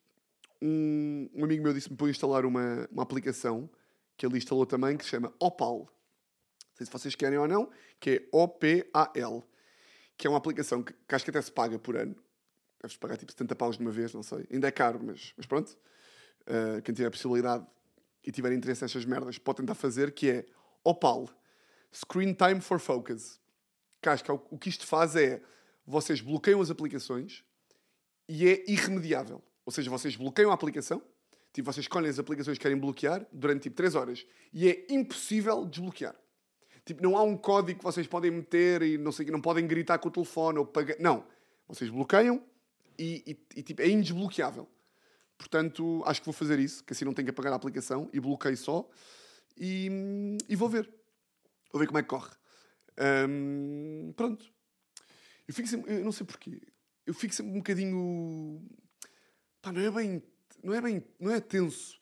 Um, 0.61 1.29
um 1.33 1.43
amigo 1.43 1.63
meu 1.63 1.73
disse-me 1.73 1.95
para 1.95 2.09
instalar 2.09 2.45
uma, 2.45 2.87
uma 2.91 3.03
aplicação 3.03 3.69
que 4.17 4.25
ele 4.25 4.37
instalou 4.37 4.65
também 4.65 4.97
que 4.97 5.03
se 5.03 5.09
chama 5.09 5.33
Opal. 5.39 5.79
Não 5.79 6.77
sei 6.77 6.85
se 6.85 6.91
vocês 6.91 7.15
querem 7.15 7.37
ou 7.37 7.47
não, 7.47 7.69
que 7.99 8.09
é 8.09 8.27
O-P-A-L. 8.31 9.43
Que 10.17 10.27
é 10.27 10.29
uma 10.29 10.37
aplicação 10.37 10.83
que, 10.83 10.93
que 10.93 11.15
acho 11.15 11.23
que 11.23 11.31
até 11.31 11.41
se 11.41 11.51
paga 11.51 11.79
por 11.79 11.95
ano. 11.95 12.15
Deves 12.81 12.97
pagar 12.97 13.17
tipo 13.17 13.31
70 13.31 13.55
paus 13.55 13.77
de 13.77 13.83
uma 13.83 13.91
vez, 13.91 14.13
não 14.13 14.23
sei. 14.23 14.47
Ainda 14.51 14.67
é 14.67 14.71
caro, 14.71 14.99
mas, 15.03 15.33
mas 15.37 15.45
pronto. 15.45 15.77
Uh, 16.41 16.81
quem 16.83 16.93
tiver 16.93 17.07
a 17.07 17.11
possibilidade 17.11 17.65
e 18.23 18.31
tiver 18.31 18.51
interesse 18.51 18.81
nestas 18.83 19.05
merdas 19.05 19.37
pode 19.37 19.57
tentar 19.57 19.75
fazer, 19.75 20.11
que 20.11 20.29
é 20.29 20.45
Opal. 20.83 21.29
Screen 21.93 22.33
Time 22.33 22.61
for 22.61 22.79
Focus. 22.79 23.39
Que 24.01 24.09
é 24.09 24.13
o, 24.33 24.41
o 24.49 24.57
que 24.57 24.69
isto 24.69 24.85
faz 24.85 25.15
é 25.15 25.41
vocês 25.85 26.21
bloqueiam 26.21 26.61
as 26.61 26.71
aplicações 26.71 27.43
e 28.27 28.47
é 28.47 28.63
irremediável. 28.69 29.41
Ou 29.65 29.71
seja, 29.71 29.89
vocês 29.89 30.15
bloqueiam 30.15 30.51
a 30.51 30.53
aplicação, 30.53 31.01
tipo, 31.53 31.71
vocês 31.71 31.83
escolhem 31.83 32.09
as 32.09 32.17
aplicações 32.17 32.57
que 32.57 32.61
querem 32.61 32.77
bloquear 32.77 33.25
durante 33.31 33.63
tipo 33.63 33.75
3 33.75 33.95
horas 33.95 34.25
e 34.53 34.69
é 34.69 34.85
impossível 34.89 35.65
desbloquear. 35.65 36.15
Tipo, 36.85 37.03
não 37.03 37.15
há 37.15 37.23
um 37.23 37.37
código 37.37 37.79
que 37.79 37.83
vocês 37.83 38.07
podem 38.07 38.31
meter 38.31 38.81
e 38.81 38.97
não 38.97 39.11
sei 39.11 39.25
não 39.27 39.41
podem 39.41 39.67
gritar 39.67 39.99
com 39.99 40.09
o 40.09 40.11
telefone 40.11 40.57
ou 40.57 40.65
pagar. 40.65 40.95
Não. 40.99 41.25
Vocês 41.67 41.89
bloqueiam 41.89 42.43
e, 42.97 43.23
e, 43.27 43.59
e 43.59 43.63
tipo, 43.63 43.81
é 43.81 43.87
indesbloqueável. 43.87 44.67
Portanto, 45.37 46.03
acho 46.05 46.21
que 46.21 46.25
vou 46.25 46.33
fazer 46.33 46.59
isso, 46.59 46.83
que 46.83 46.93
assim 46.93 47.05
não 47.05 47.13
tenho 47.13 47.27
que 47.27 47.31
apagar 47.31 47.53
a 47.53 47.55
aplicação 47.55 48.09
e 48.13 48.19
bloqueio 48.19 48.57
só. 48.57 48.87
E, 49.57 50.37
e 50.47 50.55
vou 50.55 50.69
ver. 50.69 50.89
Vou 51.71 51.79
ver 51.79 51.87
como 51.87 51.99
é 51.99 52.03
que 52.03 52.09
corre. 52.09 52.31
Hum, 53.27 54.13
pronto. 54.15 54.45
Eu 55.47 55.53
fico 55.53 55.67
sempre, 55.67 55.93
eu 55.93 56.03
não 56.03 56.11
sei 56.11 56.25
porquê 56.25 56.61
eu 57.05 57.13
fico 57.13 57.33
sempre 57.33 57.51
um 57.51 57.57
bocadinho. 57.57 58.63
Pá, 59.61 59.71
não 59.71 59.81
é 59.81 59.91
bem. 59.91 60.23
Não 60.63 60.73
é 60.73 60.81
bem. 60.81 61.03
Não 61.19 61.31
é 61.31 61.39
tenso. 61.39 61.99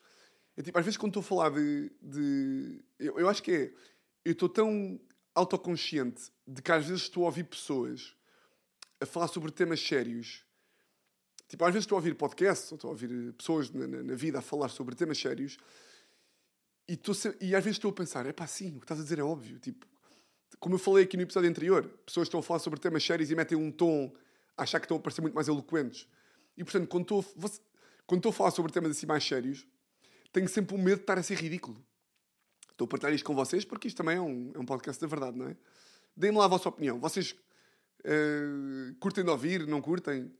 É 0.56 0.62
tipo, 0.62 0.78
às 0.78 0.84
vezes 0.84 0.96
quando 0.96 1.10
estou 1.10 1.20
a 1.20 1.24
falar 1.24 1.50
de. 1.50 1.90
de 2.00 2.84
eu, 2.98 3.18
eu 3.18 3.28
acho 3.28 3.42
que 3.42 3.52
é. 3.52 3.74
Eu 4.24 4.32
estou 4.32 4.48
tão 4.48 5.00
autoconsciente 5.34 6.30
de 6.46 6.60
que 6.60 6.70
às 6.70 6.86
vezes 6.86 7.02
estou 7.02 7.24
a 7.24 7.26
ouvir 7.26 7.44
pessoas 7.44 8.14
a 9.00 9.06
falar 9.06 9.28
sobre 9.28 9.50
temas 9.50 9.80
sérios. 9.80 10.44
Tipo, 11.48 11.64
às 11.64 11.72
vezes 11.72 11.84
estou 11.84 11.96
a 11.96 11.98
ouvir 11.98 12.14
podcasts, 12.14 12.70
ou 12.70 12.76
estou 12.76 12.90
a 12.90 12.92
ouvir 12.92 13.32
pessoas 13.32 13.70
na, 13.70 13.86
na, 13.86 14.02
na 14.02 14.14
vida 14.14 14.38
a 14.38 14.42
falar 14.42 14.68
sobre 14.68 14.94
temas 14.94 15.18
sérios 15.18 15.58
e, 16.90 16.94
estou 16.94 17.14
e 17.40 17.54
às 17.54 17.62
vezes 17.62 17.76
estou 17.76 17.92
a 17.92 17.94
pensar, 17.94 18.26
é 18.26 18.32
pá, 18.32 18.48
sim, 18.48 18.70
o 18.70 18.80
que 18.80 18.84
estás 18.84 18.98
a 18.98 19.02
dizer 19.04 19.20
é 19.20 19.22
óbvio. 19.22 19.60
Tipo, 19.60 19.86
como 20.58 20.74
eu 20.74 20.78
falei 20.78 21.04
aqui 21.04 21.16
no 21.16 21.22
episódio 21.22 21.48
anterior, 21.48 21.86
pessoas 22.04 22.26
estão 22.26 22.40
a 22.40 22.42
falar 22.42 22.58
sobre 22.58 22.80
temas 22.80 23.04
sérios 23.04 23.30
e 23.30 23.36
metem 23.36 23.56
um 23.56 23.70
tom 23.70 24.12
achar 24.56 24.80
que 24.80 24.86
estão 24.86 24.96
a 24.96 25.00
parecer 25.00 25.20
muito 25.20 25.34
mais 25.34 25.46
eloquentes. 25.46 26.08
E 26.56 26.64
portanto, 26.64 26.88
quando 26.88 27.02
estou, 27.02 27.24
quando 28.06 28.18
estou 28.18 28.30
a 28.30 28.32
falar 28.32 28.50
sobre 28.50 28.72
temas 28.72 28.90
assim 28.90 29.06
mais 29.06 29.24
sérios, 29.24 29.64
tenho 30.32 30.48
sempre 30.48 30.74
o 30.74 30.78
medo 30.78 30.96
de 30.96 31.02
estar 31.02 31.16
a 31.16 31.22
ser 31.22 31.36
ridículo. 31.36 31.80
Estou 32.72 32.86
a 32.86 32.88
partilhar 32.88 33.14
isto 33.14 33.24
com 33.24 33.36
vocês 33.36 33.64
porque 33.64 33.86
isto 33.86 33.96
também 33.96 34.16
é 34.16 34.20
um, 34.20 34.50
é 34.52 34.58
um 34.58 34.66
podcast 34.66 35.00
da 35.00 35.06
verdade, 35.06 35.38
não 35.38 35.46
é? 35.46 35.56
Deem-me 36.16 36.38
lá 36.38 36.46
a 36.46 36.48
vossa 36.48 36.68
opinião. 36.68 36.98
Vocês 36.98 37.36
uh, 38.00 38.94
curtem 38.98 39.22
de 39.22 39.30
ouvir, 39.30 39.64
não 39.64 39.80
curtem? 39.80 40.34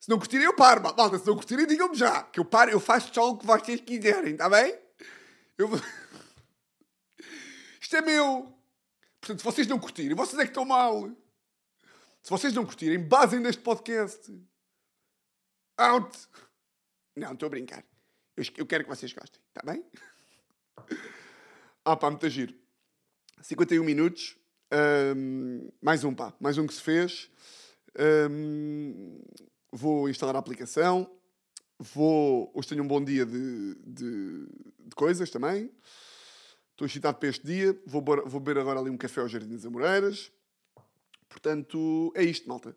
Se 0.00 0.08
não 0.08 0.18
curtirem, 0.18 0.44
eu 0.44 0.56
paro. 0.56 0.82
Malta, 0.82 1.18
se 1.18 1.26
não 1.26 1.36
curtirem, 1.36 1.68
digam-me 1.68 1.94
já. 1.94 2.24
Que 2.24 2.40
eu 2.40 2.44
paro, 2.44 2.72
eu 2.72 2.80
faço 2.80 3.14
só 3.14 3.30
o 3.30 3.38
que 3.38 3.46
vocês 3.46 3.80
quiserem, 3.80 4.32
está 4.32 4.48
bem? 4.48 4.87
Eu... 5.58 5.68
Isto 7.82 7.96
é 7.96 8.00
meu. 8.00 8.56
Portanto, 9.20 9.40
se 9.40 9.44
vocês 9.44 9.66
não 9.66 9.78
curtirem, 9.80 10.14
vocês 10.14 10.38
é 10.38 10.44
que 10.44 10.50
estão 10.50 10.64
mal. 10.64 11.10
Se 12.22 12.30
vocês 12.30 12.52
não 12.52 12.64
curtirem, 12.64 13.00
basem 13.00 13.40
neste 13.40 13.60
podcast. 13.62 14.32
Out! 15.76 16.16
Não, 17.16 17.32
estou 17.32 17.48
a 17.48 17.50
brincar. 17.50 17.84
Eu, 18.36 18.44
eu 18.56 18.66
quero 18.66 18.84
que 18.84 18.90
vocês 18.90 19.12
gostem, 19.12 19.40
está 19.48 19.62
bem? 19.64 19.84
ah, 21.84 21.96
pá, 21.96 22.08
muito 22.08 22.28
giro. 22.28 22.54
51 23.42 23.82
minutos. 23.82 24.36
Ahm, 24.70 25.68
mais 25.80 26.04
um, 26.04 26.14
pá. 26.14 26.32
Mais 26.38 26.56
um 26.56 26.66
que 26.66 26.74
se 26.74 26.82
fez. 26.82 27.30
Ahm, 27.98 29.20
vou 29.72 30.08
instalar 30.08 30.36
a 30.36 30.38
aplicação. 30.38 31.17
Vou. 31.78 32.50
Hoje 32.54 32.68
tenho 32.68 32.82
um 32.82 32.88
bom 32.88 33.02
dia 33.02 33.24
de, 33.24 33.74
de, 33.86 34.46
de 34.86 34.94
coisas 34.96 35.30
também. 35.30 35.70
Estou 36.72 36.86
excitado 36.86 37.18
para 37.18 37.28
este 37.28 37.46
dia. 37.46 37.78
Vou, 37.86 38.02
vou 38.26 38.40
beber 38.40 38.60
agora 38.60 38.80
ali 38.80 38.90
um 38.90 38.96
café 38.96 39.20
ao 39.20 39.28
Jardim 39.28 39.54
das 39.54 39.64
Amoreiras. 39.64 40.32
Portanto, 41.28 42.12
é 42.16 42.22
isto, 42.24 42.48
malta. 42.48 42.74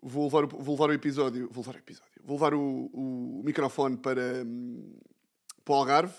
Vou 0.00 0.24
levar, 0.24 0.44
o- 0.44 0.48
vou 0.62 0.74
levar 0.74 0.90
o 0.90 0.92
episódio. 0.92 1.48
Vou 1.50 1.62
levar 1.64 1.76
o 1.76 1.78
episódio. 1.78 2.12
Vou 2.22 2.36
levar 2.36 2.54
o, 2.54 2.90
o 2.92 3.42
microfone 3.44 3.96
para, 3.96 4.44
hum, 4.44 4.94
para 5.64 5.72
o 5.74 5.76
Algarve. 5.76 6.14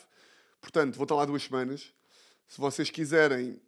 Portanto, 0.59 0.95
vou 0.95 1.03
estar 1.03 1.15
lá 1.15 1.25
duas 1.25 1.43
semanas. 1.43 1.93
Se 2.47 2.59
vocês 2.59 2.89
quiserem, 2.89 3.61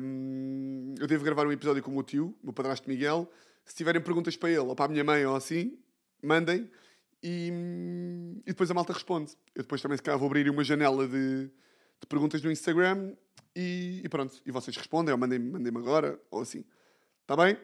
hum, 0.00 0.94
eu 0.98 1.06
devo 1.06 1.24
gravar 1.24 1.46
um 1.46 1.52
episódio 1.52 1.82
com 1.82 1.90
o 1.90 1.94
meu 1.94 2.02
tio, 2.02 2.36
meu 2.42 2.52
padrasto 2.52 2.88
Miguel. 2.88 3.30
Se 3.64 3.74
tiverem 3.74 4.02
perguntas 4.02 4.36
para 4.36 4.50
ele 4.50 4.58
ou 4.58 4.74
para 4.74 4.86
a 4.86 4.88
minha 4.88 5.04
mãe 5.04 5.24
ou 5.24 5.34
assim, 5.36 5.78
mandem. 6.22 6.70
E, 7.22 7.52
e 8.44 8.46
depois 8.46 8.70
a 8.70 8.74
malta 8.74 8.92
responde. 8.92 9.32
Eu 9.54 9.62
depois 9.62 9.80
também, 9.82 9.96
se 9.96 10.02
calhar, 10.02 10.18
vou 10.18 10.26
abrir 10.26 10.48
uma 10.48 10.64
janela 10.64 11.06
de, 11.06 11.46
de 11.46 12.06
perguntas 12.08 12.42
no 12.42 12.50
Instagram 12.50 13.14
e, 13.54 14.00
e 14.04 14.08
pronto. 14.08 14.40
E 14.44 14.50
vocês 14.50 14.76
respondem 14.76 15.12
ou 15.12 15.18
mandem-me 15.18 15.50
mandem 15.50 15.72
agora 15.76 16.20
ou 16.30 16.40
assim. 16.40 16.64
Está 17.22 17.36
bem? 17.36 17.58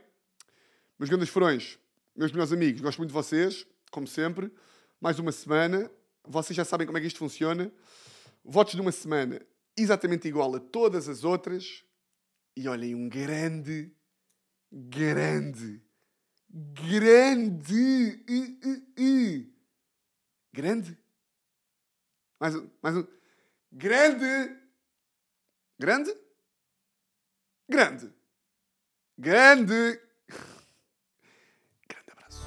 Meus 0.99 1.11
grandes 1.11 1.29
furões, 1.29 1.79
meus 2.15 2.33
melhores 2.33 2.53
amigos, 2.53 2.81
gosto 2.81 2.99
muito 2.99 3.11
de 3.11 3.15
vocês, 3.15 3.67
como 3.91 4.07
sempre. 4.07 4.51
Mais 5.01 5.19
uma 5.19 5.33
semana. 5.33 5.91
Vocês 6.25 6.57
já 6.57 6.65
sabem 6.65 6.87
como 6.87 6.99
é 6.99 7.01
que 7.01 7.07
isto 7.07 7.19
funciona. 7.19 7.71
Votos 8.45 8.75
de 8.75 8.81
uma 8.81 8.93
semana 8.93 9.41
exatamente 9.77 10.27
igual 10.27 10.55
a 10.55 10.61
todas 10.61 11.09
as 11.09 11.25
outras. 11.25 11.85
E 12.57 12.67
olhem, 12.69 12.95
um 12.95 13.09
grande, 13.09 13.93
grande, 14.73 15.83
grande, 16.57 17.75
i, 18.29 18.59
i, 18.65 18.93
i. 18.97 19.53
grande, 20.53 20.99
mais 22.41 22.55
um, 22.55 22.71
mais 22.83 22.97
um, 22.97 23.07
grande, 23.71 24.57
grande, 25.79 26.15
grande, 27.69 28.11
grande, 29.19 30.01
grande 31.89 32.11
abraço. 32.13 32.47